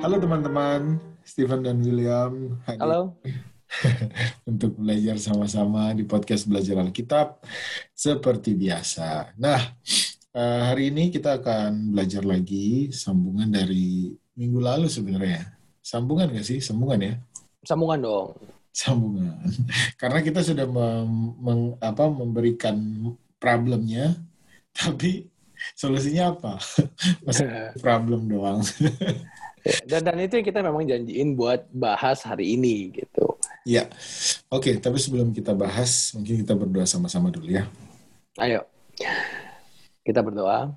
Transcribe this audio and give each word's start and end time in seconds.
Halo 0.00 0.16
teman-teman, 0.16 0.96
Stephen 1.28 1.60
dan 1.60 1.76
William. 1.84 2.56
hadir 2.64 2.80
Halo. 2.80 3.20
untuk 4.50 4.80
belajar 4.80 5.20
sama-sama 5.20 5.92
di 5.92 6.08
podcast 6.08 6.48
Belajar 6.48 6.80
Alkitab 6.80 7.44
seperti 7.92 8.56
biasa. 8.56 9.36
Nah, 9.36 9.60
eh, 10.32 10.60
hari 10.64 10.88
ini 10.88 11.12
kita 11.12 11.44
akan 11.44 11.92
belajar 11.92 12.24
lagi 12.24 12.88
sambungan 12.96 13.52
dari 13.52 14.16
minggu 14.40 14.56
lalu 14.56 14.88
sebenarnya. 14.88 15.52
Sambungan 15.84 16.32
nggak 16.32 16.48
sih? 16.48 16.64
Sambungan 16.64 17.00
ya? 17.04 17.14
Sambungan 17.60 18.00
dong. 18.00 18.28
Sambungan. 18.72 19.36
Karena 20.00 20.24
kita 20.24 20.40
sudah 20.40 20.64
mem- 20.64 21.36
meng- 21.44 21.76
apa, 21.76 22.08
memberikan 22.08 22.76
problemnya, 23.36 24.16
tapi 24.72 25.28
solusinya 25.76 26.32
apa? 26.32 26.56
Masih 27.28 27.76
problem 27.84 28.32
doang. 28.32 28.64
Dan 29.84 30.00
dan 30.06 30.16
itu 30.20 30.40
yang 30.40 30.46
kita 30.46 30.60
memang 30.64 30.84
janjiin 30.88 31.36
buat 31.36 31.68
bahas 31.72 32.24
hari 32.24 32.56
ini 32.56 32.92
gitu. 32.96 33.36
Ya, 33.68 33.86
oke. 34.48 34.80
Tapi 34.80 34.96
sebelum 34.96 35.36
kita 35.36 35.52
bahas, 35.52 36.16
mungkin 36.16 36.40
kita 36.40 36.56
berdoa 36.56 36.88
sama-sama 36.88 37.28
dulu 37.28 37.52
ya. 37.52 37.68
Ayo. 38.40 38.64
Kita 40.00 40.24
berdoa. 40.24 40.72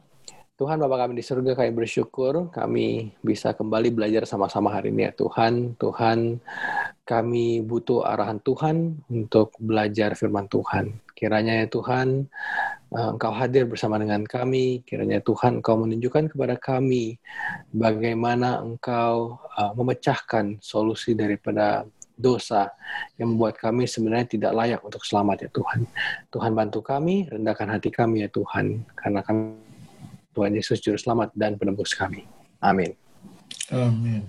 Tuhan 0.54 0.78
Bapa 0.78 0.96
kami 1.02 1.18
di 1.18 1.26
surga, 1.26 1.58
kami 1.58 1.74
bersyukur 1.74 2.54
kami 2.54 3.10
bisa 3.26 3.58
kembali 3.58 3.90
belajar 3.90 4.30
sama-sama 4.30 4.70
hari 4.70 4.94
ini 4.94 5.10
ya 5.10 5.14
Tuhan. 5.18 5.74
Tuhan, 5.82 6.38
kami 7.04 7.66
butuh 7.66 8.06
arahan 8.06 8.38
Tuhan 8.38 9.02
untuk 9.10 9.52
belajar 9.58 10.14
firman 10.14 10.46
Tuhan. 10.46 10.94
Kiranya 11.18 11.66
ya 11.66 11.68
Tuhan, 11.68 12.30
Engkau 12.94 13.34
hadir 13.34 13.66
bersama 13.66 13.98
dengan 13.98 14.22
kami. 14.22 14.86
Kiranya 14.86 15.18
Tuhan 15.26 15.60
Engkau 15.60 15.82
menunjukkan 15.82 16.30
kepada 16.30 16.56
kami 16.62 17.18
bagaimana 17.74 18.62
Engkau 18.62 19.42
eh, 19.58 19.72
memecahkan 19.74 20.62
solusi 20.62 21.18
daripada 21.18 21.90
dosa 22.14 22.70
yang 23.18 23.34
membuat 23.34 23.58
kami 23.58 23.90
sebenarnya 23.90 24.38
tidak 24.38 24.52
layak 24.54 24.82
untuk 24.86 25.02
selamat 25.02 25.48
ya 25.48 25.50
Tuhan. 25.50 25.90
Tuhan 26.30 26.52
bantu 26.54 26.80
kami, 26.86 27.26
rendahkan 27.30 27.68
hati 27.74 27.90
kami 27.90 28.24
ya 28.26 28.30
Tuhan, 28.30 28.86
karena 28.94 29.26
kami 29.26 29.58
Tuhan 30.34 30.54
Yesus 30.54 30.82
Juru 30.82 30.98
Selamat 30.98 31.34
dan 31.34 31.58
penebus 31.58 31.98
kami. 31.98 32.26
Amin. 32.62 32.94
Amin. 33.74 34.22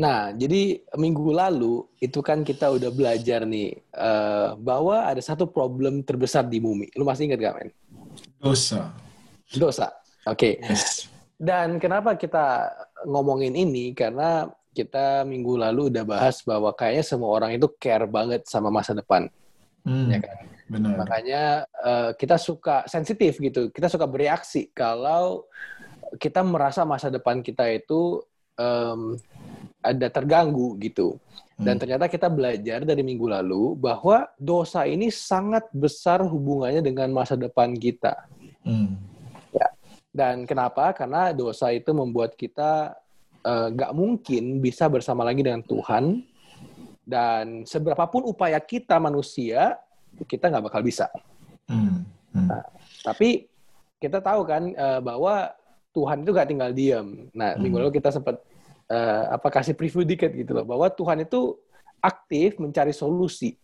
Nah, 0.00 0.32
jadi 0.32 0.80
minggu 0.96 1.28
lalu 1.28 1.84
itu 2.00 2.24
kan 2.24 2.40
kita 2.40 2.72
udah 2.72 2.88
belajar 2.88 3.44
nih 3.44 3.76
eh, 3.76 4.48
bahwa 4.56 5.04
ada 5.04 5.20
satu 5.20 5.44
problem 5.44 6.00
terbesar 6.00 6.48
di 6.48 6.56
bumi. 6.56 6.88
Lu 6.96 7.04
masih 7.04 7.28
ingat 7.28 7.38
gak, 7.44 7.54
men? 7.60 7.70
Dosa. 8.40 8.96
Dosa. 9.52 9.92
Oke. 10.24 10.56
Yes. 10.64 11.04
Dan 11.36 11.76
kenapa 11.76 12.16
kita 12.16 12.72
ngomongin 13.04 13.52
ini? 13.52 13.92
Karena 13.92 14.48
kita 14.72 15.28
minggu 15.28 15.60
lalu 15.60 15.92
udah 15.92 16.04
bahas 16.08 16.40
bahwa 16.48 16.72
kayaknya 16.72 17.04
semua 17.04 17.36
orang 17.36 17.52
itu 17.60 17.68
care 17.76 18.08
banget 18.08 18.48
sama 18.48 18.72
masa 18.72 18.96
depan. 18.96 19.28
Hmm, 19.84 20.08
Ya 20.08 20.20
kan? 20.24 20.36
benar. 20.70 20.96
Makanya 20.96 21.42
eh, 21.84 22.10
kita 22.16 22.40
suka 22.40 22.88
sensitif 22.88 23.36
gitu. 23.36 23.68
Kita 23.68 23.92
suka 23.92 24.08
bereaksi 24.08 24.72
kalau 24.72 25.44
kita 26.16 26.40
merasa 26.40 26.88
masa 26.88 27.12
depan 27.12 27.42
kita 27.44 27.68
itu 27.68 28.22
em, 28.58 29.18
ada 29.80 30.06
terganggu 30.12 30.76
gitu. 30.80 31.16
Dan 31.60 31.76
Hmm. 31.76 31.80
ternyata 31.84 32.08
kita 32.08 32.32
belajar 32.32 32.88
dari 32.88 33.04
minggu 33.04 33.28
lalu 33.28 33.76
bahwa 33.76 34.28
dosa 34.40 34.88
ini 34.88 35.12
sangat 35.12 35.68
besar 35.76 36.24
hubungannya 36.24 36.80
dengan 36.80 37.12
masa 37.12 37.36
depan 37.36 37.76
kita. 37.76 38.28
Hmm. 38.64 38.96
Dan 40.10 40.42
kenapa? 40.42 40.90
Karena 40.90 41.30
dosa 41.30 41.70
itu 41.70 41.94
membuat 41.94 42.34
kita 42.34 42.96
eh, 43.40 43.68
nggak 43.72 43.96
mungkin 43.96 44.60
bisa 44.60 44.84
bersama 44.90 45.24
lagi 45.24 45.40
dengan 45.40 45.64
Tuhan. 45.64 46.20
Dan 47.06 47.64
seberapapun 47.64 48.28
upaya 48.28 48.60
kita 48.60 49.00
manusia, 49.00 49.80
kita 50.28 50.52
nggak 50.52 50.64
bakal 50.68 50.82
bisa. 50.84 51.08
Hmm. 51.70 52.04
Hmm. 52.36 52.52
Tapi 53.00 53.48
kita 53.96 54.20
tahu 54.20 54.44
kan 54.44 54.74
eh, 54.76 55.00
bahwa 55.00 55.56
Tuhan 55.90 56.22
itu 56.22 56.30
gak 56.30 56.46
tinggal 56.46 56.70
diam. 56.70 57.26
Nah, 57.34 57.54
Hmm. 57.54 57.66
minggu 57.66 57.76
lalu 57.82 57.98
kita 57.98 58.14
sempat 58.14 58.38
eh, 58.90 59.24
apa 59.30 59.48
kasih 59.48 59.78
preview 59.78 60.02
dikit 60.02 60.34
gitu 60.34 60.50
loh, 60.52 60.66
bahwa 60.66 60.90
Tuhan 60.90 61.22
itu 61.22 61.54
aktif 62.02 62.58
mencari 62.58 62.90
solusi. 62.90 63.54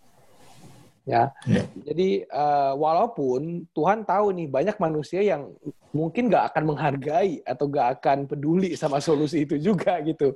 Ya. 1.06 1.30
Ya. 1.46 1.62
Jadi 1.86 2.26
eh, 2.26 2.72
walaupun 2.74 3.66
Tuhan 3.70 4.02
tahu 4.02 4.34
nih 4.34 4.46
banyak 4.50 4.76
manusia 4.78 5.22
yang 5.22 5.54
mungkin 5.94 6.28
gak 6.28 6.52
akan 6.52 6.74
menghargai 6.74 7.40
atau 7.46 7.70
gak 7.70 8.02
akan 8.02 8.26
peduli 8.28 8.74
sama 8.74 8.98
solusi 8.98 9.46
itu 9.46 9.56
juga 9.56 10.02
gitu. 10.02 10.34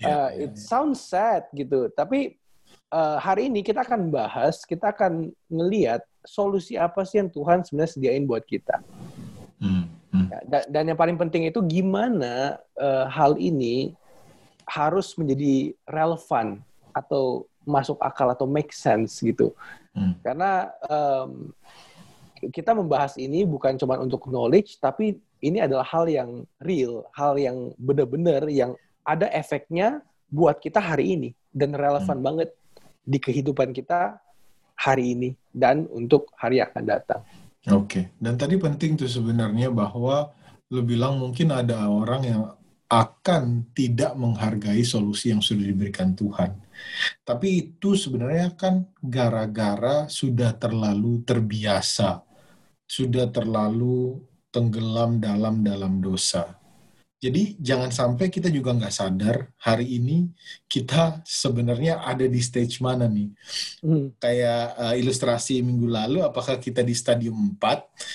Ya, 0.00 0.08
Eh, 0.08 0.48
ya, 0.48 0.48
it 0.48 0.56
sounds 0.56 1.04
sad 1.04 1.46
gitu, 1.52 1.92
tapi 1.92 2.40
eh, 2.90 3.16
hari 3.20 3.52
ini 3.52 3.60
kita 3.60 3.84
akan 3.84 4.08
bahas, 4.08 4.64
kita 4.64 4.90
akan 4.90 5.28
ngeliat 5.52 6.00
solusi 6.24 6.80
apa 6.80 7.04
sih 7.04 7.20
yang 7.20 7.28
Tuhan 7.28 7.60
sebenarnya 7.64 7.92
sediain 7.92 8.24
buat 8.24 8.44
kita. 8.48 8.80
Hmm. 9.60 9.84
Ya, 10.10 10.40
Dan, 10.48 10.62
dan 10.72 10.82
yang 10.90 10.98
paling 10.98 11.20
penting 11.20 11.46
itu 11.46 11.60
gimana 11.62 12.58
eh, 12.74 13.06
hal 13.12 13.36
ini 13.38 13.94
harus 14.70 15.18
menjadi 15.18 15.74
relevan 15.82 16.62
atau 16.94 17.50
masuk 17.66 17.98
akal 17.98 18.30
atau 18.30 18.46
make 18.46 18.70
sense 18.70 19.18
gitu. 19.18 19.50
Hmm. 19.90 20.14
Karena 20.22 20.70
em, 20.86 21.50
kita 22.54 22.72
membahas 22.72 23.18
ini 23.18 23.42
bukan 23.42 23.74
cuma 23.76 23.98
untuk 23.98 24.30
knowledge, 24.30 24.78
tapi 24.78 25.18
ini 25.42 25.58
adalah 25.58 25.84
hal 25.84 26.06
yang 26.06 26.46
real, 26.62 27.02
hal 27.12 27.34
yang 27.34 27.74
benar-benar 27.76 28.46
yang 28.46 28.78
ada 29.02 29.26
efeknya 29.34 30.00
buat 30.30 30.62
kita 30.62 30.78
hari 30.78 31.18
ini 31.18 31.30
dan 31.50 31.74
relevan 31.74 32.22
banget 32.22 32.54
di 33.02 33.18
kehidupan 33.18 33.74
kita 33.74 34.22
hari 34.78 35.18
ini 35.18 35.30
dan 35.50 35.90
untuk 35.90 36.30
hari 36.38 36.62
yang 36.62 36.70
akan 36.70 36.84
datang. 36.86 37.20
Oke. 37.68 38.14
Dan 38.16 38.38
tadi 38.40 38.56
penting 38.56 38.96
tuh 38.96 39.10
sebenarnya 39.10 39.68
bahwa 39.68 40.32
lu 40.70 40.80
bilang 40.86 41.18
mungkin 41.18 41.50
ada 41.52 41.90
orang 41.90 42.22
yang 42.24 42.42
akan 42.90 43.70
tidak 43.70 44.18
menghargai 44.18 44.82
solusi 44.82 45.30
yang 45.30 45.38
sudah 45.38 45.62
diberikan 45.62 46.12
Tuhan. 46.12 46.58
Tapi 47.22 47.48
itu 47.70 47.94
sebenarnya 47.94 48.52
kan 48.58 48.82
gara-gara 48.98 50.10
sudah 50.10 50.52
terlalu 50.58 51.22
terbiasa, 51.22 52.26
sudah 52.84 53.30
terlalu 53.30 54.18
tenggelam 54.50 55.22
dalam 55.22 55.62
dalam 55.62 56.02
dosa. 56.02 56.59
Jadi 57.20 57.60
jangan 57.60 57.92
sampai 57.92 58.32
kita 58.32 58.48
juga 58.48 58.72
nggak 58.72 58.96
sadar 58.96 59.52
hari 59.60 60.00
ini 60.00 60.32
kita 60.64 61.20
sebenarnya 61.20 62.00
ada 62.00 62.24
di 62.24 62.40
stage 62.40 62.80
mana 62.80 63.04
nih. 63.12 63.28
Hmm. 63.84 64.16
Kayak 64.16 64.64
uh, 64.80 64.94
ilustrasi 64.96 65.60
minggu 65.60 65.84
lalu, 65.84 66.24
apakah 66.24 66.56
kita 66.56 66.80
di 66.80 66.96
stadium 66.96 67.60
4 67.60 67.60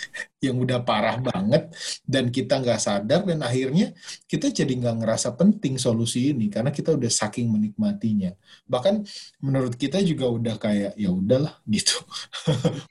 yang 0.49 0.57
udah 0.57 0.81
parah 0.81 1.21
banget 1.21 1.69
dan 2.01 2.33
kita 2.33 2.57
nggak 2.57 2.81
sadar 2.81 3.21
dan 3.29 3.45
akhirnya 3.45 3.93
kita 4.25 4.49
jadi 4.49 4.73
nggak 4.73 5.05
ngerasa 5.05 5.37
penting 5.37 5.77
solusi 5.77 6.33
ini 6.33 6.49
karena 6.49 6.73
kita 6.73 6.97
udah 6.97 7.11
saking 7.13 7.45
menikmatinya. 7.53 8.33
Bahkan 8.65 9.05
menurut 9.45 9.77
kita 9.77 10.01
juga 10.01 10.33
udah 10.33 10.57
kayak 10.57 10.97
ya 10.97 11.13
udahlah 11.13 11.61
gitu. 11.77 12.01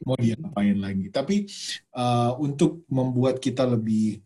Mau 0.07 0.15
diapain 0.15 0.79
lagi. 0.79 1.11
Tapi 1.11 1.51
uh, 1.99 2.39
untuk 2.39 2.87
membuat 2.87 3.43
kita 3.43 3.67
lebih 3.67 4.23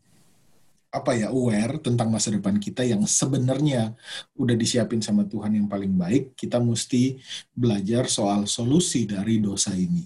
apa 0.98 1.14
ya 1.14 1.30
aware 1.30 1.78
tentang 1.78 2.10
masa 2.10 2.34
depan 2.34 2.58
kita 2.58 2.82
yang 2.82 3.06
sebenarnya 3.06 3.94
udah 4.34 4.56
disiapin 4.58 4.98
sama 4.98 5.22
Tuhan 5.24 5.54
yang 5.54 5.66
paling 5.70 5.94
baik, 5.94 6.34
kita 6.34 6.58
mesti 6.58 7.16
belajar 7.54 8.10
soal 8.10 8.50
solusi 8.50 9.06
dari 9.06 9.38
dosa 9.38 9.70
ini. 9.72 10.02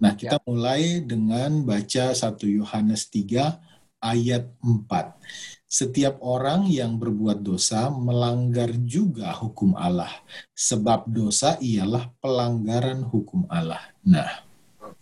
Nah, 0.00 0.16
kita 0.16 0.40
mulai 0.48 1.04
dengan 1.04 1.60
baca 1.62 2.16
1 2.16 2.40
Yohanes 2.48 3.12
3 3.12 3.60
ayat 4.00 4.48
4. 4.64 5.68
Setiap 5.70 6.18
orang 6.24 6.66
yang 6.66 6.98
berbuat 6.98 7.44
dosa 7.44 7.92
melanggar 7.94 8.74
juga 8.82 9.30
hukum 9.36 9.76
Allah, 9.78 10.10
sebab 10.56 11.06
dosa 11.06 11.60
ialah 11.62 12.10
pelanggaran 12.18 13.06
hukum 13.06 13.46
Allah. 13.46 13.78
Nah, 14.02 14.50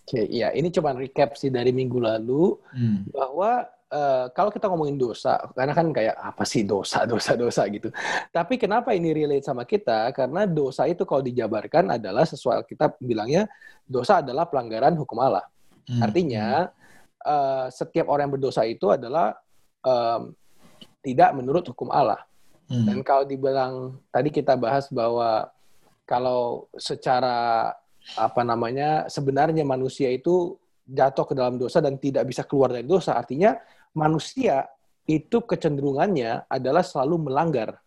Oke, 0.08 0.24
iya 0.24 0.48
ini 0.56 0.72
cuma 0.72 0.96
recap 0.96 1.36
sih 1.36 1.52
dari 1.52 1.68
minggu 1.68 2.00
lalu 2.00 2.56
hmm, 2.72 3.12
bahwa 3.12 3.68
eh, 3.88 4.26
kalau 4.32 4.50
kita 4.52 4.68
ngomongin 4.68 5.00
dosa, 5.00 5.40
karena 5.56 5.72
kan 5.72 5.88
kayak 5.90 6.16
apa 6.16 6.44
sih 6.44 6.62
dosa, 6.64 7.04
dosa, 7.10 7.34
dosa 7.34 7.64
gitu. 7.68 7.88
Tapi 8.30 8.54
kenapa 8.60 8.92
ini 8.92 9.12
relate 9.12 9.44
sama 9.44 9.64
kita? 9.64 10.12
Karena 10.12 10.44
dosa 10.44 10.84
itu 10.84 11.04
kalau 11.08 11.24
dijabarkan 11.24 11.96
adalah 11.96 12.28
sesuai 12.28 12.64
kita 12.68 12.96
bilangnya 13.00 13.48
dosa 13.88 14.20
adalah 14.20 14.44
pelanggaran 14.48 14.94
hukum 14.96 15.18
Allah. 15.20 15.44
hmm, 15.88 16.00
Artinya 16.04 16.68
eh, 17.24 17.66
setiap 17.72 18.06
orang 18.12 18.28
yang 18.28 18.34
berdosa 18.36 18.62
itu 18.68 18.92
adalah 18.92 19.34
em, 19.84 20.32
tidak 21.02 21.30
menurut 21.36 21.64
hukum 21.72 21.88
Allah. 21.88 22.20
hmm, 22.68 22.84
Dan 22.84 22.98
kalau 23.00 23.24
dibilang 23.24 23.96
tadi 24.12 24.28
kita 24.28 24.54
bahas 24.58 24.90
bahwa 24.92 25.48
kalau 26.08 26.68
secara 26.76 27.72
apa 28.16 28.40
namanya 28.40 29.04
sebenarnya 29.12 29.68
manusia 29.68 30.08
itu 30.08 30.56
jatuh 30.88 31.28
ke 31.28 31.34
dalam 31.36 31.60
dosa 31.60 31.84
dan 31.84 32.00
tidak 32.00 32.24
bisa 32.24 32.40
keluar 32.48 32.72
dari 32.72 32.88
dosa, 32.88 33.12
artinya 33.12 33.52
manusia 33.96 34.68
itu 35.08 35.40
kecenderungannya 35.40 36.44
adalah 36.48 36.84
selalu 36.84 37.30
melanggar 37.30 37.80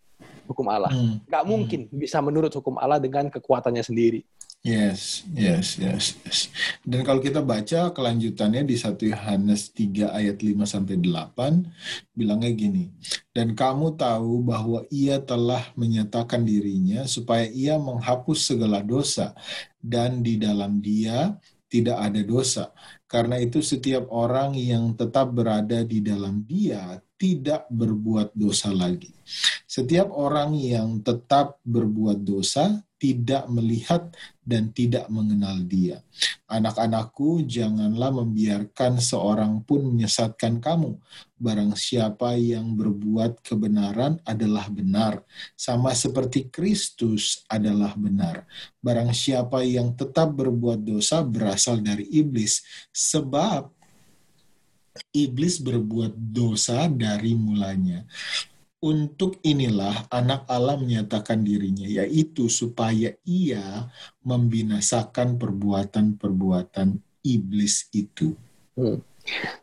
hukum 0.50 0.68
Allah. 0.68 0.92
Hmm. 0.92 1.21
Gak 1.30 1.45
mungkin 1.45 1.88
bisa 1.94 2.18
menurut 2.19 2.51
hukum 2.51 2.75
Allah 2.81 2.98
dengan 2.98 3.30
kekuatannya 3.30 3.86
sendiri. 3.86 4.25
Yes, 4.62 5.25
yes, 5.33 5.81
yes, 5.81 6.13
yes. 6.21 6.39
Dan 6.86 7.01
kalau 7.01 7.18
kita 7.18 7.42
baca 7.42 7.89
kelanjutannya 7.98 8.62
di 8.62 8.77
1 8.77 8.94
Yohanes 9.09 9.74
3 9.74 10.13
ayat 10.13 10.38
5 10.38 10.69
sampai 10.69 11.01
8 11.01 11.65
bilangnya 12.13 12.53
gini. 12.53 12.94
Dan 13.33 13.57
kamu 13.57 13.98
tahu 13.98 14.45
bahwa 14.45 14.86
ia 14.94 15.18
telah 15.18 15.65
menyatakan 15.74 16.45
dirinya 16.45 17.09
supaya 17.09 17.50
ia 17.50 17.81
menghapus 17.81 18.53
segala 18.53 18.86
dosa 18.86 19.33
dan 19.81 20.21
di 20.21 20.38
dalam 20.38 20.77
dia 20.77 21.33
tidak 21.65 21.98
ada 21.98 22.21
dosa. 22.21 22.69
Karena 23.12 23.36
itu 23.36 23.60
setiap 23.60 24.08
orang 24.08 24.56
yang 24.56 24.96
tetap 24.96 25.36
berada 25.36 25.84
di 25.84 26.00
dalam 26.00 26.48
dia 26.48 26.96
tidak 27.19 27.68
berbuat 27.68 28.31
dosa 28.31 28.72
lagi. 28.72 29.12
Setiap 29.68 30.16
orang 30.16 30.56
yang 30.56 31.04
tetap 31.04 31.60
berbuat 31.68 32.24
dosa 32.24 32.80
tidak 32.96 33.52
melihat 33.52 34.16
dan 34.40 34.72
tidak 34.72 35.12
mengenal 35.12 35.60
dia. 35.68 36.00
Anak-anakku, 36.48 37.44
janganlah 37.44 38.16
membiarkan 38.16 39.04
seorang 39.04 39.60
pun 39.68 39.92
menyesatkan 39.92 40.63
kamu. 40.63 40.96
Barang 41.42 41.74
siapa 41.74 42.38
yang 42.38 42.78
berbuat 42.78 43.42
kebenaran 43.42 44.22
adalah 44.22 44.70
benar, 44.70 45.26
sama 45.58 45.90
seperti 45.98 46.54
Kristus 46.54 47.42
adalah 47.50 47.98
benar. 47.98 48.46
Barang 48.78 49.10
siapa 49.10 49.66
yang 49.66 49.98
tetap 49.98 50.38
berbuat 50.38 50.86
dosa 50.86 51.26
berasal 51.26 51.82
dari 51.82 52.06
iblis, 52.14 52.62
sebab 52.94 53.74
iblis 55.10 55.58
berbuat 55.58 56.14
dosa 56.14 56.86
dari 56.86 57.34
mulanya 57.34 58.06
untuk 58.82 59.38
inilah 59.46 60.10
anak 60.10 60.50
Allah 60.50 60.74
menyatakan 60.74 61.46
dirinya, 61.46 61.86
yaitu 61.86 62.50
supaya 62.50 63.14
ia 63.22 63.90
membinasakan 64.26 65.38
perbuatan-perbuatan 65.38 66.98
iblis 67.22 67.86
itu. 67.94 68.34
Hmm. 68.74 68.98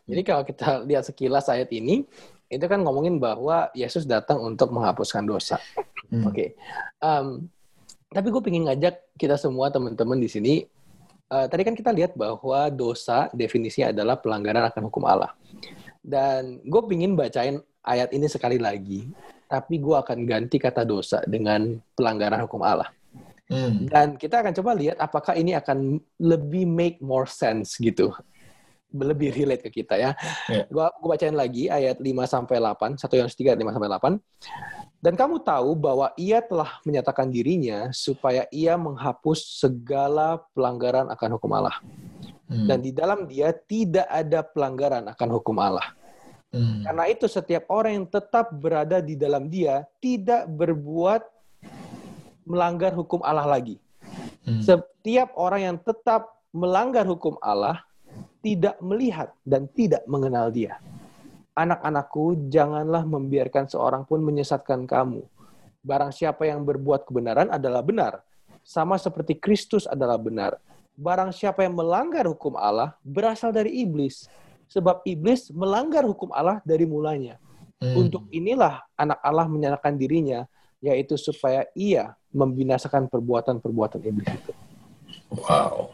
Jadi 0.09 0.21
kalau 0.25 0.43
kita 0.43 0.83
lihat 0.85 1.03
sekilas 1.07 1.47
ayat 1.51 1.69
ini, 1.75 2.05
itu 2.49 2.65
kan 2.65 2.81
ngomongin 2.81 3.21
bahwa 3.21 3.69
Yesus 3.77 4.09
datang 4.09 4.41
untuk 4.41 4.73
menghapuskan 4.73 5.23
dosa. 5.23 5.61
Hmm. 6.09 6.25
Oke. 6.25 6.33
Okay. 6.33 6.49
Um, 6.97 7.45
tapi 8.09 8.33
gue 8.33 8.41
pengen 8.41 8.65
ngajak 8.65 9.05
kita 9.21 9.37
semua 9.37 9.69
teman-teman 9.69 10.17
di 10.17 10.29
sini. 10.29 10.53
Uh, 11.29 11.45
tadi 11.45 11.61
kan 11.61 11.77
kita 11.77 11.93
lihat 11.93 12.17
bahwa 12.17 12.73
dosa 12.73 13.29
definisinya 13.37 13.93
adalah 13.93 14.17
pelanggaran 14.17 14.65
akan 14.65 14.89
hukum 14.89 15.05
Allah. 15.05 15.29
Dan 16.01 16.57
gue 16.65 16.81
pengen 16.89 17.13
bacain 17.13 17.61
ayat 17.85 18.09
ini 18.17 18.25
sekali 18.25 18.57
lagi, 18.57 19.13
tapi 19.45 19.77
gue 19.77 19.93
akan 19.93 20.25
ganti 20.25 20.57
kata 20.57 20.81
dosa 20.81 21.21
dengan 21.29 21.77
pelanggaran 21.93 22.41
hukum 22.49 22.65
Allah. 22.65 22.89
Hmm. 23.49 23.85
Dan 23.85 24.17
kita 24.17 24.41
akan 24.41 24.53
coba 24.57 24.73
lihat 24.73 24.97
apakah 24.97 25.37
ini 25.37 25.53
akan 25.53 26.01
lebih 26.17 26.65
make 26.65 26.97
more 26.97 27.29
sense 27.29 27.77
gitu. 27.77 28.09
Lebih 28.89 29.29
relate 29.37 29.61
ke 29.65 29.81
kita 29.81 29.95
ya. 29.95 30.11
Yeah. 30.49 30.65
Gua, 30.73 30.89
gua 30.97 31.13
bacain 31.13 31.37
lagi 31.37 31.69
ayat 31.69 32.01
5 32.01 32.09
sampai 32.25 32.57
8, 32.57 32.97
1 32.97 33.17
Yohanes 33.17 33.37
3 33.37 33.53
5 33.53 33.75
sampai 33.75 33.89
8. 33.89 34.99
Dan 34.99 35.13
kamu 35.15 35.39
tahu 35.47 35.79
bahwa 35.79 36.11
ia 36.19 36.43
telah 36.43 36.83
menyatakan 36.83 37.31
dirinya 37.31 37.87
supaya 37.95 38.43
ia 38.51 38.75
menghapus 38.75 39.63
segala 39.63 40.43
pelanggaran 40.51 41.07
akan 41.07 41.29
hukum 41.39 41.55
Allah. 41.55 41.79
Hmm. 42.51 42.67
Dan 42.67 42.83
di 42.83 42.91
dalam 42.91 43.23
dia 43.29 43.55
tidak 43.55 44.09
ada 44.11 44.43
pelanggaran 44.43 45.07
akan 45.07 45.29
hukum 45.39 45.55
Allah. 45.61 45.95
Hmm. 46.51 46.83
Karena 46.83 47.05
itu 47.07 47.29
setiap 47.29 47.69
orang 47.71 48.03
yang 48.03 48.07
tetap 48.09 48.51
berada 48.51 48.99
di 48.99 49.15
dalam 49.15 49.47
dia 49.47 49.85
tidak 50.03 50.49
berbuat 50.49 51.21
melanggar 52.43 52.91
hukum 52.97 53.21
Allah 53.21 53.45
lagi. 53.45 53.77
Hmm. 54.43 54.59
Setiap 54.59 55.31
orang 55.37 55.61
yang 55.61 55.77
tetap 55.77 56.27
melanggar 56.49 57.05
hukum 57.05 57.37
Allah 57.39 57.79
tidak 58.39 58.79
melihat 58.79 59.31
dan 59.43 59.67
tidak 59.71 60.03
mengenal 60.07 60.49
dia. 60.49 60.79
Anak-anakku, 61.57 62.47
janganlah 62.47 63.03
membiarkan 63.03 63.67
seorang 63.67 64.07
pun 64.07 64.23
menyesatkan 64.23 64.87
kamu. 64.87 65.25
Barang 65.83 66.11
siapa 66.15 66.47
yang 66.47 66.63
berbuat 66.63 67.03
kebenaran 67.07 67.51
adalah 67.51 67.83
benar, 67.83 68.23
sama 68.63 68.95
seperti 68.95 69.35
Kristus 69.35 69.87
adalah 69.87 70.15
benar. 70.15 70.55
Barang 70.95 71.31
siapa 71.31 71.63
yang 71.63 71.75
melanggar 71.75 72.27
hukum 72.27 72.59
Allah 72.59 72.95
berasal 73.03 73.55
dari 73.55 73.83
iblis 73.83 74.27
Sebab 74.69 75.01
iblis 75.01 75.49
melanggar 75.49 76.05
hukum 76.05 76.29
Allah 76.29 76.61
dari 76.61 76.85
mulanya. 76.85 77.41
Hmm. 77.81 78.05
Untuk 78.05 78.29
inilah 78.29 78.85
anak 78.93 79.17
Allah 79.25 79.49
menyatakan 79.49 79.97
dirinya, 79.97 80.45
yaitu 80.77 81.17
supaya 81.17 81.65
ia 81.73 82.13
membinasakan 82.29 83.09
perbuatan-perbuatan 83.09 83.99
iblis 84.05 84.29
itu. 84.29 84.53
Wow. 85.33 85.89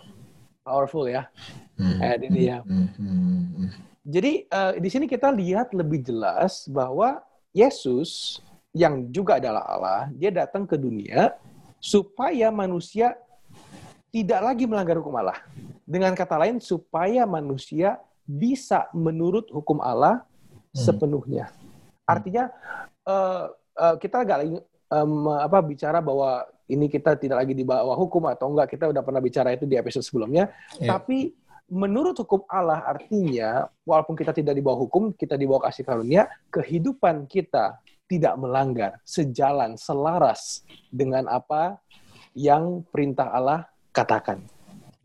Powerful 0.68 1.07
ya. 1.07 1.31
Hmm. 1.75 2.00
Ini 2.00 2.42
ya. 2.42 2.60
Hmm. 2.63 2.88
Hmm. 2.95 3.69
Jadi 4.06 4.45
uh, 4.54 4.74
di 4.77 4.89
sini 4.92 5.06
kita 5.10 5.33
lihat 5.33 5.74
lebih 5.74 6.06
jelas 6.06 6.69
bahwa 6.69 7.19
Yesus 7.56 8.39
yang 8.75 9.07
juga 9.10 9.39
adalah 9.39 9.63
Allah, 9.66 10.01
dia 10.12 10.30
datang 10.30 10.68
ke 10.68 10.75
dunia 10.75 11.33
supaya 11.80 12.51
manusia 12.51 13.16
tidak 14.12 14.42
lagi 14.44 14.63
melanggar 14.68 15.00
hukum 15.00 15.16
Allah. 15.16 15.39
Dengan 15.88 16.12
kata 16.16 16.36
lain, 16.39 16.60
supaya 16.60 17.24
manusia 17.27 18.00
bisa 18.25 18.89
menurut 18.92 19.48
hukum 19.54 19.80
Allah 19.80 20.21
hmm. 20.21 20.80
sepenuhnya. 20.81 21.45
Artinya 22.06 22.54
uh, 23.06 23.54
uh, 23.78 23.95
kita 23.98 24.21
agak 24.21 24.38
lagi 24.44 24.57
um, 24.89 25.30
apa 25.33 25.57
bicara 25.62 26.01
bahwa 26.01 26.45
ini 26.66 26.89
kita 26.89 27.13
tidak 27.18 27.45
lagi 27.45 27.54
di 27.54 27.62
bawah 27.62 27.94
hukum 27.94 28.25
atau 28.25 28.50
enggak 28.50 28.74
kita 28.74 28.89
udah 28.89 29.01
pernah 29.06 29.21
bicara 29.21 29.54
itu 29.54 29.69
di 29.69 29.78
episode 29.78 30.06
sebelumnya. 30.06 30.50
Yeah. 30.81 30.98
Tapi 30.98 31.33
menurut 31.70 32.14
hukum 32.22 32.46
Allah 32.46 32.86
artinya 32.86 33.66
walaupun 33.82 34.14
kita 34.14 34.32
tidak 34.32 34.54
di 34.54 34.62
bawah 34.62 34.86
hukum, 34.86 35.14
kita 35.14 35.34
di 35.34 35.50
bawah 35.50 35.66
kasih 35.70 35.86
karunia, 35.86 36.30
kehidupan 36.54 37.26
kita 37.26 37.82
tidak 38.06 38.38
melanggar, 38.38 39.02
sejalan, 39.02 39.74
selaras 39.78 40.62
dengan 40.94 41.26
apa 41.26 41.82
yang 42.38 42.86
perintah 42.94 43.34
Allah 43.34 43.66
katakan. 43.90 44.46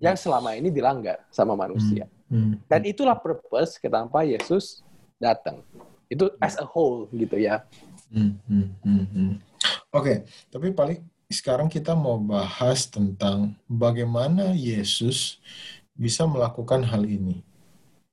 Yang 0.01 0.29
selama 0.29 0.57
ini 0.57 0.73
dilanggar 0.73 1.25
sama 1.29 1.57
manusia. 1.57 2.09
Hmm. 2.29 2.55
Hmm. 2.55 2.55
Dan 2.69 2.81
itulah 2.89 3.17
purpose 3.17 3.81
kenapa 3.81 4.25
Yesus 4.25 4.85
datang. 5.21 5.65
Itu 6.09 6.33
as 6.41 6.57
a 6.57 6.67
whole 6.67 7.09
gitu 7.13 7.37
ya. 7.37 7.65
Hmm, 8.11 8.37
hmm, 8.49 8.69
hmm, 8.85 9.05
hmm. 9.13 9.33
Oke, 9.91 10.03
okay, 10.03 10.17
tapi 10.51 10.73
paling 10.75 11.01
sekarang 11.31 11.71
kita 11.71 11.95
mau 11.95 12.19
bahas 12.19 12.91
tentang 12.91 13.55
bagaimana 13.71 14.51
Yesus 14.51 15.39
bisa 16.01 16.25
melakukan 16.25 16.81
hal 16.89 17.05
ini. 17.05 17.45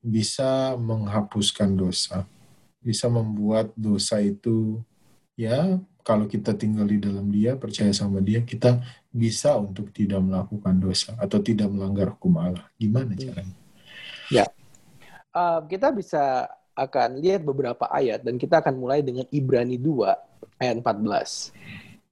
Bisa 0.03 0.75
menghapuskan 0.75 1.71
dosa. 1.71 2.27
Bisa 2.83 3.07
membuat 3.07 3.71
dosa 3.79 4.19
itu 4.19 4.83
ya 5.39 5.79
kalau 6.03 6.23
kita 6.23 6.55
tinggal 6.55 6.87
di 6.87 7.03
dalam 7.03 7.27
dia, 7.27 7.59
percaya 7.59 7.91
sama 7.91 8.23
dia, 8.23 8.39
kita 8.39 8.79
bisa 9.11 9.59
untuk 9.59 9.91
tidak 9.91 10.23
melakukan 10.23 10.79
dosa 10.79 11.11
atau 11.19 11.43
tidak 11.43 11.67
melanggar 11.67 12.15
hukum 12.15 12.39
Allah. 12.39 12.63
Gimana 12.79 13.11
hmm. 13.11 13.19
caranya? 13.19 13.55
Ya, 14.31 14.45
uh, 15.35 15.59
kita 15.67 15.91
bisa 15.91 16.47
akan 16.77 17.19
lihat 17.19 17.43
beberapa 17.43 17.91
ayat 17.91 18.23
dan 18.23 18.39
kita 18.39 18.63
akan 18.63 18.79
mulai 18.79 19.03
dengan 19.03 19.27
Ibrani 19.27 19.75
2 19.75 20.63
ayat 20.63 20.75
14. 20.79 21.51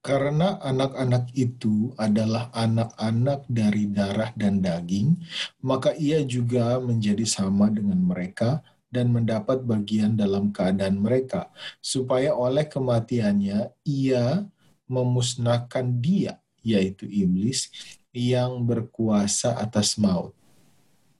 Karena 0.05 0.61
anak-anak 0.61 1.33
itu 1.33 1.89
adalah 1.97 2.53
anak-anak 2.53 3.49
dari 3.49 3.89
darah 3.89 4.29
dan 4.37 4.61
daging, 4.61 5.17
maka 5.65 5.97
ia 5.97 6.21
juga 6.21 6.77
menjadi 6.77 7.25
sama 7.25 7.73
dengan 7.73 7.97
mereka 8.05 8.61
dan 8.93 9.09
mendapat 9.09 9.65
bagian 9.65 10.13
dalam 10.13 10.53
keadaan 10.53 11.01
mereka, 11.01 11.49
supaya 11.81 12.37
oleh 12.37 12.69
kematiannya 12.69 13.73
ia 13.81 14.45
memusnahkan 14.85 15.89
dia, 15.97 16.37
yaitu 16.61 17.09
iblis, 17.09 17.73
yang 18.13 18.61
berkuasa 18.61 19.57
atas 19.57 19.97
maut. 19.97 20.37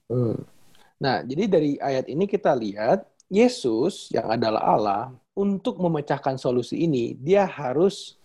Hmm. 0.05 0.45
Nah, 1.01 1.25
jadi 1.25 1.49
dari 1.49 1.81
ayat 1.81 2.05
ini 2.05 2.29
kita 2.29 2.53
lihat 2.53 3.09
Yesus 3.33 4.13
yang 4.13 4.29
adalah 4.29 4.61
Allah 4.61 5.03
untuk 5.33 5.81
memecahkan 5.81 6.37
solusi 6.37 6.85
ini 6.85 7.17
dia 7.17 7.43
harus 7.49 8.21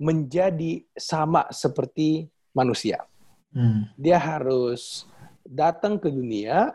menjadi 0.00 0.80
sama 0.96 1.44
seperti 1.52 2.32
manusia. 2.56 3.04
Hmm. 3.52 3.84
Dia 4.00 4.16
harus 4.16 5.04
datang 5.44 6.00
ke 6.00 6.08
dunia, 6.08 6.72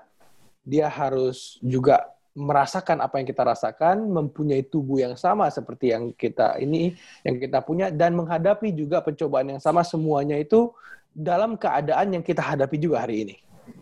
dia 0.62 0.86
harus 0.86 1.58
juga 1.66 2.06
merasakan 2.38 3.02
apa 3.02 3.18
yang 3.18 3.28
kita 3.28 3.42
rasakan, 3.48 4.06
mempunyai 4.12 4.62
tubuh 4.62 5.02
yang 5.02 5.18
sama 5.18 5.50
seperti 5.50 5.90
yang 5.96 6.14
kita 6.14 6.60
ini, 6.62 6.94
yang 7.26 7.42
kita 7.42 7.64
punya, 7.66 7.90
dan 7.90 8.14
menghadapi 8.14 8.76
juga 8.76 9.02
pencobaan 9.02 9.58
yang 9.58 9.62
sama 9.64 9.82
semuanya 9.82 10.38
itu 10.38 10.70
dalam 11.16 11.58
keadaan 11.58 12.20
yang 12.20 12.24
kita 12.24 12.44
hadapi 12.44 12.78
juga 12.78 13.08
hari 13.08 13.26
ini. 13.26 13.36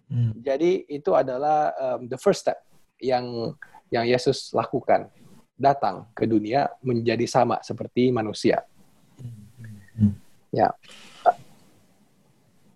Hmm. 0.08 0.32
Jadi 0.40 0.88
itu 0.88 1.12
adalah 1.12 1.76
um, 1.76 2.08
the 2.08 2.16
first 2.16 2.48
step 2.48 2.64
yang 3.02 3.58
yang 3.92 4.08
Yesus 4.08 4.56
lakukan. 4.56 5.12
datang 5.54 6.10
ke 6.18 6.26
dunia 6.26 6.68
menjadi 6.82 7.24
sama 7.30 7.62
seperti 7.62 8.10
manusia. 8.10 8.66
Hmm. 10.54 10.62
Ya. 10.62 10.70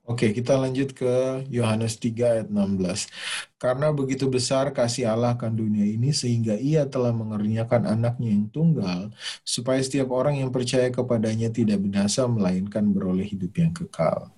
Oke, 0.07 0.31
kita 0.31 0.55
lanjut 0.55 0.95
ke 0.95 1.43
Yohanes 1.51 1.99
3 1.99 2.39
ayat 2.39 2.47
16. 2.47 3.11
Karena 3.59 3.91
begitu 3.91 4.31
besar 4.31 4.71
kasih 4.71 5.11
Allah 5.11 5.35
akan 5.35 5.51
dunia 5.51 5.83
ini 5.83 6.15
sehingga 6.15 6.55
ia 6.55 6.87
telah 6.87 7.11
mengerniakan 7.11 7.83
anaknya 7.83 8.31
yang 8.31 8.47
tunggal 8.47 9.11
supaya 9.43 9.83
setiap 9.83 10.07
orang 10.15 10.39
yang 10.39 10.47
percaya 10.47 10.87
kepadanya 10.87 11.51
tidak 11.51 11.83
binasa 11.83 12.23
melainkan 12.23 12.87
beroleh 12.87 13.27
hidup 13.27 13.51
yang 13.59 13.75
kekal. 13.75 14.31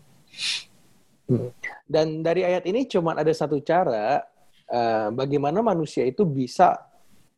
Dan 1.86 2.26
dari 2.26 2.42
ayat 2.42 2.66
ini 2.66 2.90
cuma 2.90 3.14
ada 3.14 3.30
satu 3.30 3.62
cara 3.62 4.26
uh, 4.74 5.14
bagaimana 5.14 5.62
manusia 5.62 6.02
itu 6.02 6.26
bisa 6.26 6.82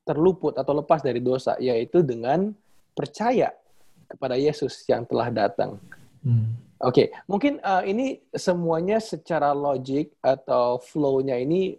terluput 0.08 0.56
atau 0.56 0.72
lepas 0.72 1.04
dari 1.04 1.20
dosa, 1.20 1.60
yaitu 1.60 2.00
dengan 2.00 2.56
percaya 2.96 3.52
kepada 4.12 4.36
Yesus 4.36 4.84
yang 4.88 5.08
telah 5.08 5.32
datang. 5.32 5.80
Hmm. 6.22 6.54
Oke, 6.82 7.06
okay. 7.06 7.08
mungkin 7.30 7.62
uh, 7.62 7.86
ini 7.86 8.26
semuanya 8.34 8.98
secara 8.98 9.54
logik 9.54 10.18
atau 10.18 10.82
flow-nya 10.82 11.38
ini 11.38 11.78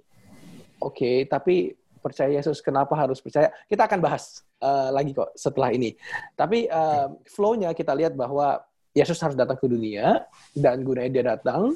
oke, 0.79 0.95
okay, 0.95 1.17
tapi 1.27 1.75
percaya 1.99 2.31
Yesus 2.39 2.63
kenapa 2.63 2.95
harus 2.95 3.19
percaya? 3.19 3.51
Kita 3.67 3.87
akan 3.87 3.99
bahas 3.99 4.47
uh, 4.63 4.95
lagi 4.95 5.11
kok 5.11 5.35
setelah 5.35 5.75
ini. 5.75 5.95
Tapi 6.39 6.71
uh, 6.71 7.19
flow-nya 7.27 7.75
kita 7.75 7.95
lihat 7.95 8.15
bahwa 8.15 8.63
Yesus 8.95 9.19
harus 9.23 9.35
datang 9.35 9.59
ke 9.59 9.67
dunia 9.67 10.23
dan 10.55 10.87
gunanya 10.87 11.11
dia 11.11 11.25
datang 11.35 11.75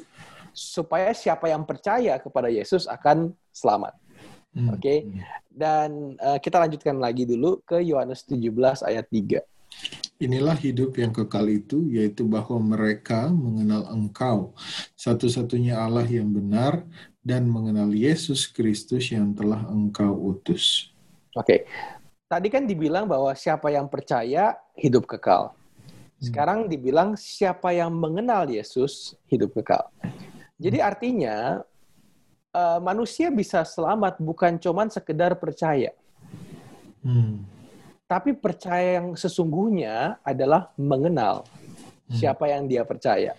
supaya 0.55 1.11
siapa 1.11 1.49
yang 1.49 1.65
percaya 1.67 2.17
kepada 2.21 2.47
Yesus 2.47 2.85
akan 2.85 3.33
selamat. 3.51 3.93
Hmm. 4.55 4.73
Oke. 4.73 4.81
Okay? 4.81 4.97
Dan 5.51 6.15
uh, 6.21 6.37
kita 6.39 6.61
lanjutkan 6.61 6.97
lagi 6.97 7.25
dulu 7.25 7.59
ke 7.65 7.81
Yohanes 7.81 8.23
17 8.25 8.87
ayat 8.87 9.05
3. 9.09 9.56
Inilah 10.17 10.57
hidup 10.57 10.97
yang 10.97 11.13
kekal 11.13 11.45
itu, 11.45 11.85
yaitu 11.93 12.25
bahwa 12.25 12.57
mereka 12.57 13.29
mengenal 13.29 13.85
Engkau, 13.93 14.57
satu-satunya 14.97 15.77
Allah 15.77 16.09
yang 16.09 16.33
benar, 16.33 16.81
dan 17.21 17.45
mengenal 17.45 17.93
Yesus 17.93 18.49
Kristus 18.49 19.13
yang 19.13 19.37
telah 19.37 19.61
Engkau 19.69 20.17
utus. 20.17 20.89
Oke, 21.37 21.45
okay. 21.45 21.59
tadi 22.25 22.49
kan 22.49 22.65
dibilang 22.65 23.05
bahwa 23.05 23.29
siapa 23.37 23.69
yang 23.69 23.85
percaya 23.85 24.57
hidup 24.73 25.05
kekal. 25.05 25.53
Hmm. 25.53 26.23
Sekarang 26.33 26.59
dibilang 26.65 27.13
siapa 27.13 27.77
yang 27.77 27.93
mengenal 27.93 28.49
Yesus 28.49 29.13
hidup 29.29 29.53
kekal. 29.53 29.85
Jadi 30.57 30.81
hmm. 30.81 30.89
artinya 30.89 31.61
uh, 32.57 32.81
manusia 32.81 33.29
bisa 33.29 33.61
selamat 33.61 34.17
bukan 34.17 34.57
cuman 34.57 34.89
sekedar 34.89 35.37
percaya. 35.37 35.93
Hmm 37.05 37.56
tapi 38.07 38.31
percaya 38.31 39.03
yang 39.03 39.19
sesungguhnya 39.19 40.23
adalah 40.23 40.71
mengenal 40.79 41.43
hmm. 42.07 42.15
siapa 42.15 42.47
yang 42.47 42.65
dia 42.65 42.87
percaya. 42.87 43.35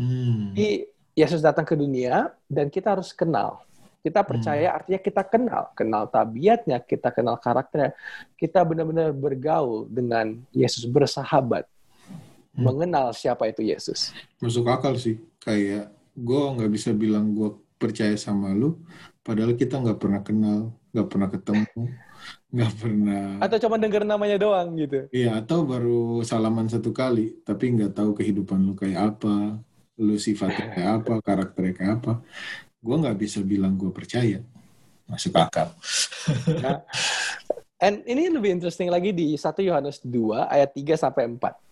Hmm. 0.00 0.56
Jadi 0.56 0.88
Yesus 1.12 1.44
datang 1.44 1.68
ke 1.68 1.76
dunia 1.76 2.32
dan 2.48 2.72
kita 2.72 2.96
harus 2.96 3.12
kenal. 3.12 3.60
Kita 4.00 4.24
percaya 4.24 4.72
hmm. 4.72 4.76
artinya 4.80 5.00
kita 5.04 5.22
kenal, 5.28 5.62
kenal 5.76 6.02
tabiatnya, 6.08 6.80
kita 6.80 7.12
kenal 7.12 7.36
karakternya, 7.36 7.92
kita 8.40 8.64
benar-benar 8.64 9.12
bergaul 9.12 9.84
dengan 9.92 10.40
Yesus, 10.56 10.88
bersahabat, 10.88 11.68
hmm. 12.56 12.64
mengenal 12.64 13.12
siapa 13.12 13.44
itu 13.52 13.60
Yesus. 13.60 14.16
Masuk 14.40 14.64
akal 14.72 14.96
sih, 14.96 15.20
kayak 15.44 15.92
gue 16.16 16.42
nggak 16.56 16.70
bisa 16.72 16.96
bilang 16.96 17.36
gue 17.36 17.52
percaya 17.76 18.16
sama 18.16 18.54
lu, 18.56 18.80
padahal 19.20 19.52
kita 19.58 19.76
nggak 19.76 19.98
pernah 20.00 20.22
kenal, 20.24 20.72
nggak 20.94 21.08
pernah 21.10 21.28
ketemu 21.28 21.82
nggak 22.48 22.72
pernah. 22.80 23.26
Atau 23.44 23.56
cuma 23.68 23.76
dengar 23.76 24.02
namanya 24.08 24.36
doang 24.40 24.74
gitu? 24.76 25.06
Iya 25.12 25.40
atau 25.40 25.68
baru 25.68 26.24
salaman 26.24 26.68
satu 26.68 26.90
kali 26.94 27.44
tapi 27.44 27.74
nggak 27.76 27.92
tahu 27.96 28.16
kehidupan 28.16 28.62
lu 28.64 28.74
kayak 28.76 29.16
apa 29.16 29.60
lu 29.98 30.14
sifatnya 30.16 30.66
kayak 30.72 30.90
apa 31.02 31.12
karakternya 31.20 31.72
kayak 31.76 31.92
apa. 32.02 32.12
Gue 32.78 32.96
nggak 32.96 33.18
bisa 33.18 33.44
bilang 33.44 33.76
gue 33.76 33.90
percaya. 33.92 34.40
Masuk 35.08 35.34
akal. 35.36 35.72
Nah, 36.60 36.84
and 37.84 38.04
ini 38.04 38.28
lebih 38.28 38.60
interesting 38.60 38.92
lagi 38.92 39.10
di 39.12 39.32
1 39.36 39.40
Yohanes 39.64 40.04
2 40.04 40.48
ayat 40.48 40.70
3 40.76 41.00
sampai 41.00 41.24
4 41.32 41.68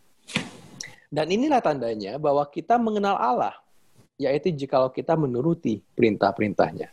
dan 1.06 1.30
inilah 1.30 1.62
tandanya 1.62 2.18
bahwa 2.18 2.42
kita 2.50 2.76
mengenal 2.76 3.16
Allah 3.16 3.54
yaitu 4.16 4.48
jikalau 4.48 4.88
kita 4.88 5.12
menuruti 5.12 5.84
perintah-perintahnya. 5.92 6.88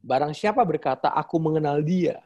Barang 0.00 0.32
siapa 0.32 0.64
berkata 0.64 1.12
aku 1.12 1.36
mengenal 1.36 1.84
dia 1.84 2.24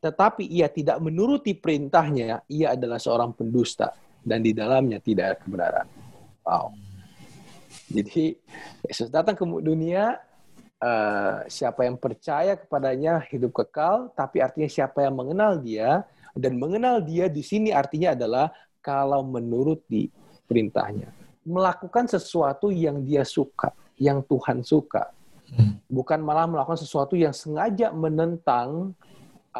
tetapi 0.00 0.48
ia 0.48 0.72
tidak 0.72 0.98
menuruti 0.98 1.52
perintahnya, 1.52 2.42
ia 2.48 2.72
adalah 2.72 2.96
seorang 2.96 3.36
pendusta 3.36 3.92
dan 4.24 4.40
di 4.40 4.56
dalamnya 4.56 4.98
tidak 4.98 5.24
ada 5.24 5.36
kebenaran. 5.38 5.86
Wow. 6.42 6.72
Jadi 7.88 8.36
Yesus 8.84 9.08
datang 9.12 9.36
ke 9.36 9.44
dunia, 9.44 10.16
uh, 10.80 11.44
siapa 11.48 11.84
yang 11.84 12.00
percaya 12.00 12.56
kepadanya 12.56 13.20
hidup 13.28 13.52
kekal, 13.64 14.12
tapi 14.16 14.40
artinya 14.40 14.68
siapa 14.68 15.04
yang 15.04 15.16
mengenal 15.16 15.60
dia 15.60 16.04
dan 16.32 16.56
mengenal 16.56 17.04
dia 17.04 17.28
di 17.28 17.40
sini 17.44 17.72
artinya 17.72 18.16
adalah 18.16 18.52
kalau 18.80 19.20
menuruti 19.26 20.08
perintahnya, 20.48 21.12
melakukan 21.44 22.08
sesuatu 22.08 22.72
yang 22.72 23.04
dia 23.04 23.24
suka, 23.26 23.72
yang 24.00 24.24
Tuhan 24.24 24.64
suka, 24.64 25.12
hmm. 25.52 25.88
bukan 25.88 26.20
malah 26.24 26.48
melakukan 26.48 26.80
sesuatu 26.80 27.16
yang 27.16 27.36
sengaja 27.36 27.92
menentang 27.92 28.96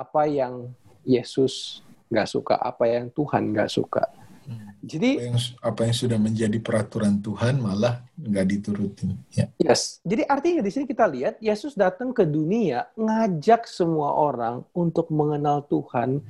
apa 0.02 0.26
yang 0.30 0.70
Yesus 1.02 1.84
nggak 2.08 2.28
suka, 2.28 2.54
apa 2.56 2.84
yang 2.88 3.12
Tuhan 3.12 3.52
nggak 3.52 3.70
suka. 3.70 4.04
Hmm. 4.48 4.72
Jadi 4.80 5.20
apa 5.20 5.24
yang, 5.28 5.40
apa 5.60 5.80
yang 5.84 5.96
sudah 5.96 6.18
menjadi 6.18 6.58
peraturan 6.64 7.20
Tuhan 7.20 7.60
malah 7.60 8.00
nggak 8.16 8.46
diturutin. 8.48 9.12
Ya. 9.28 9.52
Yes. 9.60 10.00
Jadi 10.08 10.24
artinya 10.24 10.64
di 10.64 10.70
sini 10.72 10.88
kita 10.88 11.04
lihat 11.04 11.36
Yesus 11.44 11.76
datang 11.76 12.16
ke 12.16 12.24
dunia 12.24 12.88
ngajak 12.96 13.68
semua 13.68 14.16
orang 14.16 14.64
untuk 14.72 15.12
mengenal 15.12 15.68
Tuhan. 15.68 16.24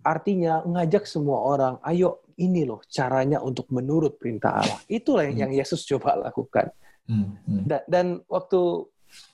Artinya 0.00 0.64
ngajak 0.64 1.04
semua 1.04 1.44
orang, 1.44 1.74
ayo 1.84 2.24
ini 2.40 2.64
loh 2.64 2.80
caranya 2.88 3.42
untuk 3.44 3.68
menurut 3.68 4.16
perintah 4.16 4.64
Allah. 4.64 4.80
Itulah 4.88 5.28
yang, 5.28 5.52
hmm. 5.52 5.60
Yesus 5.60 5.84
coba 5.84 6.16
lakukan. 6.16 6.72
Hmm. 7.04 7.36
Hmm. 7.44 7.62
Dan, 7.68 7.80
dan 7.84 8.06
waktu 8.32 8.88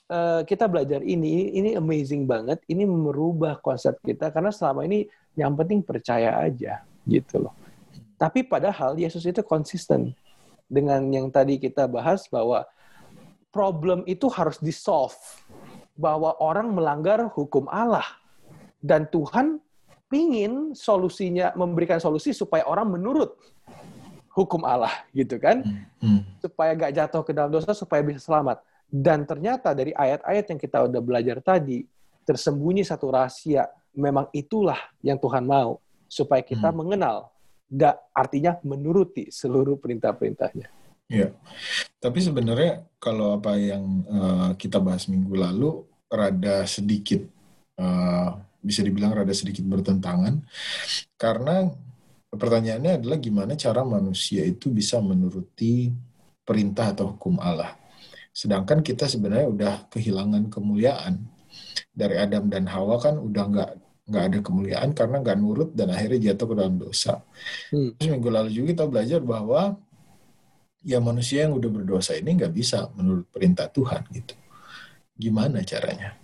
uh, 0.09 0.41
kita 0.45 0.69
belajar 0.69 1.01
ini, 1.01 1.53
ini 1.55 1.77
amazing 1.77 2.25
banget. 2.29 2.61
Ini 2.69 2.85
merubah 2.85 3.57
konsep 3.61 3.97
kita 4.01 4.29
karena 4.29 4.53
selama 4.53 4.85
ini 4.85 5.09
yang 5.37 5.53
penting 5.53 5.81
percaya 5.81 6.37
aja 6.41 6.85
gitu 7.05 7.45
loh. 7.45 7.53
Tapi 8.15 8.47
padahal 8.47 8.95
Yesus 8.95 9.27
itu 9.27 9.43
konsisten 9.43 10.15
dengan 10.65 11.03
yang 11.11 11.27
tadi 11.29 11.59
kita 11.59 11.85
bahas 11.85 12.25
bahwa 12.31 12.63
problem 13.51 14.03
itu 14.09 14.27
harus 14.31 14.57
di 14.59 14.71
solve 14.71 15.15
bahwa 15.95 16.35
orang 16.43 16.75
melanggar 16.75 17.31
hukum 17.31 17.71
Allah 17.71 18.03
dan 18.83 19.07
Tuhan 19.07 19.63
pingin 20.11 20.75
solusinya 20.75 21.55
memberikan 21.55 21.97
solusi 21.97 22.35
supaya 22.35 22.67
orang 22.67 22.99
menurut 22.99 23.35
hukum 24.35 24.67
Allah 24.67 24.91
gitu 25.15 25.39
kan 25.39 25.63
hmm. 25.63 26.03
Hmm. 26.03 26.21
supaya 26.43 26.75
gak 26.75 26.93
jatuh 26.93 27.23
ke 27.23 27.31
dalam 27.31 27.49
dosa 27.49 27.71
supaya 27.71 28.03
bisa 28.03 28.19
selamat 28.19 28.59
dan 28.89 29.25
ternyata 29.25 29.73
dari 29.73 29.91
ayat-ayat 29.91 30.45
yang 30.53 30.59
kita 30.61 30.77
udah 30.85 31.01
belajar 31.01 31.37
tadi, 31.41 31.83
tersembunyi 32.23 32.85
satu 32.85 33.11
rahasia. 33.11 33.67
Memang 33.95 34.27
itulah 34.35 34.79
yang 34.99 35.19
Tuhan 35.19 35.45
mau. 35.47 35.79
Supaya 36.05 36.45
kita 36.45 36.69
hmm. 36.69 36.77
mengenal. 36.77 37.31
Da, 37.65 37.97
artinya 38.13 38.61
menuruti 38.61 39.33
seluruh 39.33 39.81
perintah-perintahnya. 39.81 40.69
Ya, 41.05 41.33
tapi 42.01 42.17
sebenarnya 42.17 42.85
kalau 42.97 43.37
apa 43.37 43.57
yang 43.57 44.05
uh, 44.09 44.51
kita 44.57 44.81
bahas 44.81 45.05
minggu 45.05 45.37
lalu 45.37 45.85
rada 46.09 46.65
sedikit 46.65 47.21
uh, 47.77 48.33
bisa 48.57 48.81
dibilang 48.81 49.13
rada 49.13 49.29
sedikit 49.29 49.61
bertentangan 49.69 50.41
karena 51.13 51.69
pertanyaannya 52.33 53.05
adalah 53.05 53.17
gimana 53.21 53.53
cara 53.53 53.85
manusia 53.85 54.41
itu 54.49 54.73
bisa 54.73 54.97
menuruti 54.97 55.93
perintah 56.41 56.89
atau 56.89 57.13
hukum 57.13 57.37
Allah. 57.37 57.77
Sedangkan 58.35 58.83
kita 58.83 59.07
sebenarnya 59.07 59.47
udah 59.47 59.73
kehilangan 59.87 60.51
kemuliaan. 60.51 61.23
Dari 61.95 62.19
Adam 62.19 62.51
dan 62.51 62.67
Hawa 62.67 62.99
kan 62.99 63.15
udah 63.15 63.43
nggak 63.47 63.71
nggak 64.05 64.23
ada 64.27 64.39
kemuliaan 64.43 64.89
karena 64.91 65.23
nggak 65.23 65.37
nurut 65.39 65.69
dan 65.71 65.89
akhirnya 65.95 66.31
jatuh 66.31 66.51
ke 66.51 66.55
dalam 66.59 66.75
dosa. 66.75 67.23
Hmm. 67.71 67.95
Terus 67.95 68.11
minggu 68.11 68.29
lalu 68.29 68.49
juga 68.51 68.65
kita 68.75 68.85
belajar 68.91 69.19
bahwa 69.23 69.79
ya 70.83 70.99
manusia 70.99 71.47
yang 71.47 71.55
udah 71.55 71.71
berdosa 71.71 72.13
ini 72.13 72.35
nggak 72.35 72.53
bisa 72.53 72.91
menurut 72.93 73.25
perintah 73.31 73.71
Tuhan 73.71 74.03
gitu. 74.11 74.35
Gimana 75.15 75.63
caranya? 75.63 76.19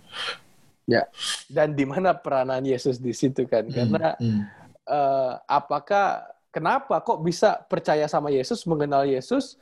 Ya, 0.84 1.08
dan 1.48 1.72
di 1.72 1.88
mana 1.88 2.12
peranan 2.12 2.60
Yesus 2.62 3.00
di 3.00 3.16
situ 3.16 3.48
kan? 3.48 3.64
Hmm. 3.66 3.74
Karena 3.74 4.12
hmm. 4.20 4.42
Uh, 4.82 5.38
apakah 5.46 6.26
kenapa 6.50 6.98
kok 7.06 7.22
bisa 7.22 7.54
percaya 7.70 8.02
sama 8.10 8.34
Yesus, 8.34 8.66
mengenal 8.66 9.06
Yesus, 9.06 9.54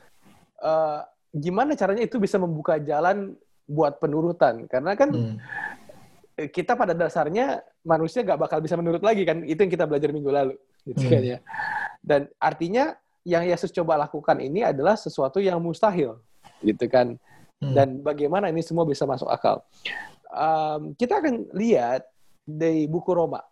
uh, 0.64 1.04
gimana 1.30 1.78
caranya 1.78 2.04
itu 2.04 2.18
bisa 2.18 2.37
membuka 2.37 2.78
jalan 2.82 3.34
buat 3.66 3.99
penurutan? 4.02 4.66
Karena 4.66 4.94
kan 4.99 5.10
hmm. 5.10 5.37
kita 6.50 6.75
pada 6.75 6.92
dasarnya 6.92 7.62
manusia 7.87 8.26
nggak 8.26 8.40
bakal 8.40 8.58
bisa 8.62 8.75
menurut 8.75 9.02
lagi 9.02 9.22
kan? 9.22 9.42
Itu 9.46 9.66
yang 9.66 9.72
kita 9.72 9.87
belajar 9.87 10.10
minggu 10.10 10.30
lalu 10.30 10.54
gitu 10.88 11.06
kan 11.06 11.22
ya. 11.22 11.38
Dan 12.00 12.26
artinya 12.40 12.96
yang 13.22 13.44
Yesus 13.44 13.70
coba 13.70 14.00
lakukan 14.00 14.40
ini 14.40 14.64
adalah 14.64 14.96
sesuatu 14.96 15.38
yang 15.38 15.60
mustahil 15.60 16.18
gitu 16.64 16.88
kan? 16.88 17.16
Hmm. 17.60 17.76
dan 17.76 17.88
bagaimana 18.00 18.49
ini 18.49 18.64
semua 18.64 18.88
bisa 18.88 19.04
masuk 19.04 19.28
akal? 19.28 19.60
Um, 20.32 20.96
kita 20.96 21.20
akan 21.20 21.52
lihat 21.52 22.08
di 22.49 22.88
buku 22.88 23.12
Roma. 23.12 23.44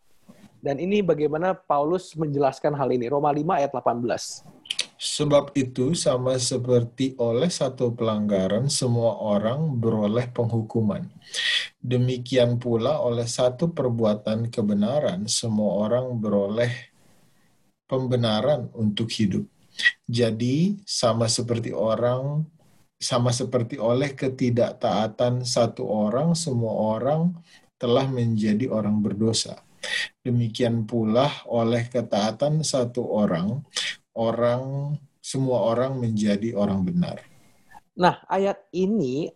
Dan 0.58 0.80
ini 0.80 1.04
bagaimana 1.04 1.54
Paulus 1.54 2.16
menjelaskan 2.16 2.75
hal 2.75 2.88
ini. 2.90 3.06
Roma 3.06 3.30
5 3.30 3.61
ayat 3.61 3.70
18 3.70 4.58
Sebab 4.99 5.55
itu 5.55 5.95
sama 5.95 6.43
seperti 6.43 7.14
oleh 7.23 7.47
satu 7.47 7.95
pelanggaran 7.95 8.67
semua 8.67 9.14
orang 9.23 9.78
beroleh 9.78 10.26
penghukuman. 10.35 11.07
Demikian 11.78 12.59
pula 12.59 12.99
oleh 12.99 13.23
satu 13.31 13.71
perbuatan 13.71 14.50
kebenaran 14.50 15.31
semua 15.31 15.87
orang 15.87 16.19
beroleh 16.19 16.90
pembenaran 17.87 18.75
untuk 18.75 19.07
hidup. 19.14 19.47
Jadi 20.11 20.83
sama 20.83 21.31
seperti 21.31 21.71
orang 21.71 22.43
sama 22.99 23.31
seperti 23.31 23.78
oleh 23.78 24.11
ketidaktaatan 24.19 25.47
satu 25.47 25.87
orang 25.87 26.35
semua 26.35 26.99
orang 26.99 27.38
telah 27.78 28.11
menjadi 28.11 28.67
orang 28.67 28.99
berdosa. 28.99 29.62
Demikian 30.26 30.83
pula 30.83 31.31
oleh 31.47 31.87
ketaatan 31.87 32.67
satu 32.67 33.07
orang 33.07 33.62
orang 34.19 34.95
semua 35.23 35.63
orang 35.71 36.03
menjadi 36.03 36.59
orang 36.59 36.83
benar. 36.83 37.23
Nah, 37.95 38.23
ayat 38.27 38.59
ini 38.75 39.31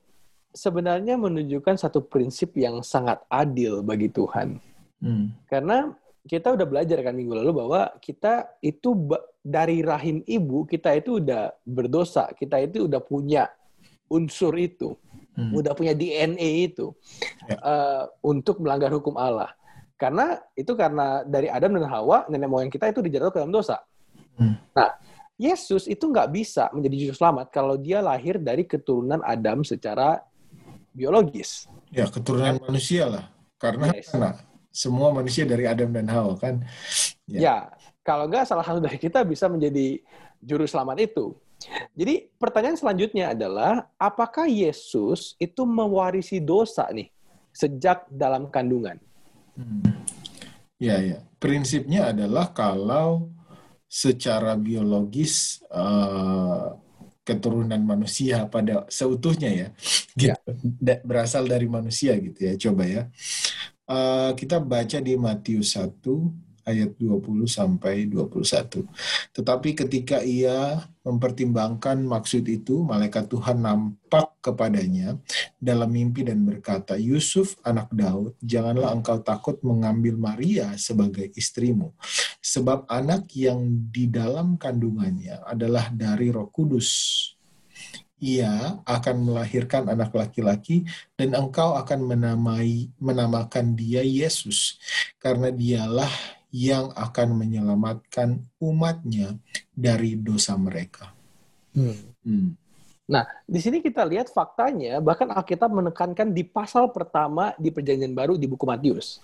sebenarnya 0.53 1.17
menunjukkan 1.17 1.79
satu 1.79 2.05
prinsip 2.05 2.53
yang 2.59 2.83
sangat 2.83 3.23
adil 3.31 3.81
bagi 3.81 4.11
Tuhan. 4.11 4.59
Hmm. 5.03 5.35
Karena 5.47 5.91
kita 6.23 6.55
udah 6.55 6.67
belajar 6.67 7.03
kan 7.03 7.15
minggu 7.19 7.35
lalu 7.35 7.51
bahwa 7.67 7.91
kita 7.99 8.47
itu 8.63 8.95
dari 9.43 9.83
rahim 9.83 10.23
ibu 10.23 10.63
kita 10.67 10.95
itu 10.95 11.19
udah 11.19 11.51
berdosa, 11.67 12.31
kita 12.39 12.63
itu 12.63 12.87
udah 12.87 13.03
punya 13.03 13.51
unsur 14.07 14.55
itu, 14.55 14.95
Hmm. 15.33 15.51
udah 15.57 15.73
punya 15.73 15.97
DNA 15.97 16.69
itu 16.69 16.93
Ya. 17.49 17.57
eh, 17.57 18.05
untuk 18.23 18.61
melanggar 18.61 18.93
hukum 18.93 19.17
Allah. 19.17 19.49
Karena 19.97 20.37
itu 20.55 20.77
karena 20.77 21.25
dari 21.25 21.49
Adam 21.49 21.79
dan 21.79 21.89
Hawa 21.89 22.29
nenek 22.29 22.51
moyang 22.51 22.71
kita 22.71 22.91
itu 22.93 23.01
dijatuhkan 23.01 23.33
ke 23.33 23.39
dalam 23.41 23.55
dosa. 23.55 23.81
Hmm. 24.39 24.57
Nah, 24.73 24.91
Yesus 25.41 25.91
itu 25.91 26.07
nggak 26.07 26.31
bisa 26.31 26.71
menjadi 26.71 27.09
juru 27.09 27.15
selamat 27.19 27.47
kalau 27.51 27.75
dia 27.75 27.99
lahir 27.99 28.39
dari 28.39 28.63
keturunan 28.63 29.21
Adam 29.27 29.67
secara 29.67 30.23
biologis. 30.95 31.67
Ya, 31.91 32.07
keturunan 32.07 32.61
manusia 32.63 33.09
lah. 33.09 33.25
Karena 33.59 33.91
Yes. 33.91 34.13
karena 34.13 34.39
semua 34.73 35.13
manusia 35.13 35.45
dari 35.45 35.69
Adam 35.69 35.93
dan 35.93 36.07
Hawa 36.09 36.35
kan. 36.41 36.65
Ya. 37.29 37.39
Ya, 37.39 37.57
kalau 38.01 38.27
nggak 38.29 38.49
salah 38.49 38.65
satu 38.65 38.81
dari 38.81 38.97
kita 38.97 39.23
bisa 39.27 39.47
menjadi 39.47 40.01
juru 40.41 40.65
selamat 40.67 40.99
itu. 41.05 41.37
Jadi 41.95 42.27
pertanyaan 42.43 42.75
selanjutnya 42.75 43.31
adalah 43.31 43.87
apakah 43.95 44.51
Yesus 44.51 45.39
itu 45.39 45.63
mewarisi 45.63 46.43
dosa 46.43 46.91
nih 46.91 47.07
sejak 47.55 48.11
dalam 48.11 48.51
kandungan? 48.51 48.99
Hmm. 49.55 49.87
Ya, 50.83 50.99
ya. 50.99 51.19
Prinsipnya 51.39 52.11
adalah 52.11 52.51
kalau 52.51 53.31
secara 53.93 54.57
biologis 54.57 55.61
eh, 55.69 56.69
keturunan 57.29 57.79
manusia 57.85 58.49
pada 58.49 58.89
seutuhnya 58.89 59.51
ya, 59.53 59.69
gitu. 60.17 60.49
Da- 60.81 61.05
berasal 61.05 61.45
dari 61.45 61.69
manusia 61.69 62.17
gitu 62.17 62.41
ya. 62.41 62.57
Coba 62.57 62.89
ya. 62.89 63.03
Eh, 63.85 64.31
kita 64.41 64.57
baca 64.65 64.99
di 65.05 65.13
Matius 65.21 65.77
1 65.77 65.93
ayat 66.67 66.95
20 66.99 67.47
sampai 67.47 68.07
21. 68.11 68.87
Tetapi 69.35 69.69
ketika 69.75 70.23
ia 70.23 70.83
mempertimbangkan 71.03 71.99
maksud 72.07 72.47
itu, 72.47 72.87
malaikat 72.87 73.27
Tuhan 73.27 73.59
nampak 73.59 74.39
kepadanya 74.39 75.19
dalam 75.59 75.91
mimpi 75.91 76.23
dan 76.23 76.47
berkata, 76.47 76.95
Yusuf 76.95 77.59
anak 77.67 77.91
Daud, 77.91 78.39
janganlah 78.43 78.95
engkau 78.95 79.19
takut 79.23 79.59
mengambil 79.67 80.15
Maria 80.15 80.75
sebagai 80.79 81.31
istrimu, 81.35 81.95
sebab 82.39 82.87
anak 82.87 83.31
yang 83.35 83.67
di 83.91 84.07
dalam 84.07 84.55
kandungannya 84.59 85.43
adalah 85.47 85.91
dari 85.91 86.31
roh 86.31 86.51
kudus. 86.51 86.91
Ia 88.23 88.79
akan 88.87 89.27
melahirkan 89.27 89.91
anak 89.91 90.15
laki-laki 90.15 90.87
dan 91.19 91.35
engkau 91.35 91.75
akan 91.75 92.07
menamai, 92.07 92.87
menamakan 93.03 93.75
dia 93.75 94.07
Yesus, 94.07 94.79
karena 95.19 95.51
dialah 95.51 96.11
yang 96.53 96.93
akan 96.93 97.33
menyelamatkan 97.33 98.45
umatnya 98.61 99.41
dari 99.73 100.21
dosa 100.21 100.53
mereka. 100.61 101.11
Hmm. 101.73 102.53
Nah, 103.09 103.25
di 103.49 103.59
sini 103.59 103.81
kita 103.81 104.05
lihat 104.05 104.29
faktanya, 104.29 105.01
bahkan 105.01 105.33
Alkitab 105.33 105.73
menekankan 105.73 106.31
di 106.31 106.45
pasal 106.45 106.93
pertama 106.93 107.57
di 107.57 107.73
Perjanjian 107.73 108.13
Baru 108.13 108.37
di 108.37 108.45
buku 108.45 108.69
Matius, 108.69 109.19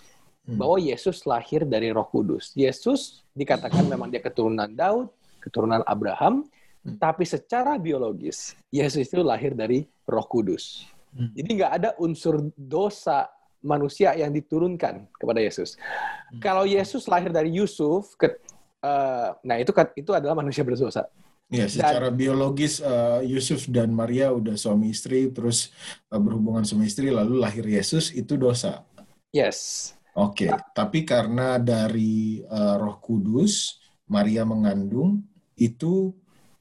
Hmm. 0.48 0.56
bahwa 0.56 0.80
Yesus 0.80 1.28
lahir 1.28 1.68
dari 1.68 1.92
Roh 1.92 2.08
Kudus. 2.08 2.56
Yesus 2.56 3.20
dikatakan 3.36 3.84
memang 3.84 4.08
dia 4.08 4.24
keturunan 4.24 4.72
Daud, 4.72 5.12
keturunan 5.44 5.84
Abraham, 5.84 6.48
Hmm. 6.80 6.96
tapi 6.96 7.28
secara 7.28 7.76
biologis 7.76 8.56
Yesus 8.72 9.12
itu 9.12 9.20
lahir 9.20 9.52
dari 9.52 9.84
Roh 10.08 10.24
Kudus. 10.24 10.88
Hmm. 11.12 11.36
Jadi 11.36 11.48
nggak 11.52 11.72
ada 11.76 11.90
unsur 12.00 12.48
dosa 12.56 13.28
manusia 13.62 14.14
yang 14.14 14.30
diturunkan 14.30 15.10
kepada 15.14 15.40
Yesus. 15.42 15.74
Hmm. 15.74 16.40
Kalau 16.42 16.64
Yesus 16.64 17.06
lahir 17.10 17.30
dari 17.34 17.50
Yusuf, 17.50 18.14
ke, 18.14 18.38
eh, 18.82 19.28
nah 19.42 19.56
itu 19.58 19.70
itu 19.98 20.10
adalah 20.14 20.38
manusia 20.38 20.62
berdosa. 20.62 21.06
Ya, 21.48 21.64
secara 21.64 22.12
biologis 22.12 22.84
eh, 22.84 23.24
Yusuf 23.24 23.64
dan 23.72 23.88
Maria 23.88 24.28
udah 24.28 24.52
suami 24.52 24.92
istri, 24.92 25.32
terus 25.32 25.72
eh, 26.12 26.20
berhubungan 26.20 26.60
suami 26.62 26.84
istri, 26.84 27.08
lalu 27.08 27.40
lahir 27.40 27.64
Yesus 27.64 28.12
itu 28.12 28.36
dosa. 28.36 28.84
Yes. 29.32 29.92
Oke, 30.18 30.50
tapi 30.74 31.06
karena 31.08 31.56
dari 31.56 32.44
eh, 32.44 32.76
Roh 32.76 33.00
Kudus 33.00 33.80
Maria 34.08 34.44
mengandung 34.44 35.24
itu 35.56 36.12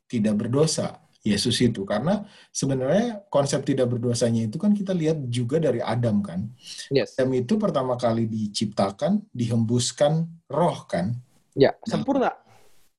tidak 0.08 0.48
berdosa 0.48 1.04
Yesus 1.34 1.60
itu 1.60 1.84
karena 1.84 2.24
sebenarnya 2.54 3.28
konsep 3.28 3.63
tidak 3.68 3.92
berdosanya 3.92 4.48
itu 4.48 4.56
kan 4.56 4.72
kita 4.72 4.96
lihat 4.96 5.28
juga 5.28 5.60
dari 5.60 5.84
Adam 5.84 6.24
kan. 6.24 6.48
Yes. 6.88 7.16
Adam 7.20 7.36
itu 7.36 7.60
pertama 7.60 8.00
kali 8.00 8.28
diciptakan, 8.30 9.28
dihembuskan 9.36 10.26
roh 10.48 10.88
kan, 10.88 11.16
Ya, 11.58 11.74
sempurna. 11.90 12.38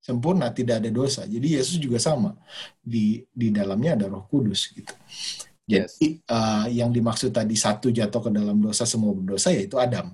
sempurna 0.02 0.50
tidak 0.50 0.82
ada 0.82 0.90
dosa. 0.90 1.22
Jadi 1.22 1.54
Yesus 1.54 1.78
juga 1.78 2.02
sama 2.02 2.34
di 2.82 3.22
di 3.30 3.54
dalamnya 3.54 3.94
ada 3.94 4.10
Roh 4.10 4.26
Kudus 4.26 4.74
gitu. 4.74 4.90
Jadi 5.62 6.18
eh, 6.24 6.66
yang 6.74 6.90
dimaksud 6.90 7.30
tadi 7.30 7.54
satu 7.54 7.92
jatuh 7.92 8.18
ke 8.26 8.30
dalam 8.34 8.58
dosa 8.58 8.82
semua 8.82 9.14
berdosa 9.14 9.54
yaitu 9.54 9.78
Adam. 9.78 10.10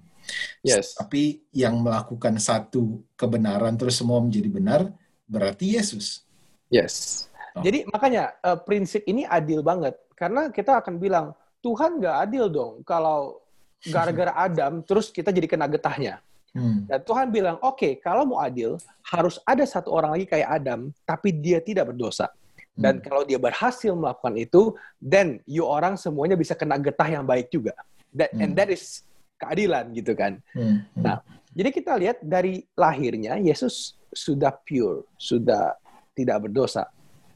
Yes. 0.61 0.93
Tapi 0.99 1.47
yang 1.57 1.81
melakukan 1.81 2.37
satu 2.37 3.01
kebenaran 3.17 3.81
terus 3.81 3.97
semua 3.97 4.21
menjadi 4.21 4.49
benar 4.53 4.81
berarti 5.25 5.81
Yesus. 5.81 6.27
Yes. 6.69 7.27
Oh. 7.55 7.63
Jadi 7.63 7.87
makanya 7.87 8.35
eh, 8.43 8.59
prinsip 8.67 9.07
ini 9.07 9.23
adil 9.23 9.63
banget 9.63 9.95
karena 10.19 10.51
kita 10.51 10.83
akan 10.83 10.99
bilang 10.99 11.27
Tuhan 11.63 12.03
nggak 12.03 12.17
adil 12.29 12.51
dong 12.51 12.73
kalau 12.83 13.39
gara-gara 13.87 14.35
Adam 14.47 14.83
terus 14.83 15.09
kita 15.15 15.31
jadi 15.31 15.47
kena 15.47 15.71
getahnya. 15.71 16.19
Hmm. 16.55 16.87
Dan 16.87 17.03
Tuhan 17.03 17.35
bilang, 17.35 17.59
oke, 17.67 17.99
kalau 17.99 18.23
mau 18.31 18.39
adil, 18.39 18.79
harus 19.11 19.43
ada 19.43 19.67
satu 19.67 19.91
orang 19.91 20.15
lagi 20.15 20.31
kayak 20.31 20.63
Adam, 20.63 20.95
tapi 21.03 21.35
dia 21.35 21.59
tidak 21.59 21.91
berdosa. 21.91 22.31
Dan 22.79 23.03
Hmm. 23.03 23.05
kalau 23.11 23.27
dia 23.27 23.43
berhasil 23.43 23.91
melakukan 23.91 24.39
itu, 24.39 24.71
then 25.03 25.43
you 25.51 25.67
orang 25.67 25.99
semuanya 25.99 26.39
bisa 26.39 26.55
kena 26.55 26.79
getah 26.79 27.11
yang 27.11 27.27
baik 27.27 27.51
juga. 27.51 27.75
That, 28.15 28.31
And 28.39 28.55
Hmm. 28.55 28.59
that 28.63 28.71
is 28.71 29.03
keadilan 29.35 29.99
gitu 29.99 30.15
kan. 30.15 30.39
Hmm. 30.55 30.87
Hmm. 30.95 31.03
Nah, 31.03 31.19
Jadi 31.55 31.71
kita 31.71 31.95
lihat 31.95 32.19
dari 32.19 32.67
lahirnya, 32.75 33.39
Yesus 33.39 33.95
sudah 34.11 34.51
pure, 34.67 35.07
sudah 35.15 35.79
tidak 36.11 36.51
berdosa. 36.51 36.91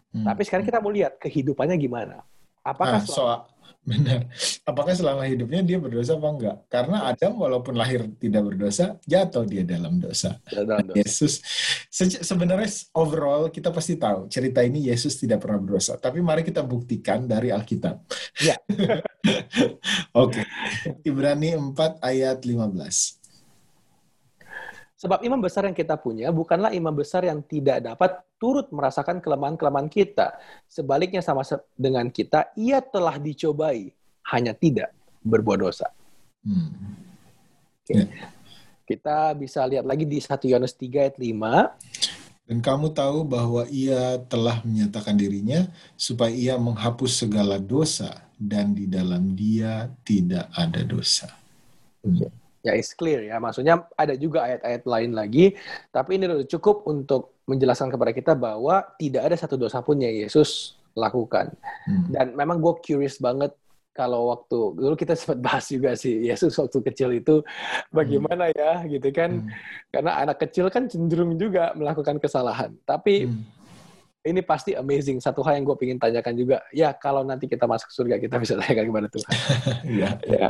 Hmm. 0.09 0.25
Tapi 0.25 0.43
sekarang 0.45 0.65
kita 0.65 0.81
mau 0.81 0.89
lihat 0.89 1.21
kehidupannya 1.21 1.77
gimana. 1.77 2.25
Apakah 2.65 3.01
Ah, 3.01 3.05
soal 3.05 3.41
benar. 3.89 4.29
Apakah 4.69 4.93
selama 4.93 5.25
hidupnya 5.25 5.65
dia 5.65 5.79
berdosa 5.81 6.17
apa 6.17 6.29
enggak? 6.29 6.57
Karena 6.69 7.09
Adam 7.09 7.41
walaupun 7.41 7.73
lahir 7.73 8.05
tidak 8.21 8.45
berdosa, 8.53 9.01
jatuh 9.09 9.49
dia 9.49 9.65
dalam 9.65 9.97
dosa. 9.97 10.37
dalam 10.49 10.85
dosa? 10.85 10.97
Yesus 10.97 11.41
se- 11.89 12.21
sebenarnya 12.21 12.69
overall 12.93 13.49
kita 13.49 13.73
pasti 13.73 13.97
tahu 13.97 14.29
cerita 14.29 14.61
ini 14.61 14.89
Yesus 14.93 15.17
tidak 15.17 15.41
pernah 15.41 15.61
berdosa. 15.61 15.97
Tapi 15.97 16.21
mari 16.21 16.45
kita 16.45 16.61
buktikan 16.61 17.25
dari 17.25 17.49
Alkitab. 17.49 17.97
Ya. 18.45 18.57
Oke. 20.25 20.45
Ibrani 21.05 21.57
4 21.57 22.01
ayat 22.05 22.39
15. 22.45 23.18
Sebab 24.99 25.23
imam 25.23 25.39
besar 25.39 25.63
yang 25.63 25.79
kita 25.79 25.95
punya 25.95 26.35
bukanlah 26.35 26.75
imam 26.75 26.91
besar 26.91 27.23
yang 27.23 27.39
tidak 27.47 27.87
dapat 27.87 28.19
turut 28.35 28.67
merasakan 28.75 29.23
kelemahan-kelemahan 29.23 29.87
kita. 29.87 30.35
Sebaliknya 30.67 31.23
sama 31.23 31.47
dengan 31.79 32.11
kita, 32.11 32.51
ia 32.59 32.83
telah 32.83 33.15
dicobai, 33.15 33.95
hanya 34.35 34.59
tidak 34.59 34.91
berbuat 35.23 35.59
dosa. 35.63 35.87
Hmm. 36.43 36.99
Okay. 37.87 38.11
Ya. 38.11 38.27
Kita 38.83 39.39
bisa 39.39 39.63
lihat 39.71 39.87
lagi 39.87 40.03
di 40.03 40.19
1 40.19 40.35
Yohanes 40.51 40.75
3 40.75 41.07
ayat 41.07 41.17
5. 41.21 42.51
Dan 42.51 42.59
kamu 42.59 42.91
tahu 42.91 43.23
bahwa 43.23 43.69
ia 43.71 44.19
telah 44.27 44.65
menyatakan 44.67 45.15
dirinya 45.15 45.69
supaya 45.95 46.33
ia 46.35 46.57
menghapus 46.59 47.23
segala 47.23 47.61
dosa 47.61 48.25
dan 48.35 48.75
di 48.75 48.91
dalam 48.91 49.37
dia 49.39 49.93
tidak 50.03 50.51
ada 50.57 50.83
dosa. 50.83 51.31
Hmm. 52.03 52.48
Ya, 52.69 52.77
is 52.77 52.93
clear 52.93 53.25
ya. 53.25 53.41
Maksudnya 53.41 53.89
ada 53.97 54.13
juga 54.15 54.45
ayat-ayat 54.45 54.83
lain 54.85 55.11
lagi, 55.17 55.57
tapi 55.89 56.21
ini 56.21 56.29
sudah 56.29 56.49
cukup 56.53 56.77
untuk 56.85 57.41
menjelaskan 57.49 57.89
kepada 57.89 58.13
kita 58.13 58.33
bahwa 58.37 58.85
tidak 59.01 59.33
ada 59.33 59.37
satu 59.41 59.57
dosa 59.57 59.81
pun 59.81 59.97
yang 59.97 60.13
Yesus 60.13 60.77
lakukan. 60.93 61.49
Hmm. 61.89 62.13
Dan 62.13 62.27
memang 62.37 62.61
gue 62.61 62.77
curious 62.85 63.17
banget 63.17 63.57
kalau 63.99 64.31
waktu 64.31 64.59
dulu 64.79 64.95
kita 64.95 65.17
sempat 65.19 65.43
bahas 65.43 65.67
juga 65.67 65.99
sih 65.99 66.31
Yesus 66.31 66.55
waktu 66.55 66.79
kecil 66.87 67.11
itu 67.19 67.43
bagaimana 67.91 68.47
hmm. 68.47 68.55
ya 68.55 68.73
gitu 68.87 69.11
kan 69.11 69.43
hmm. 69.43 69.51
karena 69.91 70.23
anak 70.23 70.39
kecil 70.39 70.71
kan 70.71 70.87
cenderung 70.87 71.35
juga 71.35 71.75
melakukan 71.75 72.23
kesalahan 72.23 72.71
tapi 72.87 73.27
hmm. 73.27 73.58
Ini 74.29 74.45
pasti 74.45 74.77
amazing 74.77 75.19
satu 75.19 75.41
hal 75.41 75.57
yang 75.57 75.65
gue 75.65 75.77
ingin 75.89 75.99
tanyakan 75.99 76.35
juga 76.37 76.57
ya 76.71 76.93
kalau 76.93 77.25
nanti 77.25 77.49
kita 77.49 77.65
masuk 77.65 77.89
surga 77.89 78.21
kita 78.21 78.37
bisa 78.37 78.55
tanyakan 78.61 78.85
kepada 78.93 79.09
Tuhan 79.09 79.33
ya. 80.05 80.11
ya 80.29 80.49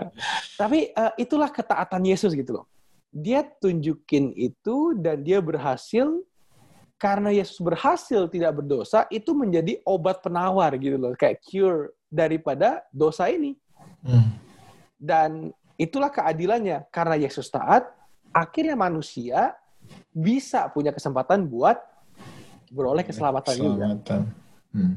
tapi 0.58 0.90
uh, 0.92 1.14
itulah 1.14 1.48
ketaatan 1.48 2.02
Yesus 2.02 2.34
gitu 2.34 2.62
loh 2.62 2.66
dia 3.08 3.40
tunjukin 3.46 4.36
itu 4.36 4.92
dan 4.98 5.24
dia 5.24 5.40
berhasil 5.40 6.10
karena 6.98 7.30
Yesus 7.30 7.62
berhasil 7.62 8.26
tidak 8.26 8.58
berdosa 8.58 9.06
itu 9.08 9.30
menjadi 9.30 9.78
obat 9.86 10.18
penawar 10.18 10.74
gitu 10.76 10.98
loh 10.98 11.14
kayak 11.14 11.38
cure 11.46 11.94
daripada 12.10 12.82
dosa 12.90 13.30
ini. 13.30 13.54
Hmm. 14.02 14.34
Dan 14.98 15.30
itulah 15.78 16.10
keadilannya. 16.10 16.90
Karena 16.90 17.14
Yesus 17.14 17.46
taat, 17.52 17.86
akhirnya 18.34 18.74
manusia 18.74 19.54
bisa 20.10 20.66
punya 20.74 20.90
kesempatan 20.90 21.46
buat 21.46 21.78
beroleh 22.70 23.04
keselamatan, 23.04 23.54
keselamatan. 23.54 23.98
juga. 23.98 24.14
Hmm. 24.72 24.94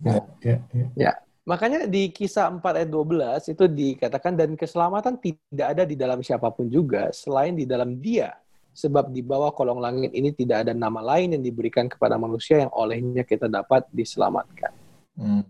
Ya, 0.00 0.16
ya, 0.40 0.56
ya. 0.72 0.86
ya. 0.96 1.12
Makanya 1.42 1.90
di 1.90 2.06
kisah 2.14 2.46
4 2.54 2.62
ayat 2.62 2.90
12 2.90 3.50
itu 3.50 3.64
dikatakan 3.66 4.38
dan 4.38 4.54
keselamatan 4.54 5.18
tidak 5.18 5.66
ada 5.74 5.82
di 5.82 5.98
dalam 5.98 6.22
siapa 6.22 6.54
pun 6.54 6.70
juga 6.70 7.10
selain 7.10 7.58
di 7.58 7.66
dalam 7.66 7.98
dia. 7.98 8.30
Sebab 8.72 9.12
di 9.12 9.20
bawah 9.20 9.52
kolong 9.52 9.82
langit 9.82 10.16
ini 10.16 10.32
tidak 10.32 10.64
ada 10.64 10.72
nama 10.72 11.02
lain 11.02 11.36
yang 11.36 11.44
diberikan 11.44 11.90
kepada 11.90 12.16
manusia 12.16 12.64
yang 12.64 12.72
olehnya 12.72 13.26
kita 13.26 13.50
dapat 13.50 13.84
diselamatkan. 13.92 14.72
Hmm. 15.18 15.44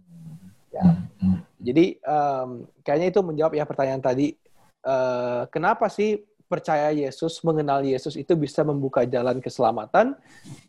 Ya. 0.73 0.83
Hmm. 1.21 1.39
Jadi 1.61 2.01
um, 2.03 2.67
kayaknya 2.83 3.09
itu 3.13 3.21
menjawab 3.21 3.53
ya 3.55 3.65
pertanyaan 3.69 4.03
tadi. 4.03 4.35
Uh, 4.83 5.47
kenapa 5.55 5.87
sih 5.87 6.19
percaya 6.53 6.93
Yesus, 6.93 7.41
mengenal 7.41 7.81
Yesus 7.81 8.13
itu 8.21 8.37
bisa 8.37 8.61
membuka 8.61 9.09
jalan 9.09 9.41
keselamatan? 9.41 10.13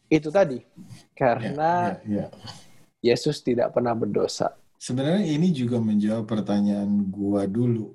Itu 0.07 0.31
tadi. 0.31 0.63
Karena 1.11 1.99
ya, 2.07 2.23
ya, 2.23 2.25
ya. 2.31 3.11
Yesus 3.11 3.43
tidak 3.43 3.75
pernah 3.75 3.91
berdosa. 3.91 4.55
Sebenarnya 4.79 5.27
ini 5.27 5.51
juga 5.51 5.83
menjawab 5.83 6.23
pertanyaan 6.23 6.87
gua 7.11 7.43
dulu. 7.43 7.91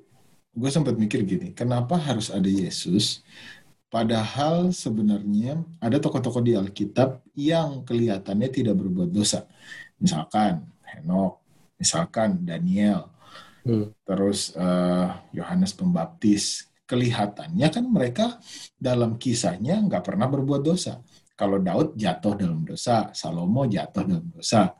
Gue 0.53 0.69
sempat 0.69 1.01
mikir 1.01 1.25
gini, 1.25 1.57
kenapa 1.57 1.97
harus 1.97 2.29
ada 2.29 2.49
Yesus? 2.49 3.25
Padahal 3.89 4.69
sebenarnya 4.69 5.65
ada 5.81 5.97
tokoh-tokoh 5.97 6.45
di 6.45 6.53
Alkitab 6.53 7.25
yang 7.33 7.89
kelihatannya 7.89 8.49
tidak 8.53 8.77
berbuat 8.77 9.09
dosa. 9.09 9.49
Misalkan 9.97 10.69
Henok, 10.85 11.41
misalkan 11.81 12.45
Daniel, 12.45 13.09
hmm. 13.65 13.97
terus 14.05 14.53
eh, 14.53 15.09
Yohanes 15.33 15.73
uh, 15.73 15.77
Pembaptis, 15.81 16.69
kelihatannya 16.89 17.69
kan 17.69 17.85
mereka 17.85 18.41
dalam 18.81 19.21
kisahnya 19.21 19.85
nggak 19.85 20.03
pernah 20.09 20.25
berbuat 20.25 20.65
dosa. 20.65 21.05
Kalau 21.39 21.61
Daud 21.63 21.95
jatuh 21.95 22.35
dalam 22.35 22.65
dosa, 22.67 23.13
Salomo 23.15 23.69
jatuh 23.69 24.03
dalam 24.03 24.27
dosa. 24.33 24.75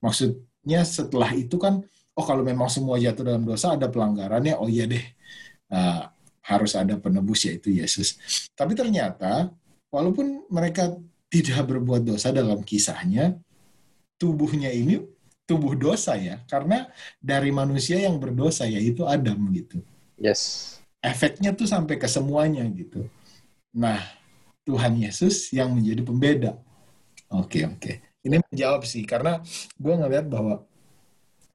Maksudnya 0.00 0.86
setelah 0.86 1.34
itu 1.36 1.60
kan, 1.60 1.84
oh 2.16 2.24
kalau 2.24 2.40
memang 2.46 2.70
semua 2.72 2.96
jatuh 2.96 3.26
dalam 3.26 3.44
dosa 3.44 3.76
ada 3.76 3.90
pelanggarannya, 3.92 4.56
oh 4.56 4.70
iya 4.70 4.88
deh 4.88 5.04
uh, 5.74 6.08
harus 6.48 6.72
ada 6.78 6.96
penebus 6.96 7.44
yaitu 7.44 7.76
Yesus. 7.76 8.16
Tapi 8.56 8.72
ternyata 8.72 9.52
walaupun 9.92 10.48
mereka 10.48 10.96
tidak 11.28 11.68
berbuat 11.68 12.08
dosa 12.08 12.32
dalam 12.32 12.64
kisahnya, 12.64 13.36
tubuhnya 14.16 14.72
ini 14.72 15.04
tubuh 15.44 15.76
dosa 15.76 16.16
ya 16.16 16.40
karena 16.48 16.88
dari 17.20 17.48
manusia 17.52 18.00
yang 18.00 18.16
berdosa 18.16 18.64
yaitu 18.64 19.04
Adam 19.04 19.48
gitu. 19.52 19.84
Yes. 20.16 20.77
Efeknya 20.98 21.54
tuh 21.54 21.70
sampai 21.70 21.94
ke 21.96 22.10
semuanya 22.10 22.66
gitu. 22.74 23.06
Nah, 23.74 24.02
Tuhan 24.66 24.98
Yesus 24.98 25.54
yang 25.54 25.72
menjadi 25.72 26.02
pembeda. 26.02 26.52
Oke, 27.30 27.62
okay, 27.62 27.62
oke. 27.64 27.78
Okay. 27.78 27.94
Ini 28.26 28.42
menjawab 28.50 28.82
sih 28.82 29.06
karena 29.06 29.38
gue 29.78 29.94
ngeliat 29.94 30.26
bahwa 30.26 30.66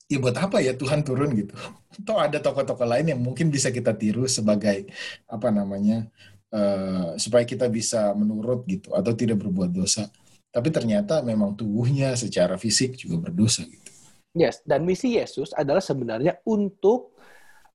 ya 0.07 0.17
buat 0.21 0.37
apa 0.37 0.63
ya 0.63 0.73
Tuhan 0.73 1.03
turun 1.03 1.35
gitu. 1.35 1.53
Atau 1.99 2.15
ada 2.17 2.37
tokoh-tokoh 2.39 2.87
lain 2.87 3.13
yang 3.13 3.21
mungkin 3.21 3.51
bisa 3.51 3.69
kita 3.69 3.93
tiru 3.93 4.25
sebagai 4.25 4.89
apa 5.29 5.53
namanya 5.53 6.09
uh, 6.53 7.13
supaya 7.17 7.43
kita 7.43 7.69
bisa 7.69 8.13
menurut 8.17 8.65
gitu 8.65 8.93
atau 8.93 9.13
tidak 9.13 9.41
berbuat 9.45 9.69
dosa. 9.73 10.09
Tapi 10.53 10.69
ternyata 10.69 11.25
memang 11.25 11.57
tubuhnya 11.57 12.13
secara 12.13 12.57
fisik 12.61 12.97
juga 12.97 13.29
berdosa 13.29 13.65
gitu. 13.65 13.89
Yes, 14.33 14.65
dan 14.65 14.81
misi 14.81 15.17
Yesus 15.17 15.53
adalah 15.53 15.81
sebenarnya 15.81 16.41
untuk 16.45 17.12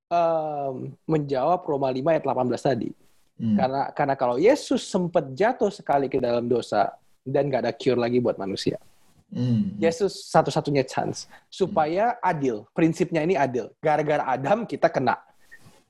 um, 0.09 0.93
menjawab 1.05 1.65
Roma 1.65 1.89
5 1.93 2.03
ayat 2.05 2.25
18 2.25 2.69
tadi. 2.69 2.91
Hmm. 3.39 3.55
Karena 3.55 3.83
karena 3.95 4.15
kalau 4.19 4.37
Yesus 4.37 4.83
sempat 4.83 5.31
jatuh 5.33 5.71
sekali 5.71 6.11
ke 6.11 6.19
dalam 6.19 6.51
dosa 6.51 6.91
dan 7.23 7.47
nggak 7.47 7.63
ada 7.69 7.73
cure 7.77 8.01
lagi 8.01 8.19
buat 8.19 8.35
manusia. 8.37 8.81
Hmm. 9.29 9.77
Yesus 9.77 10.27
satu-satunya 10.33 10.83
chance 10.89 11.29
supaya 11.53 12.17
adil. 12.25 12.65
Prinsipnya 12.73 13.21
ini 13.23 13.37
adil. 13.37 13.69
Gara-gara 13.79 14.25
Adam 14.25 14.65
kita 14.65 14.89
kena. 14.89 15.21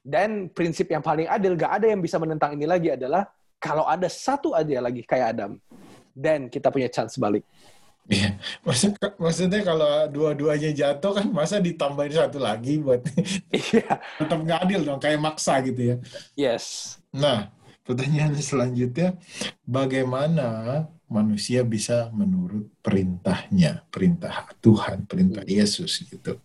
Dan 0.02 0.48
prinsip 0.50 0.88
yang 0.88 1.04
paling 1.04 1.28
adil, 1.28 1.52
gak 1.52 1.82
ada 1.82 1.92
yang 1.92 2.00
bisa 2.00 2.16
menentang 2.16 2.56
ini 2.56 2.64
lagi 2.64 2.96
adalah 2.96 3.28
kalau 3.60 3.84
ada 3.84 4.08
satu 4.08 4.56
aja 4.56 4.80
lagi 4.80 5.04
kayak 5.04 5.36
Adam, 5.36 5.60
dan 6.16 6.48
kita 6.48 6.72
punya 6.72 6.88
chance 6.88 7.20
balik. 7.20 7.44
Iya, 8.08 8.40
maksud, 8.64 8.96
maksudnya 9.20 9.60
kalau 9.60 10.08
dua-duanya 10.08 10.72
jatuh 10.72 11.12
kan 11.12 11.28
masa 11.28 11.60
ditambahin 11.60 12.16
satu 12.16 12.40
lagi 12.40 12.80
buat 12.80 13.04
iya. 13.52 14.00
tetap 14.16 14.38
nggak 14.40 14.60
adil 14.64 14.80
dong, 14.80 14.96
kayak 14.96 15.20
maksa 15.20 15.60
gitu 15.60 15.92
ya. 15.92 15.96
Yes. 16.32 16.96
Nah, 17.12 17.52
pertanyaan 17.84 18.32
selanjutnya, 18.40 19.12
bagaimana 19.60 20.88
manusia 21.08 21.64
bisa 21.64 22.12
menurut 22.12 22.68
perintahnya, 22.84 23.84
perintah 23.88 24.48
Tuhan, 24.60 25.08
perintah 25.08 25.44
hmm. 25.44 25.52
Yesus 25.56 26.04
gitu. 26.04 26.36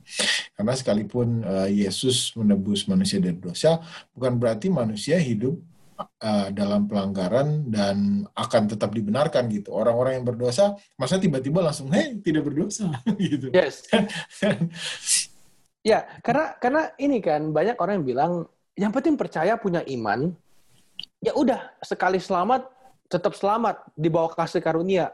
Karena 0.55 0.73
sekalipun 0.75 1.43
uh, 1.43 1.67
Yesus 1.67 2.31
menebus 2.39 2.87
manusia 2.87 3.19
dari 3.19 3.35
dosa, 3.35 3.83
bukan 4.15 4.39
berarti 4.39 4.71
manusia 4.71 5.19
hidup 5.19 5.59
uh, 6.07 6.47
dalam 6.49 6.87
pelanggaran 6.87 7.67
dan 7.67 8.27
akan 8.33 8.71
tetap 8.71 8.95
dibenarkan 8.95 9.51
gitu. 9.51 9.75
Orang-orang 9.75 10.21
yang 10.21 10.25
berdosa 10.25 10.73
masa 10.95 11.19
tiba-tiba 11.19 11.61
langsung 11.61 11.91
hei 11.91 12.17
tidak 12.23 12.47
berdosa 12.47 12.89
gitu. 13.21 13.51
Yes. 13.51 13.85
ya, 15.89 16.07
karena 16.23 16.55
karena 16.57 16.81
ini 16.95 17.19
kan 17.19 17.51
banyak 17.51 17.75
orang 17.77 18.01
yang 18.01 18.07
bilang 18.07 18.33
yang 18.73 18.91
penting 18.95 19.19
percaya 19.19 19.59
punya 19.59 19.83
iman. 19.85 20.33
Ya 21.19 21.35
udah, 21.35 21.75
sekali 21.83 22.19
selamat 22.19 22.67
tetap 23.11 23.37
selamat 23.37 23.83
di 23.93 24.07
bawah 24.07 24.33
kasih 24.33 24.63
karunia. 24.63 25.11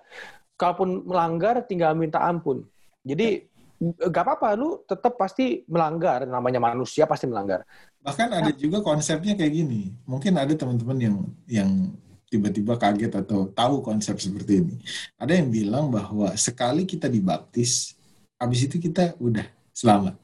Kalaupun 0.55 1.07
melanggar 1.09 1.63
tinggal 1.65 1.97
minta 1.97 2.23
ampun. 2.23 2.63
Jadi 3.03 3.48
gak 3.79 4.23
apa-apa 4.27 4.59
lu 4.59 4.83
tetap 4.83 5.15
pasti 5.15 5.63
melanggar 5.71 6.27
namanya 6.27 6.59
manusia 6.59 7.07
pasti 7.07 7.31
melanggar 7.31 7.63
Bahkan 7.99 8.29
ada 8.31 8.51
juga 8.55 8.79
konsepnya 8.79 9.35
kayak 9.35 9.53
gini. 9.53 9.91
Mungkin 10.07 10.39
ada 10.39 10.55
teman-teman 10.55 10.97
yang 10.97 11.15
yang 11.45 11.69
tiba-tiba 12.31 12.79
kaget 12.79 13.11
atau 13.11 13.51
tahu 13.51 13.83
konsep 13.83 14.15
seperti 14.21 14.63
ini. 14.63 14.75
Ada 15.19 15.35
yang 15.35 15.51
bilang 15.51 15.91
bahwa 15.91 16.31
sekali 16.39 16.87
kita 16.87 17.11
dibaptis, 17.11 17.97
habis 18.39 18.63
itu 18.63 18.79
kita 18.79 19.19
udah 19.19 19.43
selamat. 19.75 20.15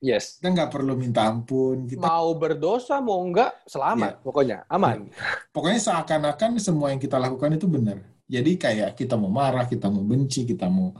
Yes. 0.00 0.38
Kita 0.38 0.54
nggak 0.54 0.70
perlu 0.72 0.94
minta 0.96 1.28
ampun. 1.28 1.90
Kita... 1.90 2.00
Mau 2.00 2.32
berdosa, 2.38 3.02
mau 3.02 3.20
enggak, 3.20 3.52
selamat. 3.68 4.20
Ya. 4.20 4.22
Pokoknya, 4.24 4.58
aman. 4.70 5.10
Ya. 5.10 5.12
Pokoknya 5.52 5.80
seakan-akan 5.82 6.56
semua 6.62 6.94
yang 6.94 7.00
kita 7.02 7.20
lakukan 7.20 7.52
itu 7.58 7.66
benar. 7.68 8.00
Jadi 8.30 8.54
kayak 8.54 8.94
kita 8.94 9.18
mau 9.18 9.26
marah, 9.26 9.66
kita 9.66 9.90
mau 9.90 10.06
benci, 10.06 10.46
kita 10.46 10.70
mau 10.70 10.94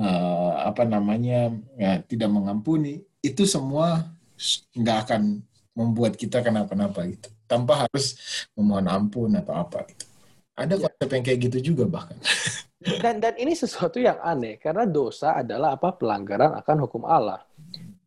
uh, 0.00 0.52
apa 0.64 0.88
namanya 0.88 1.52
ya, 1.76 2.00
tidak 2.00 2.32
mengampuni, 2.32 3.04
itu 3.20 3.44
semua 3.44 4.08
nggak 4.72 4.98
akan 5.04 5.44
membuat 5.76 6.16
kita 6.16 6.40
kenapa-napa 6.40 7.04
gitu. 7.04 7.28
Tanpa 7.44 7.84
harus 7.84 8.16
memohon 8.56 8.88
ampun 8.88 9.36
atau 9.36 9.60
apa 9.60 9.84
gitu. 9.92 10.08
Ada 10.56 10.80
ya. 10.80 10.88
konsep 10.88 11.08
yang 11.12 11.24
kayak 11.24 11.40
gitu 11.52 11.58
juga 11.72 11.84
bahkan. 11.84 12.16
Dan 12.80 13.20
dan 13.20 13.36
ini 13.42 13.52
sesuatu 13.52 14.00
yang 14.00 14.16
aneh 14.24 14.56
karena 14.56 14.88
dosa 14.88 15.36
adalah 15.36 15.76
apa? 15.76 15.92
Pelanggaran 15.92 16.56
akan 16.56 16.76
hukum 16.88 17.04
Allah. 17.04 17.44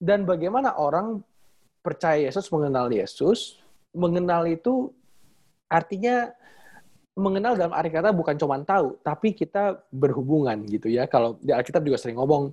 Dan 0.02 0.26
bagaimana 0.26 0.82
orang 0.82 1.22
percaya 1.86 2.26
Yesus 2.26 2.50
mengenal 2.50 2.90
Yesus 2.90 3.62
mengenal 3.94 4.50
itu 4.50 4.90
artinya 5.70 6.34
mengenal 7.14 7.54
dalam 7.54 7.74
arti 7.74 7.94
kata 7.94 8.10
bukan 8.10 8.36
cuma 8.38 8.58
tahu, 8.66 8.98
tapi 9.06 9.38
kita 9.38 9.86
berhubungan 9.94 10.58
gitu 10.66 10.90
ya. 10.90 11.06
Kalau 11.06 11.38
di 11.38 11.54
Alkitab 11.54 11.86
juga 11.86 12.02
sering 12.02 12.18
ngomong, 12.18 12.50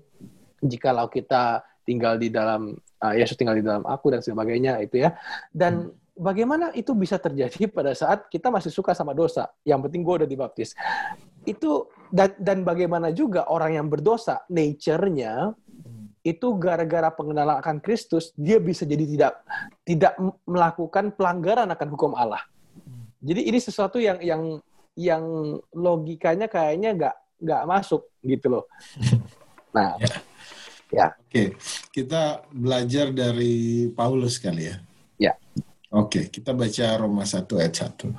jikalau 0.60 1.08
kita 1.08 1.64
tinggal 1.88 2.20
di 2.20 2.28
dalam 2.28 2.76
uh, 3.00 3.14
Yesus 3.16 3.40
tinggal 3.40 3.56
di 3.56 3.64
dalam 3.64 3.82
aku 3.88 4.12
dan 4.12 4.20
sebagainya 4.20 4.78
itu 4.84 5.00
ya. 5.00 5.16
Dan 5.48 5.88
hmm. 5.88 6.20
bagaimana 6.20 6.70
itu 6.76 6.92
bisa 6.92 7.16
terjadi 7.16 7.66
pada 7.76 7.96
saat 7.96 8.28
kita 8.28 8.52
masih 8.52 8.68
suka 8.68 8.92
sama 8.92 9.16
dosa? 9.16 9.48
Yang 9.64 9.88
penting 9.88 10.00
gue 10.04 10.14
udah 10.24 10.28
dibaptis. 10.28 10.76
Itu 11.48 11.88
dan, 12.12 12.36
dan 12.36 12.60
bagaimana 12.62 13.16
juga 13.16 13.48
orang 13.48 13.80
yang 13.80 13.86
berdosa, 13.88 14.44
nature-nya 14.52 15.56
itu 16.20 16.52
gara-gara 16.60 17.08
pengenalan 17.08 17.64
akan 17.64 17.80
Kristus 17.80 18.36
dia 18.36 18.60
bisa 18.60 18.84
jadi 18.84 19.08
tidak 19.08 19.40
tidak 19.88 20.12
melakukan 20.44 21.16
pelanggaran 21.16 21.72
akan 21.72 21.88
hukum 21.88 22.12
Allah. 22.12 22.44
Jadi 23.20 23.40
ini 23.46 23.58
sesuatu 23.60 24.00
yang 24.00 24.18
yang 24.24 24.42
yang 24.96 25.24
logikanya 25.76 26.48
kayaknya 26.48 26.96
nggak 26.96 27.16
nggak 27.40 27.62
masuk 27.68 28.02
gitu 28.24 28.58
loh. 28.58 28.64
Nah, 29.70 29.94
ya. 30.02 30.18
ya. 30.90 31.06
Oke, 31.14 31.54
kita 31.94 32.42
belajar 32.50 33.14
dari 33.14 33.86
Paulus 33.94 34.34
kali 34.42 34.66
ya. 34.66 34.82
Ya. 35.14 35.32
Oke, 35.90 36.26
kita 36.26 36.50
baca 36.54 36.86
Roma 36.98 37.22
1 37.26 37.46
ayat 37.58 37.94
1. 37.94 38.10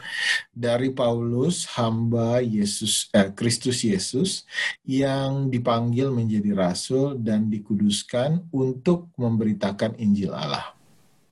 Dari 0.51 0.95
Paulus, 0.95 1.67
hamba 1.75 2.43
Yesus 2.43 3.07
eh, 3.11 3.31
Kristus 3.35 3.83
Yesus 3.83 4.47
yang 4.83 5.47
dipanggil 5.47 6.11
menjadi 6.11 6.51
rasul 6.51 7.19
dan 7.19 7.51
dikuduskan 7.51 8.47
untuk 8.51 9.11
memberitakan 9.19 9.95
Injil 9.99 10.35
Allah. 10.35 10.75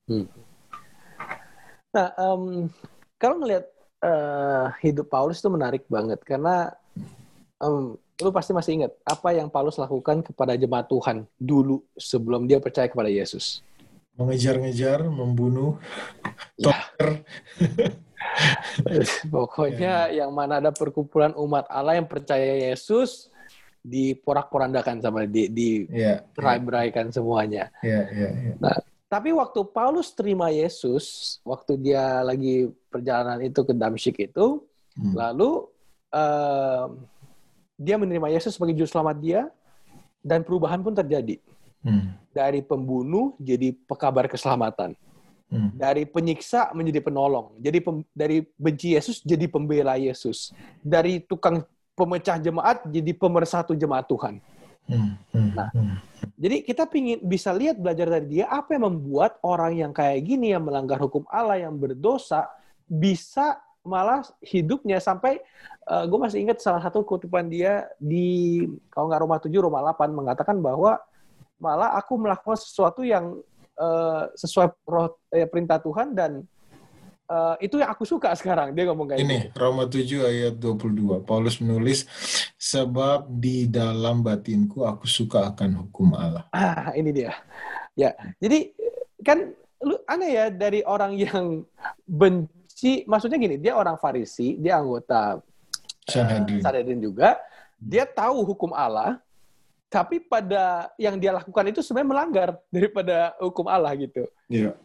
Hmm. 0.07 0.27
Nah, 1.91 2.11
um, 2.15 2.71
kalau 3.19 3.43
ngelihat 3.43 3.67
uh, 4.01 4.71
hidup 4.79 5.11
Paulus 5.11 5.43
itu 5.43 5.51
menarik 5.51 5.83
banget 5.91 6.23
karena 6.23 6.71
um, 7.59 7.99
lu 8.19 8.29
pasti 8.31 8.51
masih 8.55 8.83
ingat 8.83 8.91
apa 9.03 9.35
yang 9.35 9.51
Paulus 9.51 9.77
lakukan 9.77 10.23
kepada 10.23 10.55
jemaat 10.55 10.87
Tuhan 10.87 11.27
dulu 11.35 11.83
sebelum 11.99 12.47
dia 12.47 12.57
percaya 12.63 12.87
kepada 12.87 13.11
Yesus 13.11 13.61
mengejar-ngejar, 14.19 15.07
membunuh, 15.07 15.79
ya. 16.59 16.75
Pokoknya 19.31 20.11
ya. 20.11 20.23
yang 20.23 20.35
mana 20.35 20.59
ada 20.59 20.75
perkumpulan 20.75 21.31
umat 21.39 21.63
Allah 21.71 21.95
yang 21.95 22.07
percaya 22.07 22.59
Yesus 22.67 23.31
diporak-porandakan 23.79 24.99
sama 24.99 25.23
di 25.23 25.47
di 25.47 25.87
ya, 25.87 26.19
beraikan 26.35 27.07
ya. 27.09 27.13
semuanya. 27.15 27.63
Ya, 27.79 28.03
ya, 28.11 28.29
ya. 28.35 28.53
Nah, 28.59 28.75
tapi 29.07 29.31
waktu 29.31 29.63
Paulus 29.71 30.11
terima 30.11 30.51
Yesus, 30.51 31.39
waktu 31.47 31.79
dia 31.79 32.19
lagi 32.19 32.67
perjalanan 32.89 33.39
itu 33.45 33.61
ke 33.61 33.73
Damsyik 33.73 34.17
itu, 34.33 34.65
hmm. 34.97 35.13
lalu 35.13 35.69
uh, 36.13 36.91
dia 37.79 37.95
menerima 37.95 38.27
Yesus 38.35 38.59
sebagai 38.59 38.75
juru 38.75 38.89
selamat 38.89 39.17
dia 39.23 39.41
dan 40.19 40.43
perubahan 40.43 40.83
pun 40.83 40.91
terjadi. 40.91 41.39
Hmm. 41.79 42.11
Dari 42.35 42.59
pembunuh 42.59 43.39
jadi 43.39 43.71
pekabar 43.87 44.27
keselamatan. 44.27 44.97
Hmm. 45.49 45.73
Dari 45.73 46.05
penyiksa 46.05 46.75
menjadi 46.75 47.01
penolong. 47.01 47.57
Jadi 47.57 47.77
pem, 47.81 48.05
dari 48.13 48.45
benci 48.59 48.93
Yesus 48.93 49.23
jadi 49.23 49.47
pembela 49.47 49.95
Yesus. 49.95 50.51
Dari 50.83 51.23
tukang 51.23 51.63
pemecah 51.95 52.37
jemaat 52.37 52.85
jadi 52.85 53.11
pemersatu 53.15 53.73
jemaat 53.73 54.05
Tuhan. 54.05 54.43
Hmm. 54.89 55.13
Hmm. 55.31 55.51
Nah, 55.53 55.69
hmm. 55.71 55.97
jadi 56.35 56.57
kita 56.65 56.83
pingin 56.89 57.21
bisa 57.21 57.53
lihat 57.53 57.77
belajar 57.77 58.09
dari 58.09 58.41
dia 58.41 58.49
apa 58.49 58.73
yang 58.73 58.89
membuat 58.89 59.37
orang 59.45 59.77
yang 59.77 59.91
kayak 59.93 60.25
gini 60.25 60.51
yang 60.51 60.65
melanggar 60.65 60.97
hukum 60.97 61.23
Allah 61.29 61.61
yang 61.61 61.77
berdosa 61.77 62.49
bisa 62.89 63.61
malah 63.85 64.25
hidupnya 64.43 64.99
sampai 64.99 65.39
uh, 65.87 66.03
eh, 66.03 66.05
gue 66.05 66.19
masih 66.19 66.39
ingat 66.43 66.59
salah 66.59 66.83
satu 66.83 67.01
kutipan 67.07 67.47
dia 67.47 67.87
di 67.97 68.67
kalau 68.91 69.07
nggak 69.07 69.21
Roma 69.23 69.37
7 69.39 69.49
Roma 69.55 69.79
8 69.95 70.11
mengatakan 70.11 70.57
bahwa 70.59 70.99
malah 71.59 71.95
aku 71.95 72.19
melakukan 72.19 72.59
sesuatu 72.59 73.03
yang 73.03 73.39
uh, 73.79 74.27
sesuai 74.35 74.67
roh, 74.87 75.15
eh, 75.31 75.47
perintah 75.47 75.79
Tuhan 75.79 76.11
dan 76.15 76.43
uh, 77.31 77.55
itu 77.59 77.79
yang 77.79 77.91
aku 77.91 78.03
suka 78.03 78.35
sekarang. 78.39 78.75
Dia 78.75 78.91
ngomong 78.91 79.15
kayak 79.15 79.19
ini 79.23 79.37
gitu. 79.47 79.57
Roma 79.59 79.83
7 79.87 80.27
ayat 80.27 80.55
22 80.59 81.23
Paulus 81.23 81.59
menulis 81.63 82.03
sebab 82.59 83.27
di 83.27 83.67
dalam 83.67 84.19
batinku 84.23 84.83
aku 84.83 85.07
suka 85.07 85.55
akan 85.55 85.87
hukum 85.87 86.15
Allah. 86.15 86.47
Ah 86.51 86.91
ini 86.95 87.15
dia. 87.15 87.31
Ya 87.95 88.15
jadi 88.39 88.71
kan 89.23 89.51
lu 89.83 89.95
aneh 90.07 90.31
ya 90.35 90.45
dari 90.51 90.83
orang 90.83 91.15
yang 91.15 91.63
benci 92.03 92.58
maksudnya 93.07 93.37
gini 93.39 93.59
dia 93.59 93.75
orang 93.75 93.99
Farisi 93.99 94.55
dia 94.55 94.79
anggota 94.79 95.43
Sanhedrin, 96.07 96.59
uh, 96.59 96.63
Sanhedrin 96.63 96.99
juga 97.03 97.37
dia 97.79 98.07
tahu 98.07 98.43
hukum 98.43 98.71
Allah 98.71 99.19
tapi 99.89 100.21
pada 100.21 100.93
yang 101.01 101.17
dia 101.17 101.33
lakukan 101.33 101.65
itu 101.73 101.81
sebenarnya 101.81 102.09
melanggar 102.13 102.49
daripada 102.75 103.33
hukum 103.41 103.65
Allah 103.65 103.91
gitu. 103.97 104.29
Iya. 104.47 104.77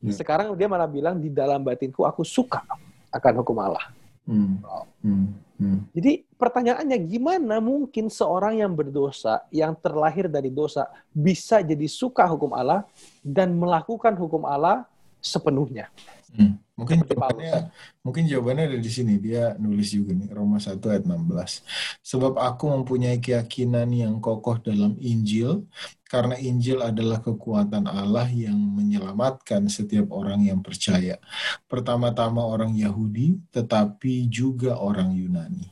Yeah. 0.00 0.16
Sekarang 0.16 0.56
dia 0.56 0.64
malah 0.64 0.88
bilang 0.88 1.20
di 1.20 1.28
dalam 1.28 1.60
batinku 1.60 2.08
aku 2.08 2.24
suka 2.24 2.64
akan 3.12 3.32
hukum 3.44 3.60
Allah. 3.60 3.84
Hmm. 4.24 4.56
Hmm. 5.04 5.26
Hmm. 5.60 5.84
Jadi 5.92 6.24
pertanyaannya 6.40 6.96
gimana 7.04 7.60
mungkin 7.60 8.08
seorang 8.08 8.64
yang 8.64 8.72
berdosa, 8.72 9.44
yang 9.52 9.76
terlahir 9.76 10.24
dari 10.24 10.48
dosa, 10.48 10.88
bisa 11.12 11.60
jadi 11.60 11.84
suka 11.84 12.24
hukum 12.24 12.56
Allah 12.56 12.88
dan 13.20 13.52
melakukan 13.52 14.16
hukum 14.16 14.48
Allah 14.48 14.88
sepenuhnya? 15.20 15.92
Hmm. 16.36 16.60
Mungkin 16.80 17.04
jawabannya, 17.04 17.68
mungkin 18.00 18.24
jawabannya 18.24 18.64
ada 18.72 18.78
di 18.80 18.88
sini. 18.88 19.20
Dia 19.20 19.52
nulis 19.60 19.92
juga 19.92 20.16
nih, 20.16 20.32
Roma 20.32 20.56
1 20.56 20.80
ayat 20.88 21.04
16. 21.04 21.60
Sebab 22.00 22.40
aku 22.40 22.72
mempunyai 22.72 23.20
keyakinan 23.20 23.92
yang 23.92 24.16
kokoh 24.16 24.56
dalam 24.64 24.96
Injil, 24.96 25.68
karena 26.08 26.40
Injil 26.40 26.80
adalah 26.80 27.20
kekuatan 27.20 27.84
Allah 27.84 28.24
yang 28.32 28.56
menyelamatkan 28.56 29.68
setiap 29.68 30.08
orang 30.08 30.48
yang 30.48 30.64
percaya. 30.64 31.20
Pertama-tama 31.68 32.40
orang 32.40 32.72
Yahudi, 32.72 33.36
tetapi 33.52 34.24
juga 34.32 34.80
orang 34.80 35.12
Yunani. 35.12 35.68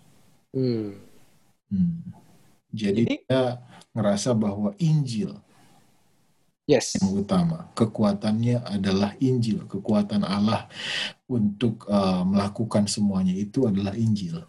Hmm. 0.53 0.93
Hmm. 1.73 2.05
Jadi, 2.69 3.09
Jadi 3.09 3.25
dia 3.25 3.65
ngerasa 3.97 4.37
bahwa 4.37 4.77
Injil 4.77 5.33
Yes. 6.69 7.01
Yang 7.01 7.25
utama, 7.25 7.73
kekuatannya 7.73 8.61
adalah 8.61 9.17
Injil, 9.25 9.65
kekuatan 9.65 10.21
Allah 10.21 10.69
untuk 11.25 11.89
uh, 11.89 12.21
melakukan 12.29 12.85
semuanya 12.85 13.33
itu 13.33 13.65
adalah 13.65 13.97
Injil. 13.97 14.45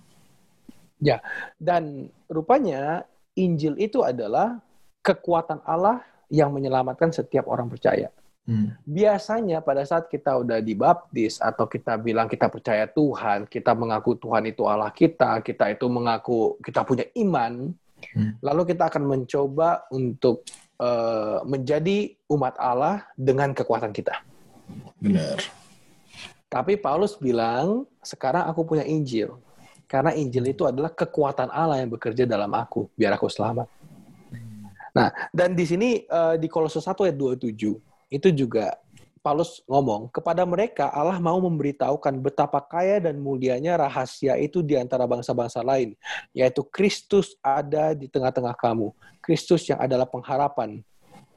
Ya, 1.00 1.24
dan 1.56 2.12
rupanya 2.28 3.08
Injil 3.40 3.80
itu 3.80 4.04
adalah 4.04 4.60
kekuatan 5.00 5.64
Allah 5.64 6.04
yang 6.28 6.52
menyelamatkan 6.52 7.16
setiap 7.16 7.48
orang 7.48 7.72
percaya. 7.72 8.12
Hmm. 8.44 8.76
Biasanya 8.84 9.64
pada 9.64 9.88
saat 9.88 10.12
kita 10.12 10.44
udah 10.44 10.60
dibaptis 10.60 11.40
atau 11.40 11.72
kita 11.72 11.96
bilang 11.96 12.28
kita 12.28 12.52
percaya 12.52 12.84
Tuhan, 12.84 13.48
kita 13.48 13.72
mengaku 13.72 14.20
Tuhan 14.20 14.44
itu 14.44 14.68
Allah 14.68 14.92
kita, 14.92 15.40
kita 15.40 15.72
itu 15.72 15.88
mengaku 15.88 16.60
kita 16.60 16.84
punya 16.84 17.08
iman, 17.16 17.72
hmm. 18.12 18.44
lalu 18.44 18.76
kita 18.76 18.92
akan 18.92 19.08
mencoba 19.08 19.88
untuk 19.96 20.44
uh, 20.80 21.44
menjadi 21.46 22.15
umat 22.32 22.56
Allah 22.58 23.06
dengan 23.13 23.52
kekuatan 23.54 23.92
kita. 23.92 24.24
Benar. 25.00 25.38
Tapi 26.50 26.82
Paulus 26.82 27.13
bilang, 27.22 27.86
sekarang 28.02 28.50
aku 28.50 28.65
punya 28.65 28.82
Injil. 28.88 29.38
Karena 29.86 30.13
Injil 30.18 30.50
itu 30.50 30.65
adalah 30.65 30.89
kekuatan 30.89 31.50
Allah 31.54 31.82
yang 31.82 31.94
bekerja 31.94 32.26
dalam 32.26 32.50
aku, 32.58 32.89
biar 32.98 33.13
aku 33.13 33.30
selamat. 33.30 33.70
Nah, 34.94 35.13
dan 35.30 35.54
di 35.54 35.65
sini 35.70 35.89
uh, 36.10 36.34
di 36.38 36.50
Kolose 36.50 36.82
1 36.82 36.94
ayat 37.06 37.18
27, 37.18 37.54
itu 38.10 38.28
juga 38.34 38.74
Paulus 39.30 39.62
ngomong, 39.70 40.10
kepada 40.10 40.42
mereka 40.42 40.89
Allah 40.89 41.22
mau 41.22 41.38
memberitahukan 41.38 42.18
betapa 42.18 42.65
kaya 42.65 42.98
dan 42.98 43.22
mulianya 43.22 43.78
rahasia 43.78 44.34
itu 44.42 44.65
di 44.65 44.74
antara 44.74 45.06
bangsa-bangsa 45.06 45.62
lain, 45.62 45.94
yaitu 46.34 46.65
Kristus 46.65 47.38
ada 47.46 47.94
di 47.94 48.10
tengah-tengah 48.10 48.58
kamu. 48.58 48.89
Kristus 49.22 49.70
yang 49.70 49.78
adalah 49.78 50.10
pengharapan 50.10 50.82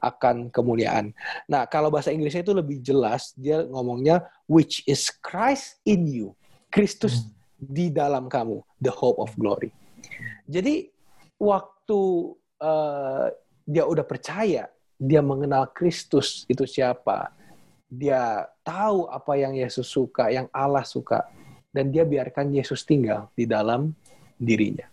akan 0.01 0.49
kemuliaan. 0.49 1.13
Nah, 1.45 1.69
kalau 1.69 1.93
bahasa 1.93 2.09
Inggrisnya 2.09 2.41
itu 2.41 2.57
lebih 2.57 2.81
jelas, 2.81 3.29
dia 3.37 3.61
ngomongnya 3.61 4.25
which 4.49 4.81
is 4.89 5.13
Christ 5.21 5.77
in 5.85 6.09
you. 6.09 6.33
Kristus 6.73 7.21
hmm. 7.21 7.29
di 7.61 7.85
dalam 7.93 8.25
kamu, 8.25 8.57
the 8.81 8.89
hope 8.89 9.21
of 9.21 9.29
glory. 9.37 9.69
Jadi 10.49 10.89
waktu 11.37 12.01
uh, 12.57 13.29
dia 13.69 13.85
udah 13.85 14.01
percaya, 14.01 14.65
dia 14.97 15.21
mengenal 15.21 15.69
Kristus 15.69 16.41
itu 16.49 16.65
siapa, 16.65 17.42
dia 17.93 18.49
tahu 18.65 19.05
apa 19.05 19.33
yang 19.37 19.53
Yesus 19.53 19.85
suka, 19.85 20.33
yang 20.33 20.49
Allah 20.49 20.81
suka, 20.81 21.29
dan 21.69 21.93
dia 21.93 22.01
biarkan 22.01 22.49
Yesus 22.49 22.81
tinggal 22.81 23.29
di 23.37 23.45
dalam 23.45 23.93
dirinya. 24.41 24.89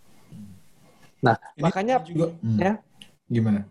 Nah, 1.25 1.37
Ini 1.57 1.63
makanya 1.65 1.97
juga, 2.05 2.33
hmm. 2.41 2.59
ya. 2.61 2.73
Gimana? 3.29 3.65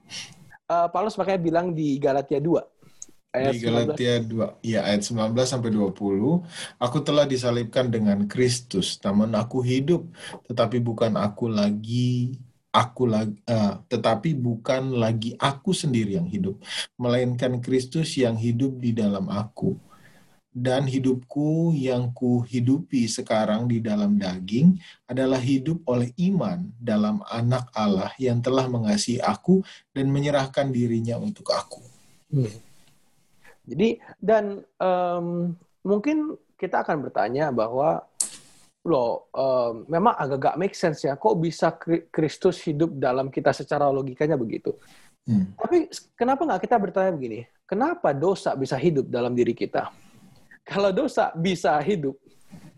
Uh, 0.70 0.90
Paulus 0.90 1.18
makanya 1.18 1.42
bilang 1.42 1.74
di 1.74 1.98
Galatia 1.98 2.38
2 2.38 2.80
ayat 3.30 3.54
di 3.54 3.60
Galatia 3.62 4.14
2 4.22 4.66
ya 4.66 4.80
ayat 4.86 5.06
19 5.06 5.38
sampai 5.46 5.70
20 5.70 6.82
aku 6.82 6.98
telah 7.06 7.26
disalibkan 7.30 7.90
dengan 7.90 8.26
Kristus 8.26 8.98
namun 9.06 9.34
aku 9.38 9.62
hidup 9.62 10.06
tetapi 10.50 10.82
bukan 10.82 11.14
aku 11.14 11.46
lagi 11.46 12.38
aku 12.70 13.10
lagi 13.10 13.34
uh, 13.50 13.82
tetapi 13.90 14.38
bukan 14.38 14.94
lagi 14.94 15.34
aku 15.42 15.74
sendiri 15.74 16.22
yang 16.22 16.30
hidup 16.30 16.62
melainkan 16.96 17.58
Kristus 17.62 18.14
yang 18.18 18.38
hidup 18.38 18.78
di 18.78 18.94
dalam 18.94 19.26
aku 19.30 19.74
dan 20.50 20.90
hidupku 20.90 21.78
yang 21.78 22.10
kuhidupi 22.10 23.06
sekarang 23.06 23.70
di 23.70 23.80
dalam 23.80 24.18
daging 24.18 24.82
adalah 25.06 25.38
hidup 25.38 25.80
oleh 25.86 26.10
iman 26.30 26.66
dalam 26.82 27.22
anak 27.30 27.70
Allah 27.72 28.10
yang 28.18 28.42
telah 28.42 28.66
mengasihi 28.66 29.22
aku 29.22 29.62
dan 29.94 30.10
menyerahkan 30.10 30.74
dirinya 30.74 31.22
untuk 31.22 31.54
aku. 31.54 31.86
Hmm. 32.34 32.50
Jadi 33.70 34.02
dan 34.18 34.66
um, 34.82 35.54
mungkin 35.86 36.34
kita 36.58 36.82
akan 36.82 37.08
bertanya 37.08 37.54
bahwa 37.54 38.04
loh 38.88 39.28
um, 39.36 39.84
memang 39.92 40.16
agak 40.16 40.40
gak 40.40 40.56
make 40.56 40.76
sense 40.76 41.04
ya 41.04 41.20
kok 41.20 41.36
bisa 41.36 41.76
Kristus 42.10 42.64
hidup 42.64 42.96
dalam 42.96 43.28
kita 43.28 43.52
secara 43.52 43.92
logikanya 43.92 44.40
begitu. 44.40 44.72
Hmm. 45.28 45.54
Tapi 45.60 45.92
kenapa 46.18 46.42
nggak 46.48 46.62
kita 46.66 46.76
bertanya 46.80 47.12
begini? 47.14 47.46
Kenapa 47.70 48.16
dosa 48.16 48.58
bisa 48.58 48.74
hidup 48.80 49.06
dalam 49.12 49.36
diri 49.38 49.54
kita? 49.54 49.94
Kalau 50.66 50.90
dosa 50.90 51.30
bisa 51.38 51.78
hidup, 51.86 52.18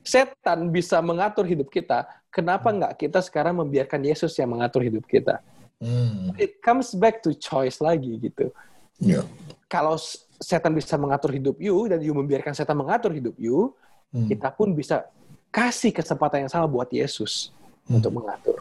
setan 0.03 0.67
bisa 0.67 0.99
mengatur 0.99 1.47
hidup 1.47 1.71
kita. 1.71 2.03
Kenapa 2.27 2.71
hmm. 2.71 2.77
nggak 2.81 2.93
kita 2.99 3.19
sekarang 3.23 3.61
membiarkan 3.61 4.03
Yesus 4.03 4.35
yang 4.35 4.51
mengatur 4.51 4.83
hidup 4.83 5.07
kita? 5.07 5.39
Hmm. 5.79 6.35
It 6.35 6.59
comes 6.59 6.91
back 6.97 7.23
to 7.23 7.31
choice 7.31 7.79
lagi 7.79 8.19
gitu. 8.19 8.51
Yeah. 8.99 9.25
Kalau 9.71 9.95
setan 10.41 10.75
bisa 10.75 10.99
mengatur 10.99 11.31
hidup 11.31 11.57
you 11.61 11.87
dan 11.87 12.03
you 12.03 12.11
membiarkan 12.11 12.51
setan 12.51 12.75
mengatur 12.75 13.15
hidup 13.15 13.33
you, 13.39 13.71
hmm. 14.11 14.27
kita 14.27 14.51
pun 14.51 14.75
bisa 14.75 15.07
kasih 15.51 15.91
kesempatan 15.91 16.47
yang 16.47 16.51
sama 16.51 16.65
buat 16.65 16.87
Yesus 16.89 17.51
hmm. 17.85 17.99
untuk 17.99 18.11
mengatur. 18.15 18.57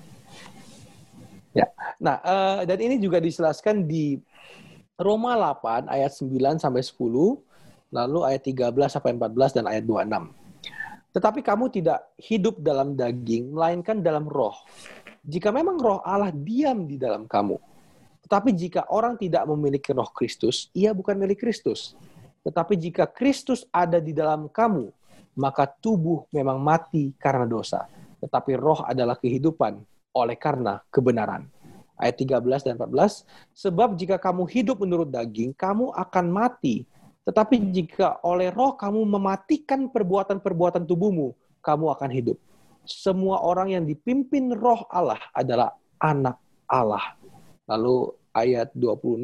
Ya. 1.54 1.66
Nah, 1.98 2.18
uh, 2.22 2.60
dan 2.66 2.78
ini 2.78 2.98
juga 2.98 3.22
dijelaskan 3.22 3.86
di 3.86 4.18
Roma 5.00 5.34
8 5.34 5.88
ayat 5.88 6.12
9 6.12 6.60
sampai 6.60 6.82
10, 6.82 6.98
lalu 7.90 8.18
ayat 8.26 8.42
13 8.44 8.70
sampai 8.90 9.10
14 9.16 9.56
dan 9.56 9.64
ayat 9.66 9.84
26. 9.86 10.30
Tetapi 11.10 11.40
kamu 11.42 11.64
tidak 11.74 11.98
hidup 12.22 12.62
dalam 12.62 12.94
daging, 12.94 13.50
melainkan 13.50 13.98
dalam 13.98 14.30
roh. 14.30 14.54
Jika 15.26 15.50
memang 15.50 15.80
roh 15.80 15.98
Allah 16.06 16.30
diam 16.30 16.86
di 16.86 16.94
dalam 16.94 17.26
kamu, 17.26 17.58
tetapi 18.30 18.54
jika 18.54 18.86
orang 18.94 19.18
tidak 19.18 19.42
memiliki 19.50 19.90
roh 19.90 20.06
Kristus, 20.14 20.70
ia 20.70 20.94
bukan 20.94 21.18
milik 21.18 21.42
Kristus. 21.42 21.98
Tetapi 22.46 22.78
jika 22.78 23.10
Kristus 23.10 23.66
ada 23.74 23.98
di 23.98 24.14
dalam 24.14 24.46
kamu, 24.46 24.94
maka 25.40 25.64
tubuh 25.64 26.28
memang 26.28 26.60
mati 26.60 27.16
karena 27.16 27.48
dosa. 27.48 27.88
Tetapi 28.20 28.52
roh 28.60 28.84
adalah 28.84 29.16
kehidupan 29.16 29.80
oleh 30.12 30.36
karena 30.36 30.84
kebenaran. 30.92 31.48
Ayat 31.96 32.20
13 32.20 32.64
dan 32.64 32.76
14, 32.76 33.24
sebab 33.56 33.96
jika 33.96 34.20
kamu 34.20 34.44
hidup 34.48 34.84
menurut 34.84 35.08
daging, 35.08 35.56
kamu 35.56 35.92
akan 35.96 36.26
mati. 36.28 36.84
Tetapi 37.24 37.56
jika 37.72 38.20
oleh 38.24 38.52
roh 38.52 38.76
kamu 38.76 39.04
mematikan 39.04 39.88
perbuatan-perbuatan 39.88 40.84
tubuhmu, 40.84 41.32
kamu 41.60 41.92
akan 41.92 42.10
hidup. 42.12 42.36
Semua 42.88 43.44
orang 43.44 43.76
yang 43.76 43.84
dipimpin 43.84 44.52
roh 44.56 44.84
Allah 44.88 45.20
adalah 45.36 45.76
anak 46.00 46.40
Allah. 46.64 47.16
Lalu 47.68 48.19
ayat 48.30 48.70
26, 48.74 49.20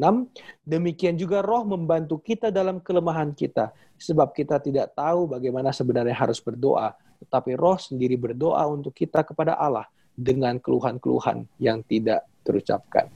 demikian 0.67 1.15
juga 1.15 1.39
roh 1.39 1.63
membantu 1.63 2.19
kita 2.19 2.51
dalam 2.51 2.83
kelemahan 2.83 3.31
kita, 3.31 3.71
sebab 3.95 4.35
kita 4.35 4.59
tidak 4.59 4.93
tahu 4.93 5.31
bagaimana 5.31 5.71
sebenarnya 5.71 6.15
harus 6.15 6.43
berdoa, 6.43 6.93
tetapi 7.23 7.57
roh 7.57 7.79
sendiri 7.79 8.19
berdoa 8.19 8.63
untuk 8.67 8.93
kita 8.93 9.23
kepada 9.23 9.55
Allah 9.57 9.87
dengan 10.17 10.57
keluhan-keluhan 10.57 11.45
yang 11.61 11.85
tidak 11.85 12.25
terucapkan. 12.41 13.07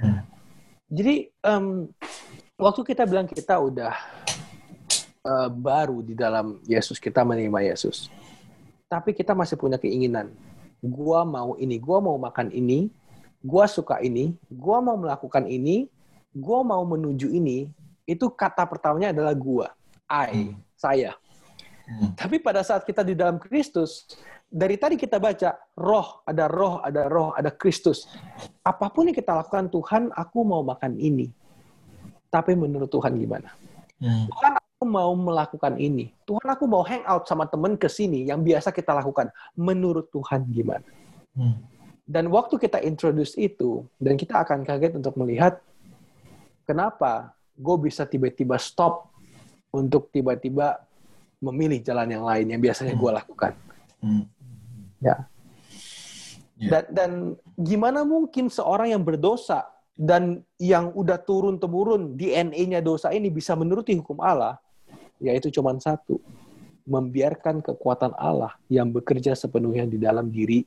Hmm. 0.00 0.24
Jadi 0.92 1.28
um, 1.44 1.88
waktu 2.60 2.80
kita 2.84 3.08
bilang 3.08 3.24
kita 3.24 3.56
udah 3.56 3.96
uh, 5.24 5.48
baru 5.48 6.04
di 6.04 6.12
dalam 6.12 6.60
Yesus, 6.68 7.00
kita 7.00 7.24
menerima 7.24 7.72
Yesus, 7.72 8.12
tapi 8.92 9.16
kita 9.16 9.32
masih 9.32 9.56
punya 9.56 9.80
keinginan. 9.80 10.28
Gua 10.82 11.22
mau 11.22 11.56
ini, 11.56 11.78
gua 11.78 12.02
mau 12.02 12.18
makan 12.18 12.50
ini, 12.52 12.90
gua 13.42 13.66
suka 13.66 13.98
ini, 14.00 14.38
gua 14.48 14.78
mau 14.78 14.96
melakukan 14.96 15.44
ini, 15.50 15.90
gua 16.32 16.62
mau 16.62 16.82
menuju 16.86 17.28
ini, 17.28 17.68
itu 18.06 18.30
kata 18.30 18.64
pertamanya 18.64 19.10
adalah 19.12 19.34
gua, 19.34 19.66
I, 20.08 20.54
hmm. 20.54 20.54
saya. 20.78 21.12
Hmm. 21.82 22.14
Tapi 22.14 22.38
pada 22.38 22.62
saat 22.62 22.86
kita 22.86 23.02
di 23.02 23.18
dalam 23.18 23.42
Kristus, 23.42 24.06
dari 24.52 24.76
tadi 24.76 25.00
kita 25.00 25.16
baca 25.16 25.56
roh, 25.80 26.20
ada 26.28 26.44
roh, 26.46 26.78
ada 26.84 27.08
roh, 27.08 27.32
ada 27.32 27.50
Kristus. 27.50 28.04
Apa 28.62 28.92
pun 28.92 29.08
yang 29.08 29.16
kita 29.16 29.32
lakukan, 29.32 29.72
Tuhan, 29.72 30.12
aku 30.12 30.38
mau 30.44 30.60
makan 30.60 31.00
ini. 31.00 31.32
Tapi 32.28 32.52
menurut 32.52 32.92
Tuhan 32.92 33.16
gimana? 33.16 33.48
Hmm. 33.96 34.28
Tuhan, 34.28 34.52
aku 34.60 34.84
mau 34.84 35.12
melakukan 35.16 35.74
ini. 35.80 36.12
Tuhan, 36.28 36.48
aku 36.48 36.64
mau 36.68 36.84
hang 36.84 37.00
out 37.08 37.24
sama 37.24 37.48
temen 37.48 37.80
ke 37.80 37.88
sini 37.88 38.28
yang 38.28 38.44
biasa 38.44 38.70
kita 38.76 38.92
lakukan. 38.92 39.32
Menurut 39.56 40.12
Tuhan 40.12 40.44
gimana? 40.52 40.84
Hmm. 41.32 41.56
Dan 42.02 42.28
waktu 42.34 42.58
kita 42.58 42.82
introduce 42.82 43.38
itu, 43.38 43.86
dan 44.02 44.18
kita 44.18 44.42
akan 44.42 44.66
kaget 44.66 44.98
untuk 44.98 45.14
melihat 45.16 45.62
kenapa 46.66 47.30
gue 47.54 47.76
bisa 47.78 48.02
tiba-tiba 48.02 48.58
stop 48.58 49.06
untuk 49.70 50.10
tiba-tiba 50.10 50.82
memilih 51.42 51.82
jalan 51.82 52.08
yang 52.10 52.24
lain 52.26 52.46
yang 52.54 52.60
biasanya 52.62 52.94
gue 52.94 53.10
hmm. 53.10 53.18
lakukan. 53.22 53.52
Hmm. 54.02 54.24
Ya. 55.02 55.26
Yeah. 56.58 56.70
Dan, 56.70 56.84
dan 56.94 57.10
gimana 57.58 58.06
mungkin 58.06 58.46
seorang 58.46 58.94
yang 58.94 59.02
berdosa 59.02 59.66
dan 59.98 60.46
yang 60.62 60.94
udah 60.94 61.18
turun 61.18 61.58
temurun 61.58 62.14
DNA-nya 62.14 62.78
dosa 62.78 63.10
ini 63.10 63.28
bisa 63.28 63.58
menuruti 63.58 63.98
hukum 63.98 64.22
Allah, 64.22 64.62
yaitu 65.18 65.50
cuma 65.50 65.74
satu, 65.82 66.22
membiarkan 66.86 67.62
kekuatan 67.62 68.14
Allah 68.14 68.54
yang 68.70 68.90
bekerja 68.90 69.34
sepenuhnya 69.34 69.86
di 69.86 69.98
dalam 69.98 70.30
diri 70.30 70.62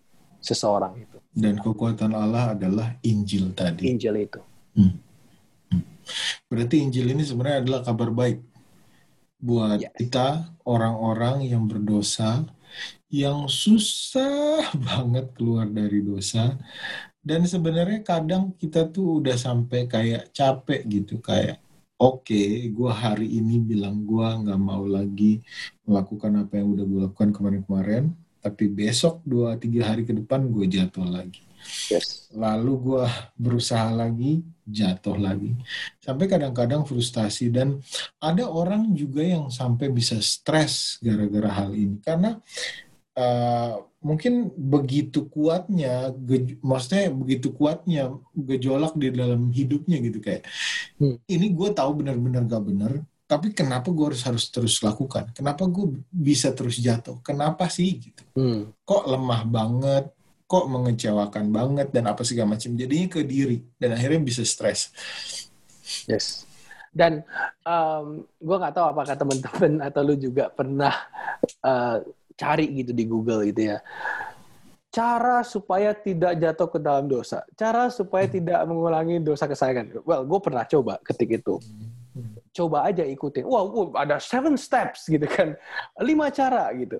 seseorang 0.45 0.93
itu. 1.01 1.17
Dan 1.33 1.57
kekuatan 1.57 2.13
Allah 2.13 2.53
adalah 2.53 2.93
Injil 3.01 3.51
tadi. 3.57 3.89
Injil 3.89 4.15
itu. 4.21 4.39
Hmm. 4.77 4.93
hmm. 5.73 5.83
Berarti 6.45 6.85
Injil 6.85 7.09
ini 7.09 7.25
sebenarnya 7.25 7.65
adalah 7.65 7.81
kabar 7.81 8.13
baik 8.13 8.39
buat 9.41 9.77
ya. 9.81 9.91
kita 9.93 10.57
orang-orang 10.63 11.45
yang 11.45 11.67
berdosa 11.67 12.47
yang 13.11 13.45
susah 13.47 14.73
banget 14.87 15.31
keluar 15.37 15.67
dari 15.69 16.01
dosa 16.01 16.55
dan 17.25 17.45
sebenarnya 17.45 18.01
kadang 18.05 18.53
kita 18.57 18.89
tuh 18.89 19.21
udah 19.21 19.37
sampai 19.37 19.85
kayak 19.85 20.33
capek 20.33 20.81
gitu 20.89 21.21
kayak 21.21 21.61
oke 22.01 22.25
okay, 22.25 22.69
gue 22.73 22.91
hari 22.91 23.39
ini 23.39 23.61
bilang 23.61 24.03
gue 24.03 24.25
nggak 24.25 24.61
mau 24.61 24.83
lagi 24.83 25.39
melakukan 25.87 26.43
apa 26.43 26.59
yang 26.59 26.75
udah 26.75 26.85
gue 26.85 26.99
lakukan 27.07 27.29
kemarin-kemarin 27.31 28.13
tapi 28.45 28.69
besok 28.69 29.25
dua 29.25 29.57
tiga 29.57 29.89
hari 29.89 30.05
ke 30.05 30.13
depan 30.13 30.45
gue 30.53 30.69
jatuh 30.69 31.01
lagi 31.01 31.41
yes. 31.89 32.29
lalu 32.29 32.77
gue 32.77 33.05
berusaha 33.41 33.89
lagi 33.89 34.45
jatuh 34.69 35.17
lagi 35.17 35.57
sampai 35.97 36.29
kadang-kadang 36.29 36.85
frustasi 36.85 37.49
dan 37.49 37.81
ada 38.21 38.45
orang 38.45 38.93
juga 38.93 39.25
yang 39.25 39.49
sampai 39.49 39.89
bisa 39.89 40.21
stres 40.21 41.01
gara-gara 41.01 41.49
hal 41.49 41.73
ini 41.73 41.97
karena 42.05 42.37
uh, 43.17 43.81
mungkin 44.05 44.53
begitu 44.53 45.25
kuatnya 45.25 46.13
ge, 46.13 46.61
maksudnya 46.61 47.09
begitu 47.09 47.49
kuatnya 47.49 48.13
gejolak 48.37 48.93
di 48.93 49.09
dalam 49.09 49.49
hidupnya 49.49 49.97
gitu 50.05 50.21
kayak 50.21 50.45
hmm. 51.01 51.17
ini 51.25 51.49
gue 51.49 51.69
tahu 51.73 52.05
benar-benar 52.05 52.45
gak 52.45 52.61
benar 52.61 52.93
tapi 53.25 53.57
kenapa 53.57 53.89
gue 53.89 54.13
harus 54.13 54.21
harus 54.21 54.45
terus 54.53 54.77
lakukan? 54.85 55.33
Kenapa 55.33 55.65
gue 55.65 55.97
bisa 56.13 56.53
terus 56.53 56.77
jatuh? 56.77 57.17
Kenapa 57.25 57.65
sih 57.73 57.97
gitu? 57.97 58.21
Hmm. 58.37 58.69
kok 58.85 59.09
lemah 59.09 59.41
banget? 59.49 60.05
Kok 60.45 60.69
mengecewakan 60.69 61.49
banget? 61.49 61.89
Dan 61.89 62.05
apa 62.05 62.21
segala 62.21 62.53
macam. 62.53 62.77
Jadinya 62.77 63.09
ke 63.09 63.25
diri. 63.25 63.65
Dan 63.81 63.97
akhirnya 63.97 64.21
bisa 64.21 64.45
stres. 64.45 64.93
Yes. 66.05 66.45
Dan 66.93 67.25
um, 67.65 68.29
gue 68.37 68.55
nggak 68.61 68.77
tahu 68.77 68.85
apakah 68.93 69.17
teman-teman 69.17 69.73
atau 69.89 70.01
lu 70.05 70.15
juga 70.21 70.53
pernah 70.53 70.93
uh, 71.65 72.05
cari 72.37 72.69
gitu 72.77 72.93
di 72.93 73.09
Google 73.09 73.49
gitu 73.49 73.73
ya. 73.73 73.81
Cara 74.93 75.41
supaya 75.41 75.97
tidak 75.97 76.39
jatuh 76.39 76.71
ke 76.71 76.79
dalam 76.79 77.09
dosa, 77.09 77.43
cara 77.57 77.91
supaya 77.91 78.29
tidak 78.31 78.63
mengulangi 78.63 79.19
dosa 79.19 79.43
kesayangan. 79.43 80.05
Well, 80.07 80.23
gue 80.23 80.39
pernah 80.39 80.63
coba 80.63 81.03
ketik 81.03 81.43
itu 81.43 81.59
coba 82.55 82.87
aja 82.87 83.03
ikutin. 83.03 83.43
Wah, 83.43 83.67
wow, 83.67 83.91
ada 83.99 84.15
seven 84.17 84.55
steps 84.55 85.11
gitu 85.11 85.27
kan, 85.27 85.59
lima 86.07 86.31
cara 86.31 86.71
gitu. 86.71 86.97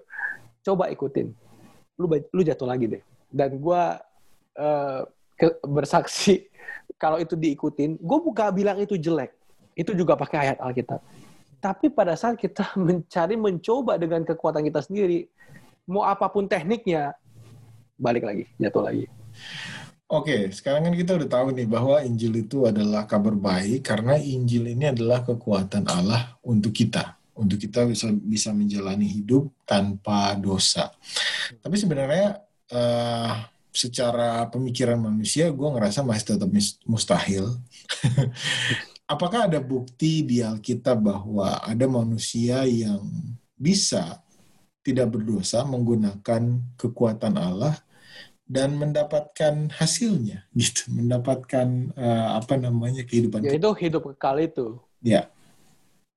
Coba 0.67 0.91
ikutin. 0.91 1.31
Lu 1.95 2.11
lu 2.11 2.41
jatuh 2.43 2.67
lagi 2.67 2.91
deh. 2.91 3.03
Dan 3.31 3.55
gue 3.63 3.83
uh, 4.59 5.01
bersaksi 5.63 6.51
kalau 7.01 7.17
itu 7.23 7.39
diikutin, 7.39 7.95
gue 7.95 8.19
buka 8.19 8.51
bilang 8.51 8.75
itu 8.83 8.99
jelek. 8.99 9.31
Itu 9.75 9.95
juga 9.95 10.19
pakai 10.19 10.51
ayat 10.51 10.57
Alkitab. 10.59 10.99
Tapi 11.63 11.87
pada 11.89 12.19
saat 12.19 12.35
kita 12.35 12.75
mencari 12.87 13.39
mencoba 13.39 13.95
dengan 13.95 14.27
kekuatan 14.27 14.67
kita 14.67 14.83
sendiri, 14.83 15.31
mau 15.87 16.03
apa 16.03 16.27
pun 16.27 16.51
tekniknya, 16.51 17.15
balik 17.95 18.27
lagi, 18.27 18.43
jatuh 18.59 18.83
lagi. 18.83 19.07
Oke, 20.05 20.53
sekarang 20.53 20.85
kan 20.85 20.93
kita 20.93 21.17
udah 21.17 21.25
tahu 21.25 21.47
nih 21.57 21.65
bahwa 21.65 21.97
Injil 22.05 22.45
itu 22.45 22.69
adalah 22.69 23.09
kabar 23.09 23.33
baik 23.33 23.89
karena 23.89 24.21
Injil 24.21 24.69
ini 24.69 24.93
adalah 24.93 25.25
kekuatan 25.25 25.89
Allah 25.89 26.37
untuk 26.45 26.77
kita, 26.77 27.17
untuk 27.33 27.57
kita 27.57 27.89
bisa 27.89 28.13
bisa 28.13 28.53
menjalani 28.53 29.09
hidup 29.09 29.49
tanpa 29.65 30.37
dosa. 30.37 30.93
Tapi 31.57 31.73
sebenarnya 31.73 32.37
uh, 32.69 33.49
secara 33.73 34.45
pemikiran 34.53 35.01
manusia, 35.01 35.49
gue 35.49 35.69
ngerasa 35.73 36.05
masih 36.05 36.37
tetap 36.37 36.53
mustahil. 36.85 37.57
Apakah 39.11 39.49
ada 39.49 39.57
bukti 39.57 40.21
di 40.21 40.45
Alkitab 40.45 41.01
bahwa 41.01 41.65
ada 41.65 41.85
manusia 41.89 42.61
yang 42.69 43.01
bisa 43.57 44.21
tidak 44.85 45.17
berdosa 45.17 45.65
menggunakan 45.65 46.61
kekuatan 46.77 47.41
Allah 47.41 47.73
dan 48.45 48.77
mendapatkan 48.77 49.73
hasilnya 49.73 50.45
gitu. 50.61 50.89
Mendapatkan 50.93 51.93
uh, 51.97 52.37
apa 52.39 52.55
namanya 52.57 53.01
kehidupan 53.05 53.45
ya 53.45 53.57
itu 53.57 53.69
hidup 53.81 54.13
kekal 54.13 54.37
itu. 54.41 54.67
Ya. 55.01 55.29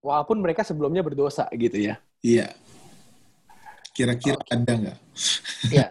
Walaupun 0.04 0.38
mereka 0.38 0.62
sebelumnya 0.62 1.02
berdosa 1.02 1.48
gitu 1.56 1.76
ya. 1.76 1.98
Iya. 2.22 2.54
Kira-kira 3.96 4.38
oh. 4.38 4.52
ada 4.52 4.72
nggak? 4.72 4.98
Ya 5.74 5.90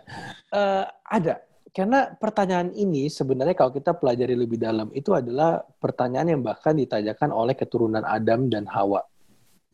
uh, 0.56 0.86
ada. 1.04 1.44
Karena 1.76 2.10
pertanyaan 2.10 2.74
ini 2.74 3.06
sebenarnya 3.06 3.54
kalau 3.54 3.70
kita 3.70 3.94
pelajari 3.94 4.34
lebih 4.34 4.58
dalam 4.58 4.90
itu 4.98 5.14
adalah 5.14 5.62
pertanyaan 5.78 6.34
yang 6.34 6.42
bahkan 6.42 6.74
ditanyakan 6.74 7.30
oleh 7.30 7.54
keturunan 7.54 8.02
Adam 8.02 8.50
dan 8.50 8.66
Hawa. 8.66 9.06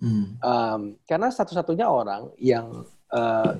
Hmm. 0.03 0.35
um, 0.43 0.81
karena 1.07 1.31
satu-satunya 1.31 1.87
orang 1.87 2.27
yang 2.35 2.83
uh, 3.07 3.55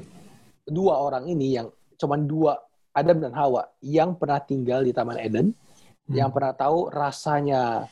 dua 0.67 0.99
orang 0.99 1.23
ini 1.31 1.55
yang 1.55 1.71
cuman 1.95 2.27
dua 2.27 2.59
Adam 2.93 3.17
dan 3.17 3.33
Hawa 3.33 3.73
yang 3.81 4.13
pernah 4.13 4.37
tinggal 4.37 4.85
di 4.85 4.93
Taman 4.93 5.17
Eden, 5.17 5.51
hmm. 5.51 6.13
yang 6.13 6.29
pernah 6.29 6.53
tahu 6.53 6.93
rasanya 6.93 7.89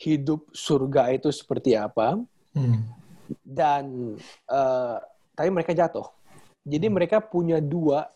hidup 0.00 0.48
surga 0.56 1.12
itu 1.12 1.28
seperti 1.28 1.76
apa, 1.76 2.16
hmm. 2.56 2.80
dan 3.44 4.16
uh, 4.48 4.96
tapi 5.36 5.48
mereka 5.52 5.76
jatuh. 5.76 6.08
Jadi 6.64 6.88
hmm. 6.88 6.94
mereka 6.96 7.20
punya 7.20 7.60
dua 7.60 8.08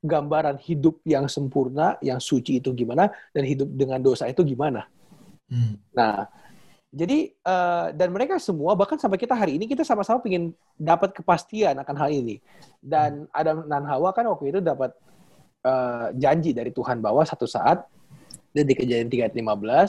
gambaran 0.00 0.56
hidup 0.62 1.02
yang 1.04 1.28
sempurna, 1.28 1.98
yang 2.00 2.22
suci 2.22 2.62
itu 2.62 2.72
gimana, 2.72 3.10
dan 3.34 3.44
hidup 3.44 3.68
dengan 3.74 4.00
dosa 4.00 4.30
itu 4.30 4.46
gimana. 4.46 4.86
Hmm. 5.50 5.76
Nah, 5.92 6.30
jadi 6.90 7.30
uh, 7.46 7.94
dan 7.94 8.10
mereka 8.10 8.38
semua 8.42 8.74
bahkan 8.74 8.98
sampai 8.98 9.18
kita 9.18 9.34
hari 9.34 9.58
ini 9.58 9.70
kita 9.70 9.86
sama-sama 9.86 10.22
ingin 10.26 10.54
dapat 10.74 11.14
kepastian 11.14 11.78
akan 11.78 11.96
hal 11.98 12.10
ini. 12.10 12.38
Dan 12.78 13.26
hmm. 13.26 13.34
Adam 13.34 13.56
dan 13.66 13.84
Hawa 13.86 14.10
kan 14.14 14.26
waktu 14.30 14.54
itu 14.54 14.60
dapat 14.62 14.94
uh, 15.64 16.08
janji 16.16 16.56
dari 16.56 16.70
Tuhan 16.72 17.00
bahwa 17.00 17.24
satu 17.24 17.44
saat 17.44 17.84
dan 18.50 18.64
di 18.66 18.74
kejadian 18.74 19.06
3 19.06 19.30
ayat 19.30 19.34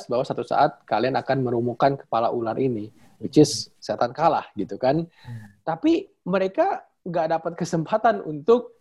15 0.06 0.12
bahwa 0.12 0.24
satu 0.26 0.44
saat 0.46 0.86
kalian 0.86 1.18
akan 1.18 1.38
merumuhkan 1.42 1.98
kepala 1.98 2.30
ular 2.30 2.54
ini 2.62 2.94
which 3.18 3.42
is 3.42 3.74
setan 3.82 4.14
kalah 4.14 4.46
gitu 4.54 4.78
kan 4.78 5.06
hmm. 5.06 5.48
tapi 5.66 6.10
mereka 6.26 6.86
nggak 7.02 7.28
dapat 7.38 7.54
kesempatan 7.58 8.22
untuk 8.22 8.78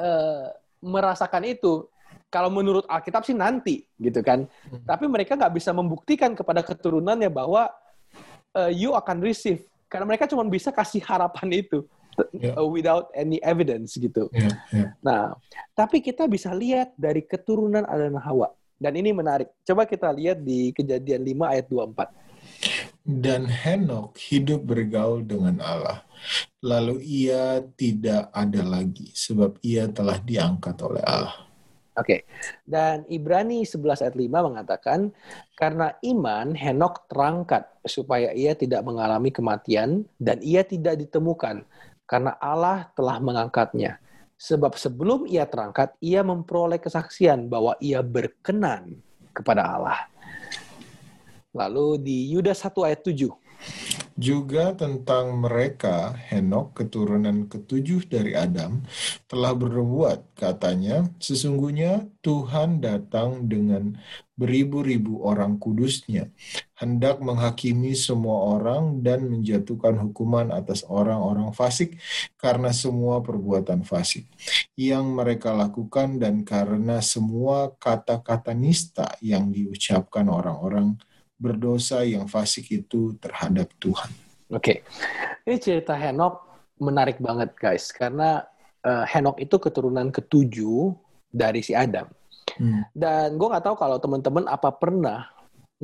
uh, 0.00 0.48
merasakan 0.80 1.44
itu 1.44 1.84
kalau 2.32 2.48
menurut 2.48 2.88
Alkitab 2.88 3.28
sih 3.28 3.36
nanti 3.36 3.84
gitu 4.00 4.24
kan 4.24 4.48
hmm. 4.48 4.88
tapi 4.88 5.04
mereka 5.04 5.36
nggak 5.36 5.52
bisa 5.52 5.76
membuktikan 5.76 6.32
kepada 6.32 6.64
keturunannya 6.64 7.28
bahwa 7.28 7.68
uh, 8.56 8.72
you 8.72 8.96
akan 8.96 9.20
receive 9.20 9.60
karena 9.92 10.08
mereka 10.08 10.24
cuma 10.24 10.48
bisa 10.48 10.72
kasih 10.72 11.04
harapan 11.04 11.60
itu 11.60 11.84
yeah. 12.34 12.54
Uh, 12.58 12.68
without 12.68 13.10
any 13.14 13.38
evidence 13.42 13.94
gitu. 13.98 14.30
Yeah, 14.30 14.54
yeah. 14.70 14.90
Nah, 15.00 15.34
tapi 15.74 16.02
kita 16.02 16.26
bisa 16.30 16.54
lihat 16.54 16.94
dari 16.94 17.22
keturunan 17.24 17.86
Adam 17.86 18.18
dan 18.18 18.22
Hawa. 18.22 18.48
Dan 18.74 18.98
ini 18.98 19.14
menarik. 19.14 19.48
Coba 19.62 19.86
kita 19.86 20.10
lihat 20.10 20.42
di 20.42 20.74
Kejadian 20.74 21.22
5 21.22 21.52
ayat 21.54 21.66
24. 21.70 23.04
Dan 23.04 23.46
Henok 23.46 24.16
hidup 24.16 24.64
bergaul 24.64 25.24
dengan 25.24 25.60
Allah. 25.60 26.02
Lalu 26.64 27.04
ia 27.04 27.60
tidak 27.76 28.32
ada 28.32 28.62
lagi 28.64 29.12
sebab 29.12 29.60
ia 29.60 29.84
telah 29.92 30.16
diangkat 30.20 30.76
oleh 30.80 31.04
Allah. 31.04 31.36
Oke. 31.94 32.02
Okay. 32.02 32.20
Dan 32.66 33.06
Ibrani 33.06 33.62
11 33.62 34.02
ayat 34.02 34.16
5 34.18 34.48
mengatakan, 34.50 35.00
karena 35.54 35.94
iman 36.02 36.50
Henok 36.56 37.06
terangkat 37.06 37.70
supaya 37.86 38.34
ia 38.34 38.58
tidak 38.58 38.82
mengalami 38.82 39.30
kematian 39.30 40.02
dan 40.18 40.42
ia 40.42 40.66
tidak 40.66 40.98
ditemukan 40.98 41.62
karena 42.04 42.36
Allah 42.40 42.88
telah 42.92 43.20
mengangkatnya. 43.20 44.00
Sebab 44.34 44.76
sebelum 44.76 45.24
ia 45.30 45.46
terangkat, 45.48 45.94
ia 46.02 46.20
memperoleh 46.20 46.76
kesaksian 46.76 47.48
bahwa 47.48 47.78
ia 47.80 48.02
berkenan 48.04 48.98
kepada 49.32 49.64
Allah. 49.64 50.00
Lalu 51.54 52.02
di 52.02 52.18
Yudas 52.34 52.60
1 52.60 52.74
ayat 52.82 53.00
7. 53.06 53.30
Juga 54.14 54.70
tentang 54.78 55.42
mereka, 55.42 56.14
Henok, 56.14 56.78
keturunan 56.78 57.50
ketujuh 57.50 58.06
dari 58.06 58.38
Adam, 58.38 58.86
telah 59.26 59.50
berbuat, 59.58 60.38
katanya, 60.38 61.10
sesungguhnya 61.18 62.06
Tuhan 62.22 62.78
datang 62.78 63.50
dengan 63.50 63.98
beribu-ribu 64.38 65.18
orang 65.26 65.58
kudusnya, 65.58 66.30
hendak 66.78 67.18
menghakimi 67.18 67.98
semua 67.98 68.54
orang 68.54 69.02
dan 69.02 69.26
menjatuhkan 69.26 69.98
hukuman 69.98 70.54
atas 70.54 70.86
orang-orang 70.86 71.50
fasik 71.50 71.98
karena 72.38 72.70
semua 72.70 73.18
perbuatan 73.18 73.82
fasik 73.82 74.30
yang 74.78 75.10
mereka 75.10 75.50
lakukan 75.54 76.22
dan 76.22 76.46
karena 76.46 77.02
semua 77.02 77.74
kata-kata 77.78 78.54
nista 78.54 79.10
yang 79.18 79.50
diucapkan 79.50 80.26
orang-orang 80.30 80.98
berdosa 81.44 82.00
yang 82.08 82.24
fasik 82.24 82.72
itu 82.72 83.12
terhadap 83.20 83.68
Tuhan. 83.76 84.08
Oke, 84.48 84.56
okay. 84.56 84.76
ini 85.44 85.60
cerita 85.60 85.92
Henok 85.92 86.40
menarik 86.80 87.20
banget 87.20 87.52
guys, 87.52 87.92
karena 87.92 88.48
uh, 88.80 89.04
Henok 89.04 89.36
itu 89.44 89.60
keturunan 89.60 90.08
ketujuh 90.08 90.96
dari 91.28 91.60
si 91.60 91.76
Adam. 91.76 92.08
Hmm. 92.56 92.88
Dan 92.96 93.36
gue 93.36 93.48
nggak 93.52 93.64
tahu 93.64 93.76
kalau 93.76 94.00
teman-teman 94.00 94.48
apa 94.48 94.72
pernah 94.72 95.28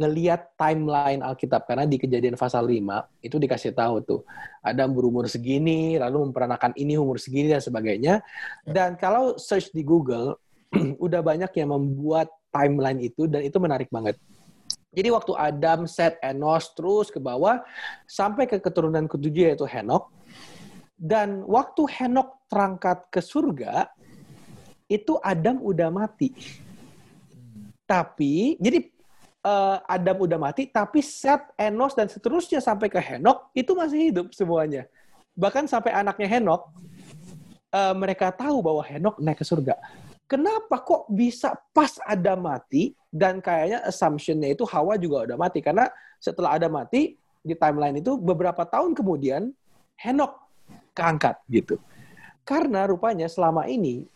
ngeliat 0.01 0.55
timeline 0.57 1.21
Alkitab 1.21 1.67
karena 1.69 1.85
di 1.85 2.01
kejadian 2.01 2.39
pasal 2.39 2.65
5 2.65 2.81
itu 3.27 3.37
dikasih 3.37 3.77
tahu 3.77 4.01
tuh 4.01 4.21
Adam 4.65 4.95
berumur 4.95 5.27
segini 5.27 5.99
lalu 5.99 6.31
memperanakan 6.31 6.73
ini 6.79 6.95
umur 6.95 7.19
segini 7.19 7.51
dan 7.51 7.61
sebagainya 7.61 8.23
ya. 8.65 8.71
dan 8.71 8.95
kalau 8.95 9.37
search 9.37 9.75
di 9.75 9.83
Google 9.83 10.39
udah 11.05 11.21
banyak 11.21 11.51
yang 11.53 11.75
membuat 11.75 12.31
timeline 12.55 13.03
itu 13.03 13.27
dan 13.27 13.43
itu 13.43 13.59
menarik 13.59 13.91
banget 13.91 14.15
jadi 14.91 15.09
waktu 15.15 15.33
Adam, 15.39 15.87
Seth, 15.87 16.19
Enos 16.19 16.75
terus 16.75 17.15
ke 17.15 17.23
bawah 17.23 17.63
sampai 18.11 18.51
ke 18.51 18.59
keturunan 18.59 19.07
ketujuh 19.07 19.55
yaitu 19.55 19.63
Henok. 19.63 20.11
Dan 20.99 21.47
waktu 21.47 21.87
Henok 21.87 22.43
terangkat 22.51 23.07
ke 23.09 23.23
surga, 23.23 23.87
itu 24.91 25.15
Adam 25.23 25.63
udah 25.63 25.95
mati. 25.95 26.35
Tapi 27.87 28.59
jadi 28.59 28.91
uh, 29.47 29.79
Adam 29.87 30.27
udah 30.27 30.39
mati, 30.43 30.67
tapi 30.67 30.99
Seth, 31.07 31.55
Enos 31.55 31.95
dan 31.95 32.11
seterusnya 32.11 32.59
sampai 32.59 32.91
ke 32.91 32.99
Henok 32.99 33.55
itu 33.55 33.71
masih 33.79 34.11
hidup 34.11 34.35
semuanya. 34.35 34.91
Bahkan 35.39 35.71
sampai 35.71 35.95
anaknya 35.95 36.27
Henok, 36.27 36.67
uh, 37.71 37.95
mereka 37.95 38.35
tahu 38.35 38.59
bahwa 38.59 38.83
Henok 38.83 39.23
naik 39.23 39.39
ke 39.39 39.47
surga 39.47 39.79
kenapa 40.31 40.79
kok 40.87 41.11
bisa 41.11 41.59
pas 41.75 41.99
ada 42.07 42.39
mati 42.39 42.95
dan 43.11 43.43
kayaknya 43.43 43.83
assumption-nya 43.83 44.55
itu 44.55 44.63
Hawa 44.63 44.95
juga 44.95 45.27
udah 45.27 45.35
mati 45.35 45.59
karena 45.59 45.91
setelah 46.23 46.55
ada 46.55 46.71
mati 46.71 47.19
di 47.43 47.59
timeline 47.59 47.99
itu 47.99 48.15
beberapa 48.15 48.63
tahun 48.63 48.95
kemudian 48.95 49.51
Henok 49.99 50.39
keangkat 50.95 51.35
gitu. 51.51 51.83
Karena 52.47 52.87
rupanya 52.87 53.27
selama 53.27 53.67
ini 53.67 54.07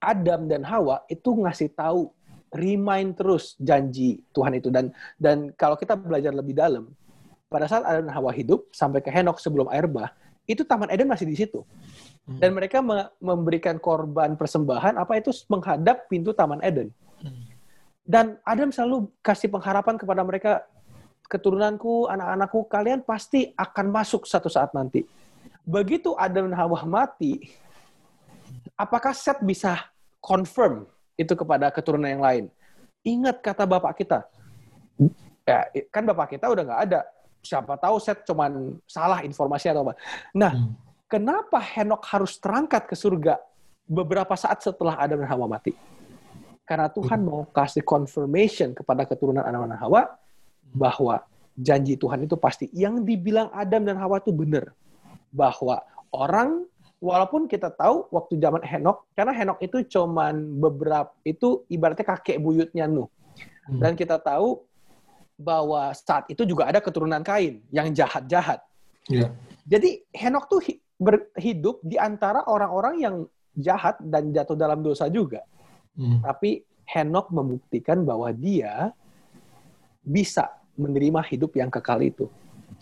Adam 0.00 0.48
dan 0.48 0.64
Hawa 0.64 1.04
itu 1.12 1.36
ngasih 1.36 1.76
tahu 1.76 2.08
remind 2.48 3.20
terus 3.20 3.52
janji 3.60 4.24
Tuhan 4.32 4.56
itu 4.56 4.72
dan 4.72 4.88
dan 5.20 5.52
kalau 5.52 5.76
kita 5.76 5.92
belajar 5.94 6.32
lebih 6.32 6.56
dalam 6.56 6.88
pada 7.52 7.68
saat 7.68 7.84
Adam 7.84 8.08
dan 8.08 8.14
Hawa 8.16 8.32
hidup 8.32 8.64
sampai 8.72 9.04
ke 9.04 9.12
Henok 9.12 9.36
sebelum 9.36 9.68
air 9.68 9.84
bah 9.84 10.08
itu 10.48 10.64
Taman 10.64 10.88
Eden 10.88 11.06
masih 11.06 11.28
di 11.28 11.36
situ. 11.36 11.60
Hmm. 12.24 12.40
Dan 12.40 12.56
mereka 12.56 12.80
me 12.80 13.12
memberikan 13.20 13.76
korban 13.76 14.32
persembahan 14.34 14.96
apa 14.96 15.20
itu 15.20 15.28
menghadap 15.52 16.08
pintu 16.08 16.32
Taman 16.32 16.64
Eden. 16.64 16.88
Hmm. 17.20 17.44
Dan 18.08 18.40
Adam 18.48 18.72
selalu 18.72 19.12
kasih 19.20 19.52
pengharapan 19.52 20.00
kepada 20.00 20.24
mereka, 20.24 20.64
keturunanku, 21.28 22.08
anak-anakku, 22.08 22.64
kalian 22.64 23.04
pasti 23.04 23.52
akan 23.52 23.92
masuk 23.92 24.24
satu 24.24 24.48
saat 24.48 24.72
nanti. 24.72 25.04
Begitu 25.68 26.16
Adam 26.16 26.48
dan 26.48 26.56
Hawa 26.56 26.88
mati, 26.88 27.52
apakah 28.72 29.12
Seth 29.12 29.44
bisa 29.44 29.76
confirm 30.24 30.88
itu 31.20 31.36
kepada 31.36 31.68
keturunan 31.68 32.08
yang 32.08 32.24
lain? 32.24 32.44
Ingat 33.04 33.44
kata 33.44 33.68
bapak 33.68 34.00
kita, 34.00 34.24
ya 35.44 35.68
kan 35.92 36.08
bapak 36.08 36.36
kita 36.36 36.48
udah 36.48 36.64
nggak 36.64 36.82
ada. 36.88 37.00
Siapa 37.42 37.78
tahu 37.78 37.96
set 38.02 38.26
cuman 38.26 38.76
salah 38.84 39.22
informasi 39.22 39.70
atau 39.70 39.86
apa. 39.86 39.94
Nah, 40.34 40.52
hmm. 40.52 40.72
kenapa 41.06 41.58
Henok 41.62 42.02
harus 42.10 42.36
terangkat 42.36 42.90
ke 42.90 42.94
surga 42.98 43.38
beberapa 43.88 44.34
saat 44.34 44.60
setelah 44.60 44.98
Adam 44.98 45.22
dan 45.22 45.30
Hawa 45.30 45.46
mati? 45.46 45.72
Karena 46.68 46.92
Tuhan 46.92 47.24
hmm. 47.24 47.28
mau 47.28 47.42
kasih 47.48 47.80
confirmation 47.80 48.76
kepada 48.76 49.08
keturunan 49.08 49.40
Adam 49.40 49.64
dan 49.64 49.80
Hawa 49.80 50.18
bahwa 50.74 51.24
janji 51.56 51.96
Tuhan 51.96 52.28
itu 52.28 52.36
pasti. 52.36 52.68
Yang 52.76 53.02
dibilang 53.08 53.48
Adam 53.56 53.82
dan 53.88 53.96
Hawa 53.96 54.20
itu 54.20 54.30
benar. 54.30 54.76
Bahwa 55.32 55.80
orang 56.12 56.68
walaupun 57.00 57.46
kita 57.48 57.70
tahu 57.72 58.10
waktu 58.12 58.38
zaman 58.38 58.62
Henok, 58.62 59.06
karena 59.14 59.32
Henok 59.34 59.58
itu 59.62 59.82
cuman 59.86 60.34
beberapa 60.58 61.10
itu 61.24 61.64
ibaratnya 61.70 62.04
kakek 62.04 62.38
buyutnya 62.38 62.84
Nuh. 62.84 63.08
Hmm. 63.66 63.80
Dan 63.80 63.96
kita 63.96 64.20
tahu 64.20 64.67
bahwa 65.38 65.94
saat 65.94 66.26
itu 66.26 66.42
juga 66.42 66.66
ada 66.66 66.82
keturunan 66.82 67.22
Kain 67.22 67.62
yang 67.70 67.94
jahat-jahat. 67.94 68.58
Yeah. 69.06 69.30
Jadi 69.64 70.02
Henok 70.10 70.50
tuh 70.50 70.60
hidup 71.38 71.78
di 71.86 71.94
antara 71.94 72.42
orang-orang 72.50 72.94
yang 72.98 73.16
jahat 73.54 73.96
dan 74.02 74.34
jatuh 74.34 74.58
dalam 74.58 74.82
dosa 74.82 75.06
juga. 75.06 75.46
Hmm. 75.94 76.18
Tapi 76.20 76.66
Henok 76.84 77.30
membuktikan 77.30 78.02
bahwa 78.02 78.34
dia 78.34 78.90
bisa 80.02 80.50
menerima 80.74 81.22
hidup 81.30 81.54
yang 81.54 81.70
kekal 81.70 82.02
itu. 82.02 82.26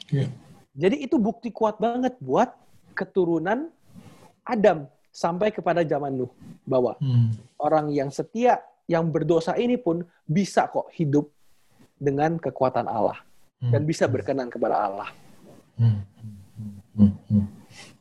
Yeah. 0.08 0.32
Jadi 0.72 1.04
itu 1.04 1.20
bukti 1.20 1.52
kuat 1.52 1.76
banget 1.76 2.16
buat 2.20 2.52
keturunan 2.96 3.68
Adam 4.44 4.88
sampai 5.12 5.52
kepada 5.52 5.84
zaman 5.84 6.12
Nuh 6.16 6.32
bahwa 6.68 6.96
hmm. 7.00 7.56
orang 7.60 7.88
yang 7.92 8.12
setia 8.12 8.60
yang 8.86 9.08
berdosa 9.10 9.56
ini 9.58 9.80
pun 9.80 10.04
bisa 10.28 10.68
kok 10.70 10.92
hidup 10.94 11.32
dengan 11.96 12.36
kekuatan 12.36 12.86
Allah 12.86 13.18
hmm. 13.60 13.72
dan 13.72 13.82
bisa 13.88 14.04
berkenan 14.06 14.52
kepada 14.52 14.76
Allah. 14.88 15.08
Hmm. 15.76 16.04
Hmm. 16.96 17.12
Hmm. 17.28 17.46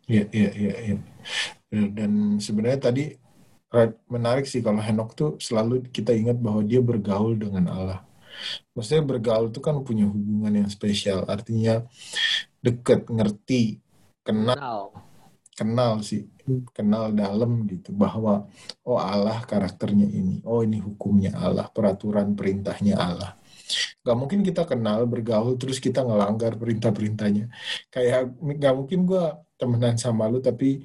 Iya, 0.06 0.24
iya, 0.32 0.52
iya, 0.54 0.76
iya. 0.92 0.98
Dan 1.72 2.38
sebenarnya 2.40 2.92
tadi 2.92 3.12
menarik 4.08 4.48
sih 4.48 4.64
kalau 4.64 4.80
Henok 4.80 5.10
tuh 5.18 5.32
selalu 5.42 5.84
kita 5.92 6.16
ingat 6.16 6.40
bahwa 6.40 6.64
dia 6.64 6.80
bergaul 6.80 7.36
dengan 7.36 7.68
Allah. 7.68 8.00
Maksudnya 8.76 9.04
bergaul 9.04 9.52
itu 9.52 9.60
kan 9.64 9.80
punya 9.84 10.08
hubungan 10.08 10.64
yang 10.64 10.70
spesial, 10.72 11.24
artinya 11.28 11.84
deket, 12.60 13.08
ngerti, 13.08 13.80
kenal 14.24 14.92
kenal 15.56 16.04
sih 16.04 16.28
kenal 16.76 17.16
dalam 17.16 17.64
gitu 17.66 17.96
bahwa 17.96 18.44
oh 18.84 19.00
Allah 19.00 19.40
karakternya 19.48 20.06
ini 20.12 20.44
oh 20.44 20.62
ini 20.62 20.84
hukumnya 20.84 21.32
Allah 21.40 21.72
peraturan 21.72 22.36
perintahnya 22.36 23.00
Allah 23.00 23.40
Gak 24.06 24.18
mungkin 24.18 24.46
kita 24.46 24.64
kenal 24.70 25.06
bergaul 25.10 25.58
terus 25.58 25.82
kita 25.82 26.06
ngelanggar 26.06 26.56
perintah-perintahnya 26.58 27.50
kayak 27.90 28.34
gak 28.62 28.76
mungkin 28.78 29.10
gue 29.10 29.24
temenan 29.56 29.96
sama 29.96 30.28
lu 30.28 30.44
tapi 30.44 30.84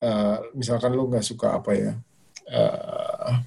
uh, 0.00 0.38
misalkan 0.54 0.94
lu 0.94 1.10
nggak 1.10 1.26
suka 1.26 1.58
apa 1.58 1.70
ya 1.74 1.92
uh, 2.54 3.42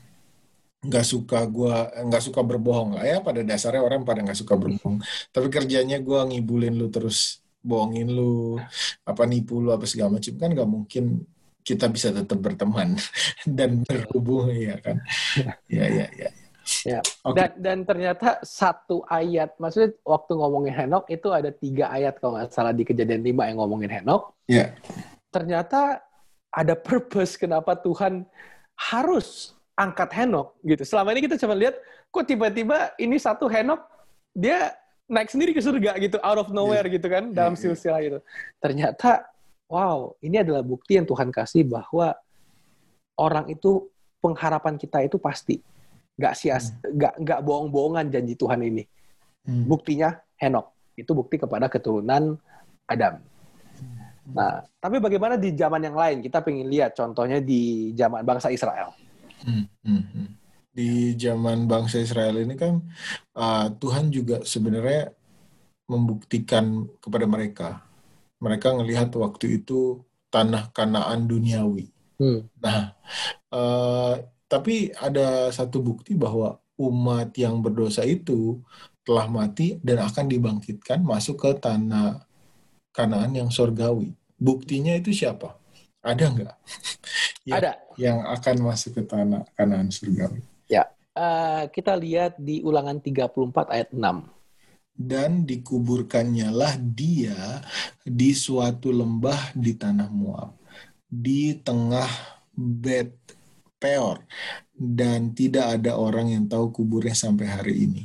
nggak 0.84 1.05
suka 1.07 1.47
gue 1.47 1.75
nggak 2.03 2.23
suka 2.23 2.43
berbohong 2.43 2.99
lah 2.99 3.07
ya 3.07 3.17
pada 3.23 3.41
dasarnya 3.47 3.80
orang 3.80 4.03
pada 4.03 4.21
nggak 4.28 4.36
suka 4.36 4.59
berbohong 4.59 4.99
tapi 5.32 5.47
kerjanya 5.47 6.03
gue 6.03 6.19
ngibulin 6.19 6.75
lu 6.75 6.91
terus 6.91 7.47
bohongin 7.67 8.07
lu, 8.07 8.55
apa 9.03 9.28
nipu 9.28 9.59
lu, 9.59 9.75
apa 9.75 9.84
segala 9.84 10.17
macam 10.17 10.34
kan 10.39 10.49
nggak 10.55 10.69
mungkin 10.71 11.28
kita 11.67 11.91
bisa 11.91 12.15
tetap 12.15 12.39
berteman 12.39 12.95
dan 13.57 13.84
berhubung 13.84 14.47
ya 14.55 14.80
kan. 14.80 15.03
Ya 15.67 15.84
ya 15.91 16.07
ya. 16.07 16.32
Ya. 16.32 16.46
Okay. 16.84 17.34
Dan 17.34 17.49
dan 17.57 17.78
ternyata 17.88 18.38
satu 18.45 19.01
ayat, 19.09 19.55
maksudnya 19.57 19.95
waktu 20.05 20.32
ngomongin 20.38 20.73
Henok 20.75 21.09
itu 21.09 21.28
ada 21.34 21.49
tiga 21.49 21.89
ayat 21.89 22.21
kalau 22.21 22.38
nggak 22.38 22.53
salah 22.53 22.75
di 22.75 22.84
kejadian 22.86 23.25
lima 23.25 23.49
yang 23.49 23.57
ngomongin 23.57 23.89
Henok. 23.89 24.36
Ya. 24.45 24.75
Ternyata 25.34 26.05
ada 26.53 26.73
purpose 26.78 27.38
kenapa 27.38 27.78
Tuhan 27.78 28.28
harus 28.78 29.57
angkat 29.78 30.09
Henok 30.13 30.57
gitu. 30.61 30.84
Selama 30.86 31.13
ini 31.17 31.25
kita 31.25 31.38
cuma 31.41 31.57
lihat 31.57 31.78
kok 32.13 32.25
tiba-tiba 32.25 32.93
ini 33.01 33.17
satu 33.17 33.49
Henok 33.49 33.82
dia 34.38 34.73
naik 35.07 35.32
sendiri 35.32 35.55
ke 35.55 35.63
surga 35.63 35.95
gitu 36.03 36.19
out 36.19 36.38
of 36.38 36.49
nowhere 36.51 36.84
yeah. 36.84 36.95
gitu 36.99 37.07
kan 37.07 37.32
dalam 37.32 37.55
yeah, 37.55 37.63
iya. 37.63 37.73
silsilah 37.73 38.01
itu 38.03 38.19
ternyata 38.59 39.23
wow 39.71 40.11
ini 40.19 40.43
adalah 40.43 40.61
bukti 40.61 40.99
yang 40.99 41.07
Tuhan 41.07 41.32
kasih 41.32 41.63
bahwa 41.63 42.11
orang 43.15 43.47
itu 43.47 43.88
pengharapan 44.19 44.75
kita 44.75 45.07
itu 45.07 45.15
pasti 45.15 45.63
nggak 46.18 46.34
sia 46.34 46.57
hmm. 46.57 46.97
nggak 46.97 47.13
hmm. 47.13 47.22
nggak 47.24 47.39
bohong-bohongan 47.45 48.05
janji 48.09 48.34
Tuhan 48.34 48.59
ini 48.65 48.84
hmm. 49.47 49.65
buktinya 49.70 50.18
Henok 50.38 50.74
itu 50.97 51.11
bukti 51.13 51.38
kepada 51.38 51.70
keturunan 51.70 52.36
Adam 52.89 53.22
hmm. 53.22 54.34
nah 54.34 54.65
tapi 54.82 54.97
bagaimana 54.99 55.38
di 55.38 55.53
zaman 55.53 55.82
yang 55.86 55.97
lain 55.97 56.18
kita 56.26 56.41
pengen 56.41 56.68
lihat 56.68 56.97
contohnya 56.97 57.38
di 57.39 57.93
zaman 57.93 58.26
bangsa 58.26 58.49
Israel 58.49 58.91
hmm. 59.45 59.65
Hmm. 59.86 60.03
Hmm 60.11 60.30
di 60.78 61.18
zaman 61.18 61.65
bangsa 61.65 61.97
Israel 61.97 62.38
ini 62.38 62.53
kan 62.53 62.78
uh, 63.34 63.65
Tuhan 63.82 64.13
juga 64.13 64.45
sebenarnya 64.45 65.09
membuktikan 65.89 66.86
kepada 67.01 67.26
mereka. 67.26 67.70
Mereka 68.38 68.78
melihat 68.78 69.09
waktu 69.18 69.57
itu 69.63 70.05
tanah 70.30 70.70
kanaan 70.70 71.26
duniawi. 71.26 71.89
Hmm. 72.22 72.45
Nah, 72.61 72.93
uh, 73.49 74.22
tapi 74.47 74.95
ada 74.95 75.51
satu 75.51 75.83
bukti 75.83 76.15
bahwa 76.15 76.59
umat 76.79 77.35
yang 77.35 77.59
berdosa 77.59 78.07
itu 78.07 78.63
telah 79.03 79.27
mati 79.27 79.79
dan 79.83 80.03
akan 80.03 80.25
dibangkitkan 80.27 80.99
masuk 81.03 81.39
ke 81.43 81.51
tanah 81.59 82.27
kanaan 82.91 83.35
yang 83.35 83.49
sorgawi. 83.51 84.15
Buktinya 84.35 84.95
itu 84.95 85.11
siapa? 85.15 85.55
Ada 86.03 86.31
nggak? 86.31 86.55
yang, 87.49 87.57
ada. 87.59 87.71
Yang 87.95 88.19
akan 88.39 88.55
masuk 88.63 88.91
ke 88.99 89.03
tanah 89.03 89.43
kanaan 89.55 89.87
surgawi. 89.91 90.43
Ya, 90.67 90.87
uh, 91.15 91.67
kita 91.71 91.95
lihat 91.95 92.39
di 92.39 92.63
ulangan 92.63 92.99
34 93.03 93.73
ayat 93.73 93.89
6. 93.91 94.27
Dan 94.97 95.45
dikuburkannya 95.45 96.49
lah 96.49 96.73
dia 96.81 97.61
di 98.01 98.33
suatu 98.33 98.89
lembah 98.89 99.53
di 99.53 99.77
tanah 99.77 100.09
Moab, 100.09 100.57
di 101.05 101.53
tengah 101.61 102.09
Bet 102.57 103.36
Peor, 103.78 104.25
dan 104.73 105.38
tidak 105.38 105.78
ada 105.78 105.93
orang 105.93 106.34
yang 106.34 106.43
tahu 106.49 106.73
kuburnya 106.73 107.13
sampai 107.13 107.45
hari 107.45 107.75
ini. 107.86 108.03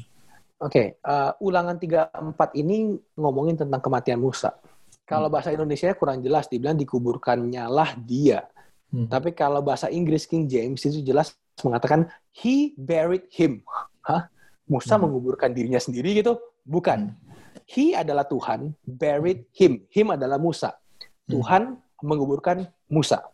Oke, 0.62 0.68
okay, 0.68 0.86
uh, 1.08 1.32
eh, 1.32 1.42
ulangan 1.42 1.80
34 1.80 2.60
ini 2.60 2.94
ngomongin 3.16 3.56
tentang 3.56 3.80
kematian 3.80 4.20
Musa. 4.20 4.52
Kalau 5.02 5.26
hmm. 5.26 5.34
bahasa 5.34 5.50
Indonesia 5.50 5.90
kurang 5.96 6.22
jelas, 6.22 6.46
dibilang 6.46 6.78
dikuburkannya 6.78 7.64
lah 7.66 7.96
dia. 7.98 8.46
Hmm. 8.92 9.08
Tapi 9.08 9.32
kalau 9.32 9.64
bahasa 9.64 9.88
Inggris 9.88 10.28
King 10.28 10.46
James 10.46 10.78
itu 10.84 11.02
jelas 11.02 11.32
mengatakan 11.64 12.06
he 12.36 12.76
buried 12.76 13.26
him. 13.32 13.64
Hah? 14.04 14.28
Musa 14.68 14.94
hmm. 14.94 15.08
menguburkan 15.08 15.50
dirinya 15.50 15.80
sendiri 15.80 16.14
gitu? 16.14 16.38
Bukan. 16.62 17.10
Hmm. 17.10 17.18
He 17.66 17.96
adalah 17.96 18.28
Tuhan, 18.28 18.76
buried 18.84 19.48
him. 19.56 19.82
Him 19.88 20.14
adalah 20.14 20.36
Musa. 20.36 20.76
Hmm. 21.26 21.32
Tuhan 21.32 21.62
menguburkan 22.04 22.68
Musa. 22.92 23.31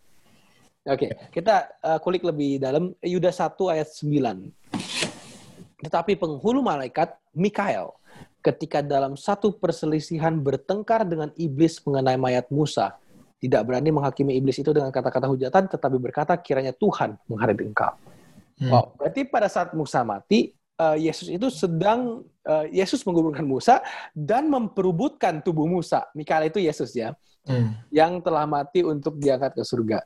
Oke, 0.89 1.05
okay, 1.05 1.11
kita 1.37 1.69
uh, 1.85 2.01
kulik 2.01 2.25
lebih 2.25 2.57
dalam 2.57 2.97
Yuda 3.05 3.29
1 3.29 3.61
ayat 3.77 3.93
9. 3.93 5.85
Tetapi 5.85 6.17
penghulu 6.17 6.65
malaikat 6.65 7.13
Mikael 7.37 7.93
ketika 8.41 8.81
dalam 8.81 9.13
satu 9.13 9.53
perselisihan 9.53 10.33
bertengkar 10.41 11.05
dengan 11.05 11.29
iblis 11.37 11.77
mengenai 11.85 12.17
mayat 12.17 12.49
Musa, 12.49 12.97
tidak 13.37 13.69
berani 13.69 13.93
menghakimi 13.93 14.33
iblis 14.41 14.57
itu 14.65 14.73
dengan 14.73 14.89
kata-kata 14.89 15.29
hujatan, 15.29 15.69
tetapi 15.69 15.97
berkata 16.01 16.33
kiranya 16.41 16.73
Tuhan 16.73 17.21
menghadapi 17.29 17.69
engkau. 17.69 17.93
Hmm. 18.57 18.71
Wow, 18.73 18.85
berarti 18.97 19.29
pada 19.29 19.53
saat 19.53 19.77
Musa 19.77 20.01
mati, 20.09 20.57
uh, 20.81 20.97
Yesus 20.97 21.29
itu 21.29 21.53
sedang 21.53 22.25
uh, 22.49 22.67
Yesus 22.73 23.05
menguburkan 23.05 23.45
Musa 23.45 23.85
dan 24.17 24.49
memperubutkan 24.49 25.45
tubuh 25.45 25.69
Musa. 25.69 26.09
Mikael 26.17 26.49
itu 26.49 26.59
Yesus 26.65 26.97
ya, 26.97 27.13
hmm. 27.45 27.93
yang 27.95 28.19
telah 28.25 28.49
mati 28.49 28.83
untuk 28.83 29.21
diangkat 29.21 29.53
ke 29.53 29.63
surga. 29.63 30.01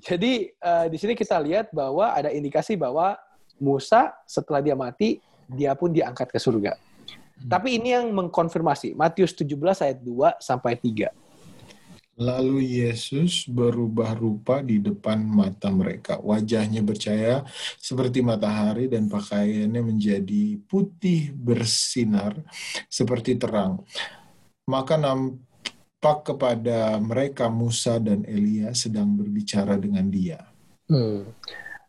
Jadi 0.00 0.48
uh, 0.62 0.86
di 0.88 0.96
sini 0.96 1.12
kita 1.12 1.36
lihat 1.42 1.68
bahwa 1.68 2.16
ada 2.16 2.32
indikasi 2.32 2.78
bahwa 2.80 3.16
Musa 3.60 4.16
setelah 4.24 4.64
dia 4.64 4.72
mati, 4.72 5.20
dia 5.50 5.76
pun 5.76 5.92
diangkat 5.92 6.32
ke 6.32 6.38
surga. 6.40 6.72
Hmm. 6.72 7.48
Tapi 7.52 7.76
ini 7.76 7.92
yang 7.92 8.08
mengkonfirmasi 8.10 8.96
Matius 8.96 9.36
17 9.36 9.84
ayat 9.84 9.98
2 10.00 10.40
sampai 10.40 10.80
3. 10.80 11.12
Lalu 12.12 12.84
Yesus 12.84 13.48
berubah 13.48 14.12
rupa 14.12 14.60
di 14.60 14.76
depan 14.78 15.24
mata 15.24 15.72
mereka. 15.72 16.20
Wajahnya 16.20 16.84
bercahaya 16.84 17.40
seperti 17.80 18.20
matahari 18.20 18.84
dan 18.84 19.08
pakaiannya 19.08 19.80
menjadi 19.80 20.60
putih 20.68 21.32
bersinar 21.32 22.36
seperti 22.92 23.40
terang. 23.40 23.80
Maka 24.68 25.00
nampak 25.00 25.51
kepada 26.02 26.98
mereka 26.98 27.46
Musa 27.46 28.02
dan 28.02 28.26
Elia 28.26 28.74
sedang 28.74 29.14
berbicara 29.14 29.78
dengan 29.78 30.10
dia. 30.10 30.42
Hmm. 30.90 31.30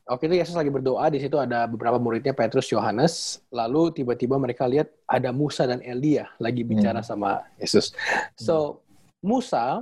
Waktu 0.05 0.29
itu 0.29 0.35
Yesus 0.37 0.53
lagi 0.53 0.69
berdoa, 0.69 1.09
di 1.09 1.17
situ 1.17 1.33
ada 1.39 1.65
beberapa 1.65 1.97
muridnya 1.97 2.35
Petrus, 2.35 2.69
Yohanes, 2.69 3.41
lalu 3.49 3.89
tiba-tiba 3.89 4.37
mereka 4.37 4.69
lihat 4.69 4.91
ada 5.09 5.33
Musa 5.33 5.65
dan 5.65 5.81
Elia 5.81 6.29
lagi 6.37 6.61
bicara 6.61 7.01
hmm. 7.01 7.07
sama 7.09 7.41
Yesus. 7.57 7.95
So 8.37 8.85
Musa 9.23 9.81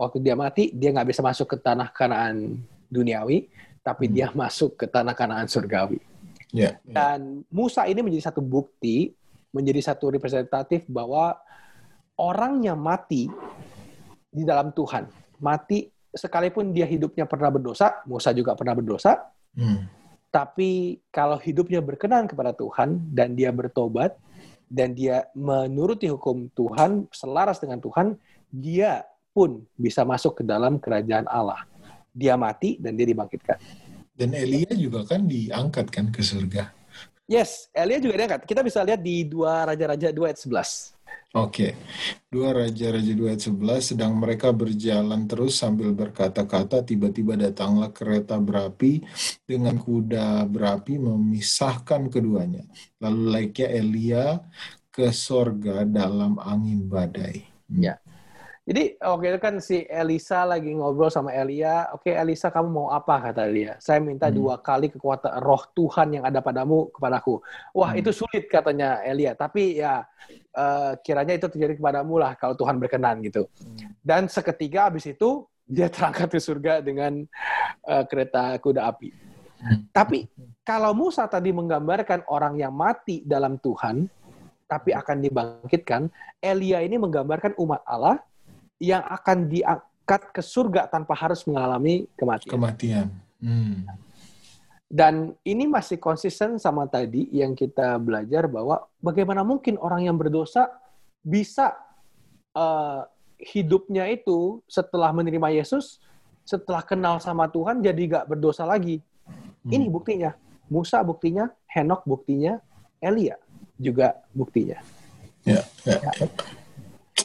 waktu 0.00 0.24
dia 0.24 0.32
mati 0.32 0.72
dia 0.72 0.94
nggak 0.96 1.12
bisa 1.12 1.20
masuk 1.20 1.52
ke 1.52 1.56
tanah 1.60 1.92
Kanaan 1.92 2.64
duniawi, 2.88 3.52
tapi 3.84 4.08
hmm. 4.08 4.14
dia 4.16 4.26
masuk 4.32 4.80
ke 4.80 4.86
tanah 4.88 5.12
Kanaan 5.12 5.50
surgawi. 5.50 6.00
Yeah, 6.50 6.80
yeah. 6.88 6.96
Dan 6.96 7.44
Musa 7.52 7.84
ini 7.84 8.00
menjadi 8.00 8.32
satu 8.32 8.40
bukti, 8.40 9.12
menjadi 9.52 9.84
satu 9.92 10.08
representatif 10.08 10.86
bahwa 10.88 11.36
orang 12.20 12.60
yang 12.60 12.76
mati 12.76 13.32
di 14.28 14.44
dalam 14.44 14.76
Tuhan, 14.76 15.08
mati 15.40 15.88
sekalipun 16.12 16.76
dia 16.76 16.84
hidupnya 16.84 17.24
pernah 17.24 17.48
berdosa, 17.48 18.04
Musa 18.04 18.36
juga 18.36 18.52
pernah 18.52 18.76
berdosa, 18.76 19.32
Hmm. 19.56 19.86
Tapi 20.30 21.02
kalau 21.10 21.34
hidupnya 21.42 21.82
berkenan 21.82 22.30
kepada 22.30 22.54
Tuhan 22.54 23.02
dan 23.10 23.34
dia 23.34 23.50
bertobat 23.50 24.14
dan 24.70 24.94
dia 24.94 25.26
menuruti 25.34 26.06
hukum 26.06 26.46
Tuhan, 26.54 27.10
selaras 27.10 27.58
dengan 27.58 27.82
Tuhan, 27.82 28.14
dia 28.46 29.02
pun 29.34 29.66
bisa 29.74 30.06
masuk 30.06 30.42
ke 30.42 30.42
dalam 30.46 30.78
kerajaan 30.78 31.26
Allah. 31.26 31.66
Dia 32.14 32.38
mati 32.38 32.78
dan 32.78 32.94
dia 32.94 33.10
dibangkitkan. 33.10 33.58
Dan 34.14 34.30
Elia 34.36 34.70
juga 34.78 35.02
kan 35.02 35.26
diangkat 35.26 35.86
kan 35.90 36.06
ke 36.14 36.22
surga. 36.22 36.70
Yes, 37.26 37.70
Elia 37.74 37.98
juga 37.98 38.14
diangkat. 38.22 38.46
Kita 38.46 38.62
bisa 38.62 38.82
lihat 38.86 39.02
di 39.02 39.26
dua 39.26 39.66
Raja-Raja 39.66 40.14
2 40.14 40.30
ayat 40.30 40.38
11. 40.38 40.98
Oke, 41.30 41.78
dua 42.26 42.50
raja-raja 42.50 43.14
dua 43.14 43.38
ayat 43.38 43.46
sebelas 43.46 43.94
sedang 43.94 44.18
mereka 44.18 44.50
berjalan 44.50 45.30
terus 45.30 45.62
sambil 45.62 45.94
berkata-kata, 45.94 46.82
tiba-tiba 46.82 47.38
datanglah 47.38 47.94
kereta 47.94 48.34
berapi 48.42 48.98
dengan 49.46 49.78
kuda 49.78 50.42
berapi 50.50 50.98
memisahkan 50.98 52.10
keduanya. 52.10 52.66
Lalu 52.98 53.22
laiknya 53.30 53.68
Elia 53.70 54.24
ke 54.90 55.14
sorga 55.14 55.86
dalam 55.86 56.34
angin 56.42 56.90
badai. 56.90 57.46
Ya, 57.70 58.02
jadi 58.70 58.94
oke 59.02 59.26
itu 59.26 59.40
kan 59.42 59.58
si 59.58 59.82
Elisa 59.90 60.46
lagi 60.46 60.70
ngobrol 60.70 61.10
sama 61.10 61.34
Elia. 61.34 61.90
Oke 61.90 62.14
Elisa 62.14 62.54
kamu 62.54 62.70
mau 62.70 62.86
apa 62.94 63.18
kata 63.18 63.50
Elia? 63.50 63.74
Saya 63.82 63.98
minta 63.98 64.30
hmm. 64.30 64.36
dua 64.38 64.62
kali 64.62 64.86
kekuatan 64.94 65.42
roh 65.42 65.66
Tuhan 65.74 66.14
yang 66.14 66.22
ada 66.22 66.38
padamu 66.38 66.86
kepadaku. 66.94 67.42
Wah 67.74 67.90
hmm. 67.90 67.98
itu 67.98 68.14
sulit 68.14 68.46
katanya 68.46 69.02
Elia. 69.02 69.34
Tapi 69.34 69.82
ya 69.82 70.06
uh, 70.54 70.94
kiranya 71.02 71.34
itu 71.34 71.50
terjadi 71.50 71.82
kepadamu 71.82 72.22
lah 72.22 72.38
kalau 72.38 72.54
Tuhan 72.54 72.78
berkenan 72.78 73.18
gitu. 73.26 73.50
Hmm. 73.58 73.90
Dan 74.06 74.30
seketika 74.30 74.86
abis 74.86 75.10
itu 75.10 75.50
dia 75.66 75.90
terangkat 75.90 76.30
ke 76.30 76.38
surga 76.38 76.78
dengan 76.78 77.26
uh, 77.90 78.06
kereta 78.06 78.54
kuda 78.62 78.86
api. 78.86 79.10
Hmm. 79.66 79.90
Tapi 79.90 80.30
kalau 80.62 80.94
Musa 80.94 81.26
tadi 81.26 81.50
menggambarkan 81.50 82.22
orang 82.30 82.54
yang 82.54 82.70
mati 82.70 83.26
dalam 83.26 83.58
Tuhan, 83.58 84.06
tapi 84.70 84.94
akan 84.94 85.26
dibangkitkan, 85.26 86.06
Elia 86.38 86.86
ini 86.86 87.02
menggambarkan 87.02 87.58
umat 87.58 87.82
Allah 87.82 88.29
yang 88.80 89.04
akan 89.04 89.46
diangkat 89.46 90.22
ke 90.32 90.42
surga 90.42 90.88
tanpa 90.88 91.12
harus 91.12 91.44
mengalami 91.44 92.08
kematian. 92.16 92.50
Kematian. 92.50 93.06
Hmm. 93.38 93.84
Dan 94.90 95.38
ini 95.46 95.70
masih 95.70 96.02
konsisten 96.02 96.58
sama 96.58 96.88
tadi 96.90 97.30
yang 97.30 97.54
kita 97.54 97.94
belajar 98.02 98.50
bahwa 98.50 98.90
bagaimana 98.98 99.46
mungkin 99.46 99.78
orang 99.78 100.10
yang 100.10 100.18
berdosa 100.18 100.66
bisa 101.22 101.78
uh, 102.58 103.06
hidupnya 103.38 104.10
itu 104.10 104.58
setelah 104.66 105.14
menerima 105.14 105.62
Yesus, 105.62 106.02
setelah 106.42 106.82
kenal 106.82 107.22
sama 107.22 107.46
Tuhan 107.46 107.78
jadi 107.78 108.18
gak 108.18 108.34
berdosa 108.34 108.66
lagi. 108.66 108.98
Hmm. 109.62 109.70
Ini 109.70 109.86
buktinya. 109.86 110.34
Musa 110.70 111.02
buktinya, 111.02 111.50
Henok 111.70 112.02
buktinya, 112.06 112.58
Elia 112.98 113.38
juga 113.78 114.18
buktinya. 114.34 114.78
Ya, 115.46 115.62
ya. 115.86 115.98
ya. 116.02 116.12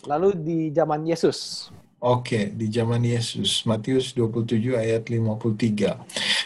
Lalu 0.06 0.30
di 0.38 0.60
zaman 0.70 1.02
Yesus. 1.06 1.70
Oke, 2.06 2.54
di 2.54 2.70
zaman 2.70 3.02
Yesus. 3.02 3.66
Matius 3.66 4.14
27 4.14 4.78
ayat 4.78 5.10
53. 5.10 5.98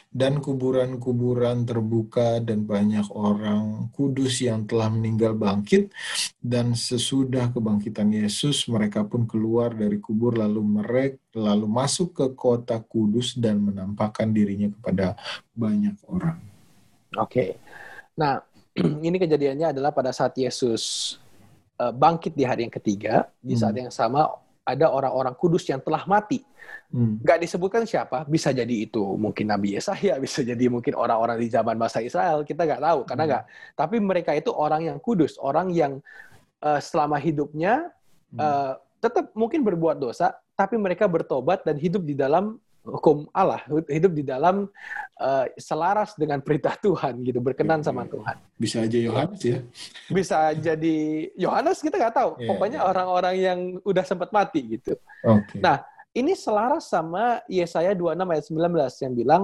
Dan 0.07 0.39
kuburan-kuburan 0.39 1.67
terbuka 1.67 2.39
dan 2.39 2.63
banyak 2.63 3.03
orang 3.11 3.91
kudus 3.91 4.39
yang 4.39 4.63
telah 4.63 4.87
meninggal 4.87 5.35
bangkit. 5.35 5.91
Dan 6.39 6.79
sesudah 6.79 7.51
kebangkitan 7.51 8.07
Yesus, 8.07 8.71
mereka 8.71 9.03
pun 9.03 9.27
keluar 9.27 9.75
dari 9.75 9.99
kubur 9.99 10.39
lalu 10.39 10.63
mereka 10.63 11.19
lalu 11.35 11.67
masuk 11.67 12.15
ke 12.15 12.25
kota 12.39 12.79
kudus 12.79 13.35
dan 13.35 13.59
menampakkan 13.59 14.31
dirinya 14.31 14.71
kepada 14.71 15.19
banyak 15.51 15.99
orang. 16.07 16.39
Oke. 17.19 17.59
Nah, 18.15 18.39
ini 19.07 19.19
kejadiannya 19.19 19.75
adalah 19.75 19.91
pada 19.91 20.15
saat 20.15 20.39
Yesus 20.39 21.15
uh, 21.79 21.93
bangkit 21.95 22.35
di 22.35 22.43
hari 22.43 22.67
yang 22.67 22.75
ketiga, 22.75 23.31
di 23.39 23.55
saat 23.55 23.73
hmm. 23.73 23.87
yang 23.87 23.91
sama 23.91 24.27
ada 24.67 24.85
orang-orang 24.93 25.33
kudus 25.33 25.65
yang 25.65 25.81
telah 25.81 26.05
mati. 26.05 26.45
Hmm. 26.93 27.17
Gak 27.25 27.41
disebutkan 27.41 27.89
siapa, 27.89 28.27
bisa 28.29 28.53
jadi 28.53 28.85
itu 28.85 29.01
mungkin 29.17 29.49
Nabi 29.49 29.73
Yesaya, 29.79 30.19
bisa 30.25 30.45
jadi 30.45 30.69
mungkin 30.69 30.93
orang-orang 30.93 31.41
di 31.41 31.49
zaman 31.49 31.73
masa 31.79 32.03
Israel, 32.03 32.45
kita 32.45 32.67
nggak 32.67 32.83
tahu 32.83 32.99
karena 33.09 33.23
hmm. 33.23 33.31
nggak. 33.33 33.43
Tapi 33.73 33.95
mereka 33.97 34.31
itu 34.37 34.53
orang 34.53 34.85
yang 34.85 34.97
kudus, 35.01 35.39
orang 35.41 35.73
yang 35.73 36.03
uh, 36.61 36.77
selama 36.77 37.17
hidupnya 37.17 37.89
uh, 38.37 38.77
tetap 39.01 39.31
mungkin 39.33 39.65
berbuat 39.65 39.97
dosa, 39.97 40.37
tapi 40.53 40.75
mereka 40.75 41.07
bertobat 41.07 41.63
dan 41.65 41.79
hidup 41.79 42.03
di 42.03 42.13
dalam 42.13 42.59
hukum 42.91 43.29
Allah, 43.31 43.61
hidup 43.87 44.11
di 44.11 44.23
dalam 44.25 44.67
uh, 45.21 45.45
selaras 45.55 46.17
dengan 46.17 46.41
perintah 46.41 46.75
Tuhan 46.77 47.21
gitu, 47.23 47.39
berkenan 47.39 47.85
sama 47.85 48.09
Tuhan. 48.09 48.35
Bisa 48.57 48.83
aja 48.83 48.99
Yohanes 48.99 49.41
ya. 49.41 49.59
Bisa 50.09 50.37
jadi 50.57 50.97
Yohanes 51.37 51.79
kita 51.79 51.95
nggak 52.01 52.15
tahu. 52.15 52.31
Yeah, 52.37 52.49
Pokoknya 52.49 52.79
iya. 52.81 52.89
orang-orang 52.89 53.35
yang 53.37 53.59
udah 53.85 54.03
sempat 54.03 54.33
mati 54.33 54.79
gitu. 54.79 54.97
Okay. 55.21 55.61
Nah, 55.61 55.85
ini 56.11 56.33
selaras 56.33 56.89
sama 56.89 57.39
Yesaya 57.45 57.93
26 57.93 58.33
ayat 58.33 58.45
19 58.49 59.03
yang 59.05 59.13
bilang, 59.13 59.43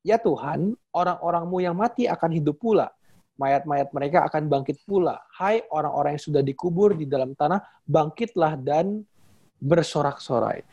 "Ya 0.00 0.16
Tuhan, 0.16 0.74
orang-orangmu 0.90 1.58
yang 1.60 1.76
mati 1.76 2.08
akan 2.08 2.30
hidup 2.32 2.56
pula." 2.58 2.88
mayat-mayat 3.36 3.92
mereka 3.92 4.24
akan 4.24 4.48
bangkit 4.48 4.80
pula. 4.88 5.20
Hai 5.36 5.60
orang-orang 5.68 6.16
yang 6.16 6.24
sudah 6.24 6.40
dikubur 6.40 6.96
di 6.96 7.04
dalam 7.04 7.36
tanah, 7.36 7.60
bangkitlah 7.84 8.56
dan 8.56 9.04
bersorak-sorai. 9.60 10.64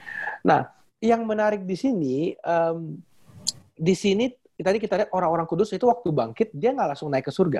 Nah, 0.47 0.67
yang 1.03 1.27
menarik 1.27 1.67
di 1.67 1.75
sini, 1.75 2.31
um, 2.47 2.95
di 3.75 3.91
sini 3.91 4.31
tadi 4.55 4.79
kita 4.79 5.03
lihat 5.03 5.11
orang-orang 5.11 5.43
kudus 5.43 5.75
itu 5.75 5.83
waktu 5.83 6.07
bangkit 6.15 6.55
dia 6.55 6.71
nggak 6.71 6.95
langsung 6.95 7.11
naik 7.11 7.27
ke 7.27 7.33
surga, 7.35 7.59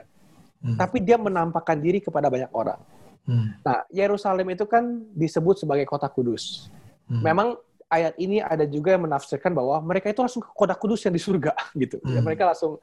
hmm. 0.64 0.80
tapi 0.80 1.04
dia 1.04 1.20
menampakkan 1.20 1.76
diri 1.76 2.00
kepada 2.00 2.32
banyak 2.32 2.48
orang. 2.56 2.80
Hmm. 3.28 3.52
Nah, 3.60 3.84
Yerusalem 3.92 4.48
itu 4.56 4.64
kan 4.64 5.04
disebut 5.12 5.60
sebagai 5.60 5.84
kota 5.84 6.08
kudus. 6.08 6.72
Hmm. 7.12 7.20
Memang 7.20 7.60
ayat 7.92 8.16
ini 8.16 8.40
ada 8.40 8.64
juga 8.64 8.96
yang 8.96 9.04
menafsirkan 9.12 9.52
bahwa 9.52 9.76
mereka 9.84 10.08
itu 10.08 10.24
langsung 10.24 10.40
ke 10.40 10.52
kota 10.56 10.76
kudus 10.80 11.04
yang 11.04 11.12
di 11.12 11.20
surga 11.20 11.52
gitu. 11.84 12.00
Ya, 12.00 12.08
hmm. 12.08 12.16
Ya, 12.16 12.20
mereka 12.24 12.44
langsung, 12.48 12.80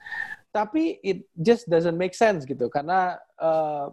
tapi 0.52 1.00
it 1.00 1.24
just 1.32 1.64
doesn't 1.72 1.96
make 1.96 2.12
sense 2.12 2.44
gitu 2.44 2.68
karena 2.68 3.16
uh, 3.40 3.88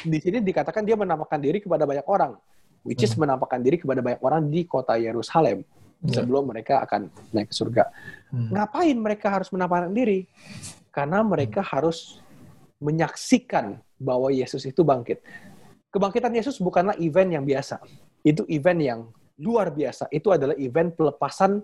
di 0.00 0.16
sini 0.16 0.40
dikatakan 0.40 0.80
dia 0.80 0.96
menampakkan 0.96 1.36
diri 1.36 1.60
kepada 1.60 1.84
banyak 1.84 2.08
orang 2.08 2.40
which 2.88 3.04
is 3.04 3.12
hmm. 3.12 3.28
menampakkan 3.28 3.60
diri 3.60 3.76
kepada 3.76 4.00
banyak 4.00 4.24
orang 4.24 4.48
di 4.48 4.64
kota 4.64 4.96
Yerusalem 4.96 5.60
hmm. 5.60 6.08
sebelum 6.08 6.48
mereka 6.48 6.80
akan 6.88 7.12
naik 7.36 7.52
ke 7.52 7.54
surga. 7.54 7.84
Hmm. 8.32 8.56
Ngapain 8.56 8.96
mereka 8.96 9.28
harus 9.28 9.52
menampakkan 9.52 9.92
diri? 9.92 10.24
Karena 10.88 11.20
mereka 11.20 11.60
harus 11.60 12.24
menyaksikan 12.80 13.76
bahwa 14.00 14.32
Yesus 14.32 14.64
itu 14.64 14.80
bangkit. 14.80 15.20
Kebangkitan 15.92 16.32
Yesus 16.32 16.56
bukanlah 16.56 16.96
event 16.96 17.36
yang 17.36 17.44
biasa. 17.44 17.76
Itu 18.24 18.48
event 18.48 18.80
yang 18.80 19.00
luar 19.36 19.68
biasa. 19.68 20.08
Itu 20.08 20.32
adalah 20.32 20.56
event 20.56 20.96
pelepasan 20.96 21.60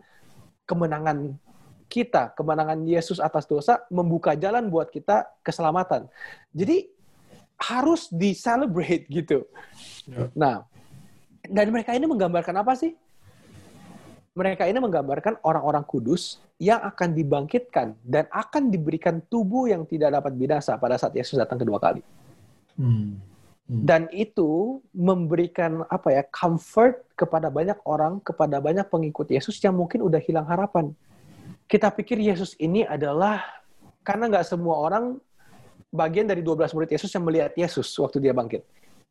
kemenangan 0.68 1.40
kita, 1.88 2.32
kemenangan 2.34 2.82
Yesus 2.84 3.22
atas 3.22 3.46
dosa, 3.46 3.84
membuka 3.92 4.34
jalan 4.34 4.68
buat 4.68 4.90
kita 4.90 5.28
keselamatan. 5.44 6.10
Jadi 6.50 6.90
harus 7.60 8.10
di-celebrate 8.10 9.06
gitu. 9.06 9.46
Ya. 10.10 10.26
Nah, 10.34 10.56
dan 11.49 11.66
mereka 11.72 11.92
ini 11.92 12.07
menggambarkan 12.09 12.57
apa 12.61 12.72
sih? 12.76 12.97
Mereka 14.34 14.66
ini 14.66 14.82
menggambarkan 14.82 15.47
orang-orang 15.47 15.86
kudus 15.86 16.42
yang 16.59 16.82
akan 16.82 17.14
dibangkitkan 17.14 17.95
dan 18.03 18.26
akan 18.34 18.66
diberikan 18.66 19.22
tubuh 19.30 19.70
yang 19.70 19.86
tidak 19.86 20.11
dapat 20.11 20.34
binasa 20.34 20.74
pada 20.74 20.99
saat 20.99 21.14
Yesus 21.14 21.38
datang 21.38 21.62
kedua 21.62 21.78
kali. 21.78 22.03
Hmm. 22.74 23.22
Hmm. 23.64 23.80
Dan 23.86 24.03
itu 24.12 24.82
memberikan 24.92 25.88
apa 25.88 26.12
ya 26.12 26.22
comfort 26.28 27.01
kepada 27.16 27.49
banyak 27.49 27.78
orang, 27.86 28.20
kepada 28.20 28.59
banyak 28.61 28.84
pengikut 28.90 29.30
Yesus 29.30 29.57
yang 29.62 29.78
mungkin 29.78 30.05
udah 30.05 30.20
hilang 30.20 30.45
harapan. 30.45 30.92
Kita 31.64 31.88
pikir 31.95 32.20
Yesus 32.20 32.59
ini 32.61 32.84
adalah 32.84 33.40
karena 34.05 34.28
nggak 34.28 34.45
semua 34.45 34.82
orang 34.84 35.16
bagian 35.88 36.28
dari 36.28 36.45
12 36.45 36.74
murid 36.76 36.90
Yesus 36.92 37.09
yang 37.14 37.24
melihat 37.24 37.57
Yesus 37.57 37.88
waktu 37.97 38.20
dia 38.20 38.36
bangkit. 38.36 38.66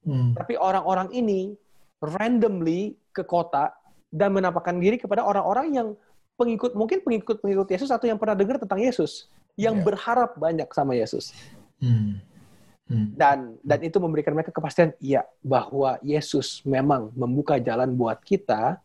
Hmm. 0.05 0.35
Tapi 0.37 0.59
orang-orang 0.59 1.09
ini 1.15 1.55
randomly 2.03 2.99
ke 3.15 3.23
kota 3.23 3.71
dan 4.11 4.35
menampakkan 4.35 4.77
diri 4.77 4.99
kepada 4.99 5.23
orang-orang 5.23 5.67
yang 5.73 5.87
pengikut 6.35 6.75
mungkin 6.75 7.01
pengikut-pengikut 7.01 7.67
Yesus 7.71 7.89
atau 7.89 8.05
yang 8.05 8.19
pernah 8.19 8.35
dengar 8.35 8.59
tentang 8.59 8.81
Yesus 8.81 9.31
yang 9.55 9.79
Ya. 9.79 9.83
berharap 9.85 10.35
banyak 10.37 10.67
sama 10.73 10.97
Yesus. 10.97 11.31
Hmm. 11.79 12.19
Hmm. 12.89 13.15
Dan 13.15 13.55
dan 13.63 13.79
itu 13.79 13.95
memberikan 14.01 14.35
mereka 14.35 14.51
kepastian 14.51 14.91
iya 14.99 15.23
bahwa 15.39 15.95
Yesus 16.03 16.59
memang 16.67 17.15
membuka 17.15 17.55
jalan 17.61 17.95
buat 17.95 18.19
kita 18.21 18.77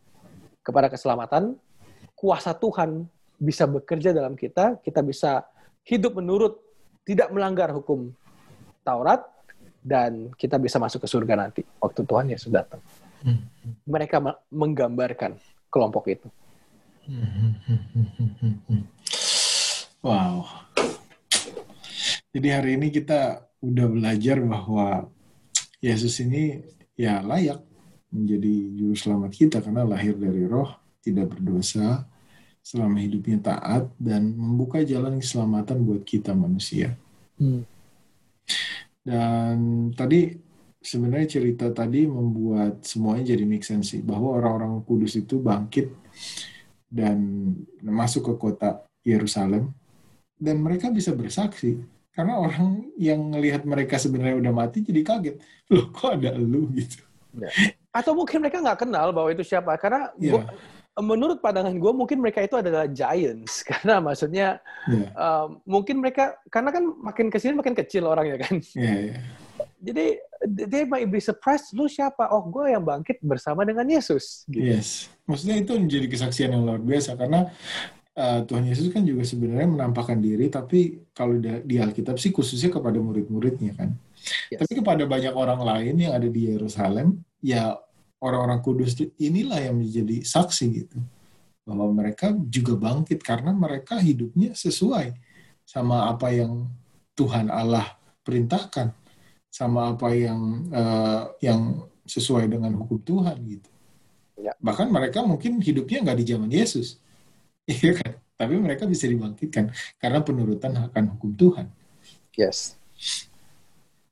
kepada 0.63 0.87
keselamatan. 0.87 1.59
Kuasa 2.15 2.51
Tuhan 2.55 3.07
bisa 3.39 3.67
bekerja 3.67 4.11
dalam 4.11 4.35
kita, 4.35 4.79
kita 4.83 5.03
bisa 5.07 5.47
hidup 5.87 6.19
menurut 6.19 6.59
tidak 7.07 7.31
melanggar 7.31 7.71
hukum 7.71 8.11
Taurat 8.83 9.23
dan 9.81 10.35
kita 10.35 10.59
bisa 10.59 10.77
masuk 10.77 11.07
ke 11.07 11.09
surga 11.09 11.35
nanti 11.39 11.63
waktu 11.79 12.03
Tuhan 12.05 12.27
Yesus 12.29 12.51
datang. 12.51 12.83
Hmm. 13.25 13.47
Mereka 13.85 14.17
me- 14.23 14.41
menggambarkan 14.53 15.37
kelompok 15.69 16.09
itu. 16.13 16.29
Wow. 20.05 20.47
Jadi 22.31 22.49
hari 22.53 22.77
ini 22.79 22.93
kita 22.95 23.43
udah 23.65 23.87
belajar 23.91 24.39
bahwa 24.45 25.11
Yesus 25.83 26.23
ini 26.23 26.63
ya 26.95 27.25
layak 27.25 27.65
menjadi 28.09 28.55
juru 28.77 28.95
selamat 28.97 29.33
kita 29.35 29.59
karena 29.61 29.85
lahir 29.85 30.15
dari 30.17 30.47
roh, 30.49 30.71
tidak 31.03 31.35
berdosa, 31.35 32.07
selama 32.63 33.01
hidupnya 33.01 33.41
taat 33.41 33.89
dan 33.97 34.33
membuka 34.37 34.85
jalan 34.85 35.21
keselamatan 35.21 35.85
buat 35.85 36.05
kita 36.05 36.37
manusia. 36.37 36.97
Dan 39.05 39.89
tadi 39.97 40.37
sebenarnya 40.89 41.29
cerita 41.29 41.69
tadi 41.69 42.09
membuat 42.09 42.81
semuanya 42.83 43.37
jadi 43.37 43.45
make 43.45 43.63
sense 43.63 43.93
sih 43.93 44.01
bahwa 44.01 44.41
orang-orang 44.41 44.81
kudus 44.83 45.15
itu 45.15 45.37
bangkit 45.37 45.93
dan 46.89 47.19
masuk 47.85 48.33
ke 48.33 48.35
kota 48.41 48.81
Yerusalem. 49.05 49.73
Dan 50.39 50.63
mereka 50.63 50.89
bisa 50.89 51.11
bersaksi 51.13 51.77
karena 52.15 52.39
orang 52.39 52.89
yang 52.95 53.35
ngelihat 53.35 53.67
mereka 53.67 53.99
sebenarnya 53.99 54.39
udah 54.39 54.53
mati 54.55 54.81
jadi 54.81 55.03
kaget 55.03 55.37
loh 55.69 55.87
kok 55.91 56.15
ada 56.15 56.33
lu? 56.35 56.71
gitu. 56.73 57.03
Atau 57.91 58.15
mungkin 58.15 58.41
mereka 58.41 58.63
nggak 58.63 58.87
kenal 58.87 59.11
bahwa 59.11 59.29
itu 59.31 59.43
siapa 59.43 59.75
karena 59.77 60.15
Iya. 60.17 60.33
gua- 60.39 60.49
menurut 60.99 61.39
pandangan 61.39 61.79
gue 61.79 61.93
mungkin 61.95 62.19
mereka 62.19 62.43
itu 62.43 62.59
adalah 62.59 62.91
giants 62.91 63.63
karena 63.71 64.03
maksudnya 64.03 64.59
ya. 64.91 65.07
um, 65.15 65.63
mungkin 65.63 66.03
mereka 66.03 66.35
karena 66.51 66.75
kan 66.75 66.91
makin 66.99 67.31
ke 67.31 67.39
sini 67.39 67.55
makin 67.55 67.75
kecil 67.75 68.07
orangnya 68.07 68.43
kan. 68.43 68.59
Ya, 68.75 69.15
ya. 69.15 69.19
Jadi 69.79 70.19
they 70.43 70.83
might 70.87 71.07
be 71.07 71.23
surprised 71.23 71.71
lu 71.75 71.87
siapa? 71.87 72.31
Oh 72.35 72.47
gue 72.47 72.75
yang 72.75 72.83
bangkit 72.83 73.23
bersama 73.23 73.63
dengan 73.63 73.87
Yesus 73.87 74.47
gitu. 74.51 74.63
yes. 74.63 75.11
Maksudnya 75.27 75.57
itu 75.63 75.73
menjadi 75.79 76.07
kesaksian 76.11 76.55
yang 76.55 76.67
luar 76.67 76.83
biasa 76.83 77.15
karena 77.15 77.51
uh, 78.19 78.41
Tuhan 78.43 78.67
Yesus 78.67 78.91
kan 78.91 79.07
juga 79.07 79.23
sebenarnya 79.23 79.69
menampakkan 79.71 80.19
diri 80.19 80.51
tapi 80.51 81.07
kalau 81.15 81.39
di, 81.39 81.51
di 81.63 81.77
Alkitab 81.79 82.19
sih 82.19 82.35
khususnya 82.35 82.75
kepada 82.75 82.99
murid-muridnya 82.99 83.75
kan. 83.79 83.95
Yes. 84.51 84.67
tapi 84.67 84.83
kepada 84.83 85.07
banyak 85.07 85.31
orang 85.31 85.63
lain 85.63 85.95
yang 86.05 86.13
ada 86.13 86.27
di 86.27 86.51
Yerusalem 86.51 87.23
ya 87.39 87.79
orang-orang 88.19 88.59
kudus 88.61 88.99
inilah 89.17 89.63
yang 89.63 89.79
menjadi 89.79 90.27
saksi 90.27 90.65
gitu. 90.75 90.99
Bahwa 91.63 91.93
mereka 91.95 92.35
juga 92.49 92.75
bangkit 92.75 93.23
karena 93.23 93.55
mereka 93.55 94.01
hidupnya 94.01 94.57
sesuai 94.59 95.15
sama 95.63 96.11
apa 96.11 96.33
yang 96.35 96.67
Tuhan 97.15 97.53
Allah 97.53 97.99
perintahkan 98.25 99.08
sama 99.49 99.97
apa 99.97 100.13
yang 100.15 100.41
eh, 100.71 101.23
yang 101.45 101.89
sesuai 102.09 102.49
dengan 102.49 102.73
hukum 102.77 103.01
Tuhan 103.03 103.37
gitu 103.49 103.71
Ya. 104.39 104.55
bahkan 104.63 104.87
mereka 104.87 105.27
mungkin 105.27 105.59
hidupnya 105.59 105.99
nggak 105.99 106.19
di 106.23 106.27
zaman 106.31 106.47
Yesus 106.47 107.03
iya 107.67 107.91
kan 107.91 108.23
tapi 108.39 108.55
mereka 108.55 108.87
bisa 108.87 109.11
dibangkitkan 109.11 109.75
karena 109.99 110.23
penurutan 110.23 110.79
akan 110.79 111.19
hukum 111.19 111.35
Tuhan 111.35 111.67
Yes. 112.39 112.79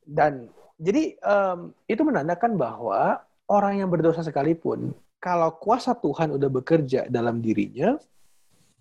Dan 0.02 0.50
jadi 0.76 1.14
em, 1.14 1.70
itu 1.86 2.02
menandakan 2.02 2.58
bahwa 2.58 3.22
orang 3.46 3.78
yang 3.78 3.88
berdosa 3.88 4.26
sekalipun, 4.26 4.90
kalau 5.22 5.54
kuasa 5.54 5.94
Tuhan 5.94 6.34
udah 6.34 6.50
bekerja 6.50 7.06
dalam 7.06 7.38
dirinya, 7.38 7.94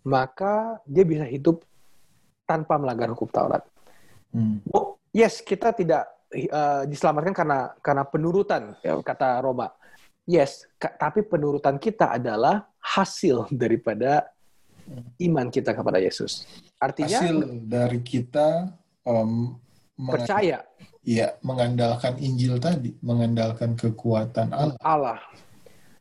maka 0.02 0.82
dia 0.90 1.06
bisa 1.06 1.30
hidup 1.30 1.62
tanpa 2.50 2.82
melanggar 2.82 3.14
hukum 3.14 3.30
Taurat. 3.30 3.62
Hmm. 4.34 4.66
Oh, 4.74 4.98
yes, 5.14 5.46
kita 5.46 5.70
tidak 5.72 6.10
eh, 6.34 6.82
diselamatkan 6.90 7.34
karena 7.36 7.60
karena 7.84 8.04
penurutan, 8.08 8.74
ya, 8.82 8.98
kata 9.02 9.42
Roma. 9.42 9.70
Yes, 10.26 10.66
ka- 10.82 10.98
tapi 10.98 11.22
penurutan 11.22 11.78
kita 11.78 12.18
adalah 12.18 12.66
hasil 12.82 13.50
daripada 13.62 14.30
iman 15.22 15.50
kita 15.50 15.74
kepada 15.74 15.98
Yesus. 15.98 16.46
Artinya 16.78 17.20
hasil 17.22 17.66
dari 17.66 18.00
kita 18.02 18.74
mengan- 19.06 19.60
percaya 19.98 20.58
ya, 21.06 21.38
mengandalkan 21.46 22.18
Injil 22.18 22.58
tadi, 22.58 22.98
mengandalkan 23.06 23.78
kekuatan 23.78 24.50
Allah. 24.52 24.78
Allah. 24.82 25.20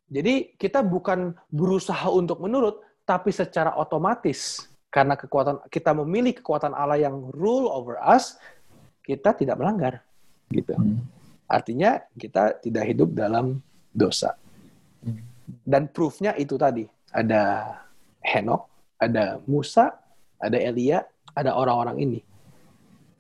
Jadi 0.09 0.57
kita 0.57 0.81
bukan 0.85 1.33
berusaha 1.49 2.09
untuk 2.13 2.41
menurut, 2.41 2.81
tapi 3.05 3.33
secara 3.33 3.77
otomatis 3.77 4.69
karena 4.89 5.19
kekuatan 5.19 5.65
kita 5.69 5.91
memilih 5.93 6.39
kekuatan 6.39 6.73
Allah 6.73 7.01
yang 7.01 7.29
rule 7.35 7.69
over 7.69 8.01
us, 8.01 8.37
kita 9.05 9.37
tidak 9.37 9.61
melanggar. 9.61 10.01
Gitu. 10.51 10.75
Hmm. 10.75 11.05
Artinya 11.47 12.01
kita 12.17 12.59
tidak 12.61 12.85
hidup 12.89 13.13
dalam 13.13 13.61
dosa. 13.93 14.35
Hmm. 15.05 15.21
Dan 15.65 15.89
proofnya 15.93 16.33
itu 16.37 16.57
tadi. 16.57 16.85
Ada 17.15 17.75
Henok, 18.25 18.67
ada 18.99 19.39
Musa, 19.47 19.95
ada 20.41 20.59
Elia, 20.59 21.05
ada 21.37 21.55
orang-orang 21.55 21.97
ini. 22.03 22.21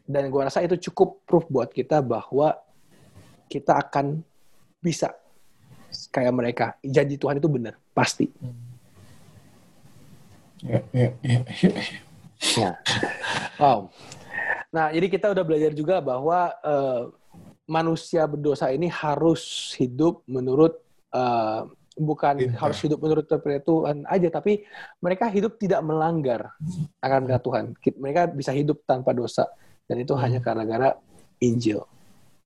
Dan 0.04 0.28
gue 0.28 0.40
rasa 0.42 0.60
itu 0.60 0.76
cukup 0.90 1.24
proof 1.24 1.44
buat 1.48 1.70
kita 1.72 2.04
bahwa 2.04 2.58
kita 3.48 3.80
akan 3.80 4.20
bisa 4.82 5.14
kayak 6.12 6.34
mereka. 6.34 6.66
Janji 6.84 7.16
Tuhan 7.16 7.40
itu 7.40 7.48
benar, 7.48 7.78
pasti. 7.96 8.28
Ya, 10.64 10.80
ya, 10.92 11.08
ya, 11.20 11.40
ya. 11.60 11.70
Ya. 12.56 12.70
Wow. 13.56 13.88
Nah, 14.74 14.90
jadi 14.90 15.06
kita 15.06 15.30
udah 15.30 15.44
belajar 15.46 15.70
juga 15.70 16.02
bahwa 16.02 16.50
eh, 16.50 17.02
manusia 17.70 18.26
berdosa 18.26 18.74
ini 18.74 18.90
harus 18.90 19.70
hidup 19.78 20.26
menurut 20.26 20.74
eh, 21.14 21.60
bukan 21.94 22.34
Perintah. 22.42 22.58
harus 22.58 22.78
hidup 22.82 22.98
menurut 22.98 23.26
Tuhan 23.30 24.02
aja, 24.10 24.28
tapi 24.34 24.66
mereka 24.98 25.30
hidup 25.30 25.62
tidak 25.62 25.78
melanggar 25.86 26.50
akan 26.98 27.30
Tuhan. 27.38 27.64
Mereka 27.78 28.34
bisa 28.34 28.50
hidup 28.50 28.82
tanpa 28.82 29.14
dosa, 29.14 29.46
dan 29.86 30.02
itu 30.02 30.10
hanya 30.18 30.42
karena 30.42 30.66
gara 30.66 30.90
Injil. 31.38 31.86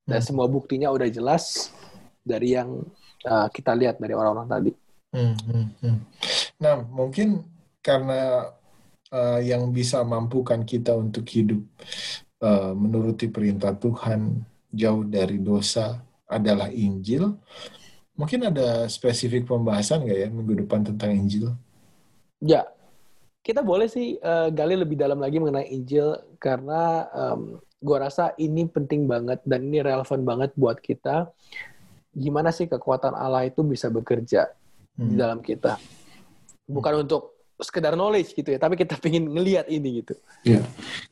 Dan 0.05 0.20
Hmm. 0.20 0.29
semua 0.29 0.49
buktinya 0.49 0.93
udah 0.93 1.09
jelas 1.09 1.72
dari 2.20 2.53
yang 2.53 2.85
eh, 3.24 3.49
kita 3.49 3.72
lihat 3.72 3.97
dari 3.97 4.12
orang-orang 4.12 4.49
tadi. 4.53 4.72
Hmm, 5.16 5.35
hmm, 5.49 5.66
hmm. 5.81 5.99
Nah, 6.61 6.76
mungkin 6.93 7.41
karena 7.81 8.53
eh, 9.12 9.40
yang 9.50 9.62
bisa 9.72 10.02
mampukan 10.04 10.62
kita 10.64 10.92
untuk 10.96 11.24
hidup 11.28 11.61
eh, 12.42 12.72
menuruti 12.76 13.26
perintah 13.30 13.72
Tuhan 13.76 14.42
jauh 14.72 15.04
dari 15.09 15.38
dosa 15.40 16.00
adalah 16.28 16.68
Injil. 16.72 17.24
Mungkin 18.18 18.40
ada 18.50 18.84
spesifik 18.90 19.48
pembahasan 19.48 20.04
nggak 20.04 20.18
ya 20.24 20.28
minggu 20.28 20.54
depan 20.66 20.80
tentang 20.88 21.11
Injil? 21.14 21.54
Ya, 22.38 22.70
kita 23.46 23.62
boleh 23.66 23.88
sih 23.90 24.18
eh, 24.18 24.48
gali 24.54 24.74
lebih 24.78 24.98
dalam 24.98 25.18
lagi 25.22 25.38
mengenai 25.42 25.68
Injil 25.72 26.18
karena 26.42 27.06
em, 27.14 27.59
gua 27.82 27.98
rasa 28.11 28.34
ini 28.38 28.66
penting 28.70 29.06
banget 29.11 29.40
dan 29.46 29.66
ini 29.66 29.82
relevan 29.82 30.22
banget 30.26 30.50
buat 30.59 30.78
kita. 30.82 31.30
Gimana 32.14 32.50
sih 32.50 32.66
kekuatan 32.66 33.14
Allah 33.14 33.46
itu 33.46 33.62
bisa 33.62 33.88
bekerja 33.92 34.50
di 35.02 35.14
Hmm. 35.14 35.18
dalam 35.18 35.38
kita? 35.42 35.78
Bukan 36.68 37.06
untuk 37.06 37.38
sekedar 37.59 37.98
knowledge 37.98 38.32
gitu 38.32 38.54
ya, 38.54 38.59
tapi 38.59 38.78
kita 38.78 38.94
pengen 39.04 39.30
ngelihat 39.30 39.66
ini 39.68 40.02
gitu. 40.02 40.14
Ya, 40.46 40.62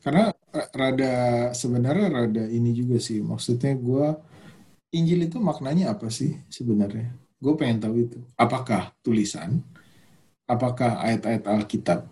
karena 0.01 0.31
rada 0.71 1.13
sebenarnya 1.51 2.07
rada 2.07 2.43
ini 2.47 2.71
juga 2.71 2.97
sih. 2.97 3.19
Maksudnya 3.19 3.75
gue 3.75 4.07
Injil 4.95 5.27
itu 5.27 5.37
maknanya 5.37 5.93
apa 5.93 6.07
sih 6.07 6.39
sebenarnya? 6.47 7.11
Gue 7.37 7.53
pengen 7.59 7.83
tahu 7.83 7.95
itu. 8.07 8.19
Apakah 8.39 8.95
tulisan? 9.03 9.61
Apakah 10.47 11.03
ayat-ayat 11.03 11.43
Alkitab? 11.43 12.07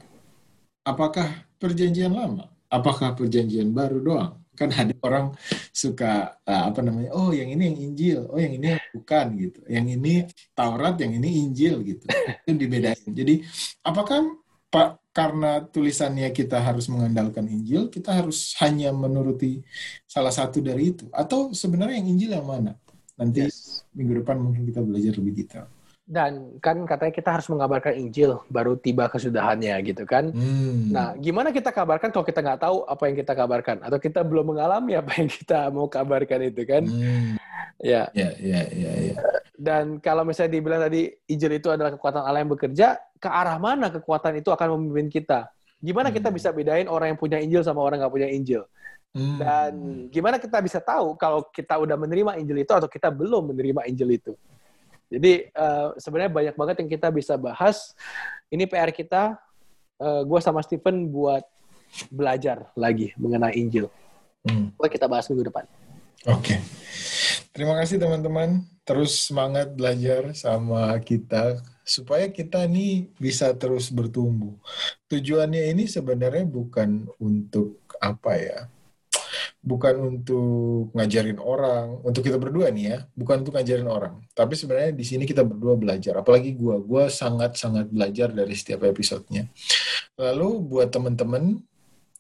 Apakah 0.86 1.48
perjanjian 1.58 2.14
lama? 2.14 2.52
Apakah 2.68 3.16
perjanjian 3.16 3.72
baru 3.72 4.04
doang? 4.04 4.45
Kan 4.56 4.72
ada 4.72 4.96
orang 5.04 5.36
suka 5.76 6.40
eh, 6.48 6.64
apa 6.72 6.80
namanya? 6.82 7.12
Oh, 7.14 7.36
yang 7.36 7.52
ini 7.52 7.64
yang 7.70 7.78
Injil. 7.92 8.20
Oh, 8.32 8.40
yang 8.40 8.56
ini 8.56 8.74
yang 8.74 8.84
bukan 8.96 9.26
gitu. 9.38 9.60
Yang 9.68 9.88
ini 10.00 10.14
Taurat, 10.56 10.96
yang 11.04 11.14
ini 11.20 11.30
Injil 11.44 11.84
gitu. 11.84 12.06
Itu 12.48 12.56
dibedain. 12.56 13.12
Jadi, 13.12 13.44
apakah 13.84 14.24
Pak 14.72 15.16
karena 15.16 15.64
tulisannya 15.64 16.28
kita 16.36 16.60
harus 16.60 16.92
mengandalkan 16.92 17.48
Injil, 17.48 17.88
kita 17.88 18.12
harus 18.12 18.52
hanya 18.60 18.92
menuruti 18.92 19.64
salah 20.04 20.32
satu 20.32 20.60
dari 20.60 20.92
itu 20.92 21.08
atau 21.16 21.56
sebenarnya 21.56 22.04
yang 22.04 22.10
Injil 22.12 22.32
yang 22.36 22.48
mana? 22.48 22.76
Nanti 23.16 23.48
Yes. 23.48 23.88
minggu 23.96 24.20
depan 24.20 24.36
mungkin 24.36 24.68
kita 24.68 24.84
belajar 24.84 25.16
lebih 25.16 25.34
detail. 25.40 25.72
Dan 26.06 26.62
kan 26.62 26.86
katanya 26.86 27.14
kita 27.18 27.30
harus 27.34 27.50
mengabarkan 27.50 27.98
Injil 27.98 28.38
baru 28.46 28.78
tiba 28.78 29.10
kesudahannya 29.10 29.74
gitu 29.90 30.06
kan. 30.06 30.30
Hmm. 30.30 30.94
Nah, 30.94 31.18
gimana 31.18 31.50
kita 31.50 31.74
kabarkan 31.74 32.14
kalau 32.14 32.22
kita 32.22 32.46
nggak 32.46 32.62
tahu 32.62 32.86
apa 32.86 33.04
yang 33.10 33.16
kita 33.18 33.34
kabarkan 33.34 33.82
atau 33.82 33.98
kita 33.98 34.22
belum 34.22 34.54
mengalami 34.54 34.94
apa 34.94 35.18
yang 35.18 35.26
kita 35.26 35.74
mau 35.74 35.90
kabarkan 35.90 36.46
itu 36.46 36.62
kan? 36.62 36.86
Hmm. 36.86 37.42
Ya. 37.82 38.06
Ya, 38.14 38.38
ya, 38.38 38.62
ya, 38.70 38.92
ya. 39.02 39.16
Dan 39.58 39.98
kalau 39.98 40.22
misalnya 40.22 40.54
dibilang 40.54 40.86
tadi 40.86 41.10
Injil 41.26 41.58
itu 41.58 41.74
adalah 41.74 41.98
kekuatan 41.98 42.22
Allah 42.22 42.46
yang 42.46 42.54
bekerja, 42.54 43.02
ke 43.18 43.26
arah 43.26 43.58
mana 43.58 43.90
kekuatan 43.90 44.38
itu 44.38 44.54
akan 44.54 44.78
memimpin 44.78 45.10
kita? 45.10 45.50
Gimana 45.82 46.14
kita 46.14 46.30
Hmm. 46.30 46.38
bisa 46.38 46.54
bedain 46.54 46.86
orang 46.86 47.18
yang 47.18 47.20
punya 47.20 47.42
Injil 47.42 47.66
sama 47.66 47.82
orang 47.82 48.06
nggak 48.06 48.14
punya 48.14 48.30
Injil? 48.30 48.62
Hmm. 49.16 49.42
Dan 49.42 49.72
gimana 50.14 50.38
kita 50.38 50.62
bisa 50.62 50.78
tahu 50.78 51.18
kalau 51.18 51.50
kita 51.50 51.82
udah 51.82 51.98
menerima 51.98 52.38
Injil 52.38 52.62
itu 52.62 52.74
atau 52.78 52.86
kita 52.86 53.10
belum 53.10 53.58
menerima 53.58 53.90
Injil 53.90 54.22
itu? 54.22 54.34
Jadi 55.16 55.48
eh, 55.48 55.88
sebenarnya 55.98 56.32
banyak 56.32 56.56
banget 56.60 56.76
yang 56.84 56.90
kita 56.92 57.08
bisa 57.10 57.40
bahas. 57.40 57.96
Ini 58.52 58.70
PR 58.70 58.94
kita, 58.94 59.42
gue 60.00 60.40
sama 60.44 60.62
Stephen 60.62 61.10
buat 61.10 61.42
belajar 62.14 62.70
lagi 62.78 63.16
mengenai 63.18 63.58
Injil. 63.58 63.90
Hmm. 64.46 64.70
Boleh 64.78 64.92
kita 64.92 65.10
bahas 65.10 65.26
minggu 65.32 65.50
depan. 65.50 65.66
Oke. 66.30 66.62
Terima 67.56 67.74
kasih 67.80 67.98
teman-teman. 67.98 68.68
Terus 68.86 69.32
semangat 69.32 69.74
belajar 69.74 70.36
sama 70.38 70.94
kita 71.02 71.58
supaya 71.82 72.30
kita 72.30 72.70
ini 72.70 73.10
bisa 73.18 73.50
terus 73.58 73.90
bertumbuh. 73.90 74.54
Tujuannya 75.10 75.74
ini 75.74 75.90
sebenarnya 75.90 76.46
bukan 76.46 77.10
untuk 77.18 77.82
apa 77.98 78.38
ya? 78.38 78.60
Bukan 79.66 79.96
untuk 79.98 80.94
ngajarin 80.94 81.42
orang, 81.42 81.98
untuk 82.06 82.22
kita 82.22 82.38
berdua 82.38 82.70
nih 82.70 82.86
ya, 82.86 82.98
bukan 83.18 83.42
untuk 83.42 83.58
ngajarin 83.58 83.90
orang. 83.90 84.22
Tapi 84.38 84.54
sebenarnya 84.54 84.94
di 84.94 85.02
sini 85.02 85.26
kita 85.26 85.42
berdua 85.42 85.74
belajar, 85.74 86.22
apalagi 86.22 86.54
gua, 86.54 86.78
gua 86.78 87.10
sangat-sangat 87.10 87.90
belajar 87.90 88.30
dari 88.30 88.54
setiap 88.54 88.86
episodenya. 88.86 89.50
Lalu 90.22 90.50
buat 90.70 90.94
teman-teman 90.94 91.66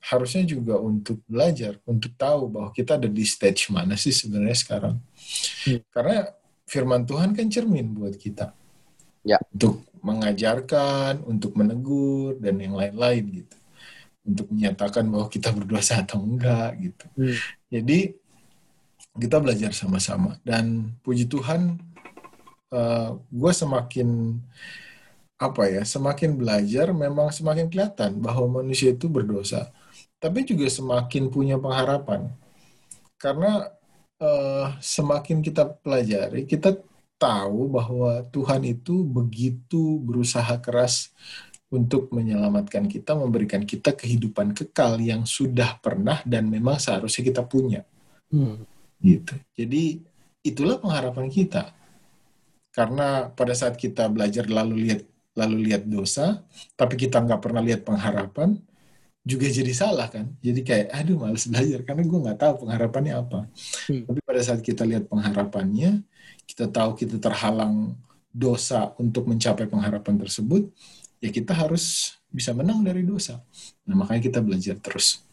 harusnya 0.10 0.46
juga 0.46 0.78
untuk 0.78 1.22
belajar, 1.26 1.78
untuk 1.86 2.14
tahu 2.18 2.50
bahwa 2.50 2.70
kita 2.74 2.98
ada 2.98 3.10
di 3.10 3.26
stage 3.26 3.70
mana 3.70 3.93
sih 3.93 4.14
sebenarnya 4.14 4.58
sekarang. 4.58 4.96
Hmm. 5.66 5.82
Karena 5.89 6.18
firman 6.66 7.06
Tuhan 7.06 7.34
kan 7.34 7.46
cermin 7.50 7.93
buat 7.93 8.18
kita. 8.18 8.54
Ya. 9.26 9.41
Untuk 9.54 9.82
mengajarkan, 10.06 11.26
untuk 11.26 11.58
menegur, 11.58 12.38
dan 12.38 12.62
yang 12.62 12.78
lain-lain 12.78 13.46
gitu. 13.46 13.58
Untuk 14.26 14.49
menyatakan 14.49 15.05
bahwa 15.05 15.30
kita 15.30 15.53
berdosa 15.53 16.01
atau 16.01 16.19
enggak 16.19 16.73
gitu. 16.82 17.05
Hmm. 17.13 17.38
Jadi 17.69 17.99
kita 19.15 19.38
belajar 19.38 19.71
sama-sama. 19.71 20.41
Dan 20.41 20.97
puji 21.05 21.30
Tuhan, 21.30 21.78
gue 23.30 23.51
semakin 23.53 24.41
apa 25.38 25.63
ya, 25.69 25.86
semakin 25.86 26.36
belajar 26.36 26.89
memang 26.91 27.30
semakin 27.30 27.69
kelihatan 27.69 28.17
bahwa 28.17 28.59
manusia 28.59 28.91
itu 28.91 29.05
berdosa 29.07 29.69
tapi 30.26 30.41
juga 30.41 30.65
semakin 30.65 31.30
punya 31.30 31.61
pengharapan. 31.61 32.34
Karena 33.21 33.69
eh, 34.17 34.67
semakin 34.82 35.45
kita 35.45 35.69
pelajari, 35.86 36.49
kita 36.49 36.73
tahu 37.15 37.71
bahwa 37.71 38.26
Tuhan 38.34 38.65
itu 38.65 39.05
begitu 39.05 40.01
berusaha 40.03 40.57
keras 40.59 41.13
untuk 41.74 42.13
menyelamatkan 42.13 42.86
kita, 42.86 43.18
memberikan 43.18 43.66
kita 43.66 43.97
kehidupan 43.97 44.53
kekal 44.53 45.01
yang 45.01 45.26
sudah 45.26 45.82
pernah 45.82 46.22
dan 46.24 46.45
memang 46.47 46.78
seharusnya 46.78 47.24
kita 47.26 47.41
punya. 47.41 47.82
Hmm. 48.30 48.63
Gitu. 49.01 49.34
Jadi 49.57 50.05
itulah 50.45 50.78
pengharapan 50.78 51.28
kita. 51.28 51.74
Karena 52.70 53.32
pada 53.32 53.55
saat 53.55 53.80
kita 53.80 54.11
belajar 54.11 54.45
lalu 54.45 54.89
lihat 54.91 55.01
lalu 55.36 55.72
lihat 55.72 55.84
dosa, 55.84 56.43
tapi 56.80 56.95
kita 56.95 57.20
nggak 57.20 57.43
pernah 57.43 57.59
lihat 57.59 57.84
pengharapan, 57.84 58.55
juga 59.26 59.49
jadi 59.49 59.74
salah 59.74 60.07
kan. 60.07 60.32
Jadi 60.39 60.61
kayak, 60.63 60.88
aduh 60.95 61.18
males 61.18 61.43
belajar 61.49 61.82
karena 61.82 62.03
gue 62.05 62.20
nggak 62.30 62.39
tahu 62.39 62.53
pengharapannya 62.66 63.13
apa. 63.20 63.39
Hmm. 63.89 64.03
Tapi 64.05 64.20
pada 64.24 64.41
saat 64.45 64.61
kita 64.63 64.88
lihat 64.88 65.09
pengharapannya, 65.11 66.05
kita 66.45 66.70
tahu 66.70 66.95
kita 66.95 67.18
terhalang 67.20 67.97
dosa 68.30 68.93
untuk 69.01 69.26
mencapai 69.28 69.66
pengharapan 69.66 70.16
tersebut, 70.22 70.70
ya 71.20 71.30
kita 71.32 71.55
harus 71.55 72.16
bisa 72.28 72.51
menang 72.51 72.84
dari 72.84 73.03
dosa. 73.05 73.39
Nah 73.88 73.95
makanya 73.95 74.22
kita 74.28 74.39
belajar 74.43 74.76
terus. 74.80 75.24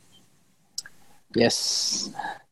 Yes. 1.32 1.56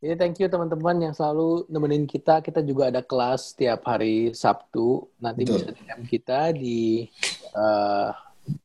Jadi 0.01 0.17
thank 0.17 0.37
you 0.41 0.49
teman-teman 0.49 0.97
yang 1.11 1.15
selalu 1.15 1.69
nemenin 1.69 2.09
kita. 2.09 2.41
Kita 2.41 2.65
juga 2.65 2.89
ada 2.89 3.05
kelas 3.05 3.53
tiap 3.53 3.85
hari 3.85 4.33
Sabtu. 4.33 5.05
Nanti 5.21 5.45
Betul. 5.45 5.69
bisa 5.69 5.71
DM 5.77 6.03
kita 6.09 6.41
di 6.57 7.05
eh, 7.53 8.11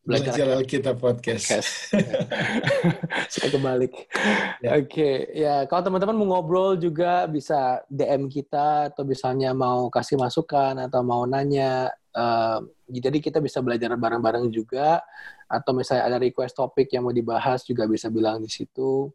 belajar 0.06 0.34
Belajar 0.34 0.48
Alkitab 0.58 0.96
Podcast. 1.02 1.46
podcast. 1.50 1.70
Saya 3.34 3.50
kebalik. 3.50 3.94
Ya. 4.62 4.70
Oke, 4.78 5.12
ya 5.34 5.56
kalau 5.66 5.82
teman-teman 5.90 6.16
mau 6.16 6.28
ngobrol 6.38 6.78
juga 6.78 7.26
bisa 7.26 7.82
DM 7.90 8.30
kita 8.30 8.94
atau 8.94 9.04
misalnya 9.04 9.52
mau 9.52 9.90
kasih 9.90 10.18
masukan 10.18 10.78
atau 10.86 11.02
mau 11.02 11.26
nanya. 11.26 11.92
eh, 12.16 12.60
jadi 12.86 13.18
kita 13.20 13.44
bisa 13.44 13.60
belajar 13.60 13.92
bareng-bareng 13.98 14.48
juga. 14.54 15.04
Atau 15.46 15.78
misalnya 15.78 16.10
ada 16.10 16.18
request 16.18 16.58
topik 16.58 16.90
yang 16.96 17.06
mau 17.06 17.14
dibahas 17.14 17.66
juga 17.68 17.86
bisa 17.86 18.08
bilang 18.08 18.40
di 18.40 18.50
situ. 18.50 19.12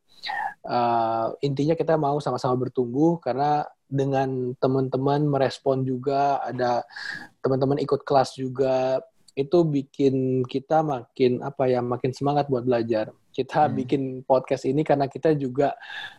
Eh, 0.61 1.27
intinya 1.47 1.73
kita 1.73 1.97
mau 1.97 2.21
sama-sama 2.21 2.69
bertumbuh 2.69 3.17
karena 3.23 3.65
dengan 3.91 4.55
teman-teman 4.63 5.27
merespon 5.27 5.83
juga 5.83 6.39
ada 6.47 6.87
teman-teman 7.43 7.83
ikut 7.83 8.07
kelas 8.07 8.39
juga 8.39 9.03
itu 9.39 9.59
bikin 9.63 10.43
kita 10.45 10.83
makin 10.83 11.41
apa 11.41 11.71
ya 11.71 11.81
makin 11.81 12.11
semangat 12.11 12.51
buat 12.51 12.67
belajar. 12.67 13.15
Kita 13.31 13.71
Hmm. 13.71 13.75
bikin 13.79 14.03
podcast 14.27 14.67
ini 14.67 14.83
karena 14.83 15.07
kita 15.07 15.35
juga 15.39 15.75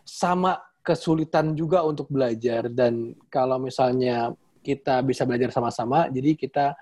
sama 0.08 0.60
kesulitan 0.82 1.54
juga 1.54 1.86
untuk 1.86 2.10
belajar 2.10 2.66
dan 2.72 3.14
kalau 3.30 3.62
misalnya 3.62 4.34
kita 4.62 5.02
bisa 5.02 5.26
belajar 5.26 5.50
sama-sama, 5.50 6.06
jadi 6.14 6.38
kita 6.38 6.78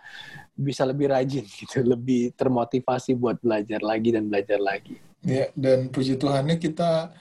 bisa 0.52 0.84
lebih 0.84 1.12
rajin 1.12 1.48
gitu, 1.64 1.80
lebih 1.84 2.36
termotivasi 2.36 3.16
buat 3.16 3.40
belajar 3.40 3.80
lagi 3.80 4.12
dan 4.16 4.28
belajar 4.28 4.60
lagi. 4.60 5.00
Ya, 5.24 5.52
dan 5.56 5.92
puji 5.92 6.16
Tuhannya 6.16 6.60
kita 6.60 7.12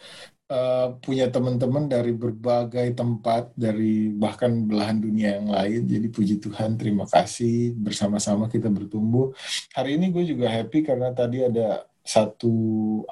uh, 0.49 0.97
punya 1.01 1.29
teman-teman 1.29 1.87
dari 1.87 2.13
berbagai 2.17 2.97
tempat, 2.97 3.53
dari 3.55 4.11
bahkan 4.13 4.67
belahan 4.67 4.99
dunia 4.99 5.39
yang 5.41 5.49
lain. 5.49 5.87
Jadi 5.87 6.07
puji 6.09 6.35
Tuhan, 6.43 6.75
terima 6.81 7.05
kasih 7.05 7.77
bersama-sama 7.77 8.49
kita 8.49 8.73
bertumbuh. 8.73 9.33
Hari 9.77 10.01
ini 10.01 10.11
gue 10.11 10.25
juga 10.25 10.49
happy 10.49 10.85
karena 10.85 11.13
tadi 11.13 11.45
ada 11.45 11.85
satu 12.03 12.57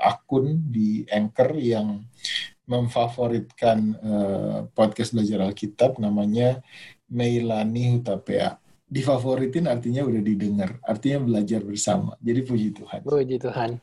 akun 0.01 0.73
di 0.73 1.05
Anchor 1.13 1.53
yang 1.61 2.01
memfavoritkan 2.67 3.79
uh, 4.03 4.59
podcast 4.75 5.15
belajar 5.15 5.47
Alkitab 5.47 6.03
namanya 6.03 6.59
Meilani 7.07 7.95
Hutapea. 7.95 8.59
Difavoritin 8.87 9.67
artinya 9.67 10.07
udah 10.07 10.23
didengar, 10.23 10.79
artinya 10.87 11.27
belajar 11.27 11.61
bersama. 11.63 12.15
Jadi 12.23 12.41
puji 12.43 12.69
Tuhan. 12.75 13.01
Puji 13.03 13.37
Tuhan. 13.39 13.83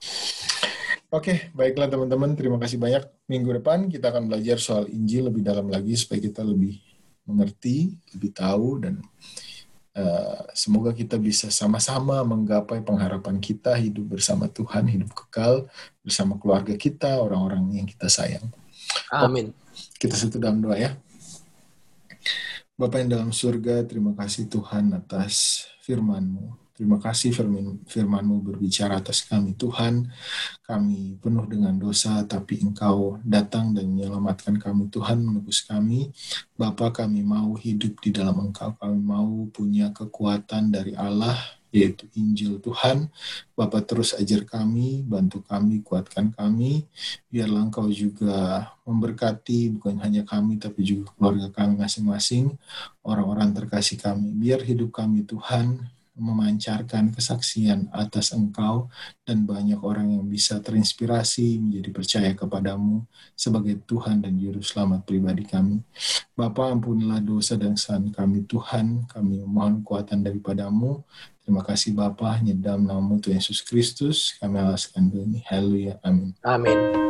Oke, 1.14 1.54
baiklah 1.54 1.86
teman-teman. 1.86 2.34
Terima 2.34 2.58
kasih 2.58 2.82
banyak. 2.82 3.06
Minggu 3.30 3.62
depan 3.62 3.86
kita 3.86 4.10
akan 4.10 4.34
belajar 4.34 4.58
soal 4.58 4.90
Injil 4.90 5.30
lebih 5.30 5.46
dalam 5.46 5.70
lagi 5.70 5.94
supaya 5.94 6.18
kita 6.18 6.42
lebih 6.42 6.82
mengerti, 7.30 7.94
lebih 8.18 8.34
tahu, 8.34 8.82
dan 8.82 8.98
uh, 9.94 10.42
semoga 10.58 10.90
kita 10.90 11.22
bisa 11.22 11.54
sama-sama 11.54 12.26
menggapai 12.26 12.82
pengharapan 12.82 13.38
kita 13.38 13.78
hidup 13.78 14.18
bersama 14.18 14.50
Tuhan, 14.50 14.90
hidup 14.90 15.14
kekal 15.14 15.70
bersama 16.02 16.34
keluarga 16.42 16.74
kita, 16.74 17.22
orang-orang 17.22 17.78
yang 17.78 17.86
kita 17.86 18.10
sayang. 18.10 18.50
Amin. 19.14 19.54
Kita 20.02 20.18
satu 20.18 20.42
dalam 20.42 20.66
doa 20.66 20.82
ya. 20.82 20.98
Bapak 22.74 23.06
yang 23.06 23.22
dalam 23.22 23.30
surga, 23.30 23.86
terima 23.86 24.18
kasih 24.18 24.50
Tuhan 24.50 24.90
atas 24.98 25.70
firman-Mu. 25.86 26.63
Terima 26.74 26.98
kasih 26.98 27.30
firman, 27.38 27.86
firman-Mu 27.86 28.42
berbicara 28.42 28.98
atas 28.98 29.22
kami. 29.30 29.54
Tuhan, 29.54 30.10
kami 30.66 31.22
penuh 31.22 31.46
dengan 31.46 31.78
dosa, 31.78 32.26
tapi 32.26 32.66
Engkau 32.66 33.22
datang 33.22 33.78
dan 33.78 33.94
menyelamatkan 33.94 34.58
kami. 34.58 34.90
Tuhan 34.90 35.22
menebus 35.22 35.62
kami. 35.62 36.10
Bapak 36.58 37.06
kami 37.06 37.22
mau 37.22 37.54
hidup 37.54 38.02
di 38.02 38.10
dalam 38.10 38.50
Engkau. 38.50 38.74
Kami 38.74 38.98
mau 38.98 39.46
punya 39.54 39.94
kekuatan 39.94 40.74
dari 40.74 40.98
Allah, 40.98 41.38
yaitu 41.70 42.10
Injil 42.18 42.58
Tuhan. 42.58 43.06
Bapak 43.54 43.94
terus 43.94 44.18
ajar 44.18 44.42
kami, 44.42 45.06
bantu 45.06 45.46
kami, 45.46 45.86
kuatkan 45.86 46.34
kami. 46.34 46.90
Biarlah 47.30 47.70
Engkau 47.70 47.86
juga 47.94 48.74
memberkati 48.90 49.78
bukan 49.78 50.02
hanya 50.02 50.26
kami, 50.26 50.58
tapi 50.58 50.82
juga 50.82 51.14
keluarga 51.22 51.54
kami 51.54 51.78
masing-masing, 51.78 52.50
orang-orang 53.06 53.54
terkasih 53.54 54.02
kami. 54.02 54.34
Biar 54.34 54.66
hidup 54.66 54.90
kami 54.90 55.22
Tuhan 55.22 55.94
memancarkan 56.14 57.10
kesaksian 57.10 57.90
atas 57.90 58.38
Engkau 58.38 58.90
dan 59.26 59.50
banyak 59.50 59.82
orang 59.82 60.14
yang 60.14 60.26
bisa 60.30 60.62
terinspirasi 60.62 61.58
menjadi 61.58 61.90
percaya 61.90 62.32
kepadamu 62.38 63.02
sebagai 63.34 63.82
Tuhan 63.90 64.22
dan 64.22 64.38
Juru 64.38 64.62
Selamat 64.62 65.02
pribadi 65.04 65.44
kami. 65.44 65.82
Bapa 66.38 66.70
ampunilah 66.70 67.22
dosa 67.22 67.58
dan 67.58 67.74
kesalahan 67.74 68.14
kami 68.14 68.46
Tuhan, 68.46 69.10
kami 69.10 69.42
mohon 69.44 69.82
kuatan 69.82 70.22
daripadamu. 70.22 71.02
Terima 71.44 71.66
kasih 71.66 71.92
Bapa, 71.98 72.40
nyedam 72.40 72.86
namamu 72.88 73.20
Tuhan 73.20 73.42
Yesus 73.42 73.66
Kristus, 73.66 74.38
kami 74.38 74.62
alaskan 74.62 75.12
ini. 75.12 75.44
Haleluya, 75.50 76.00
amin. 76.06 76.32
Amin. 76.46 77.03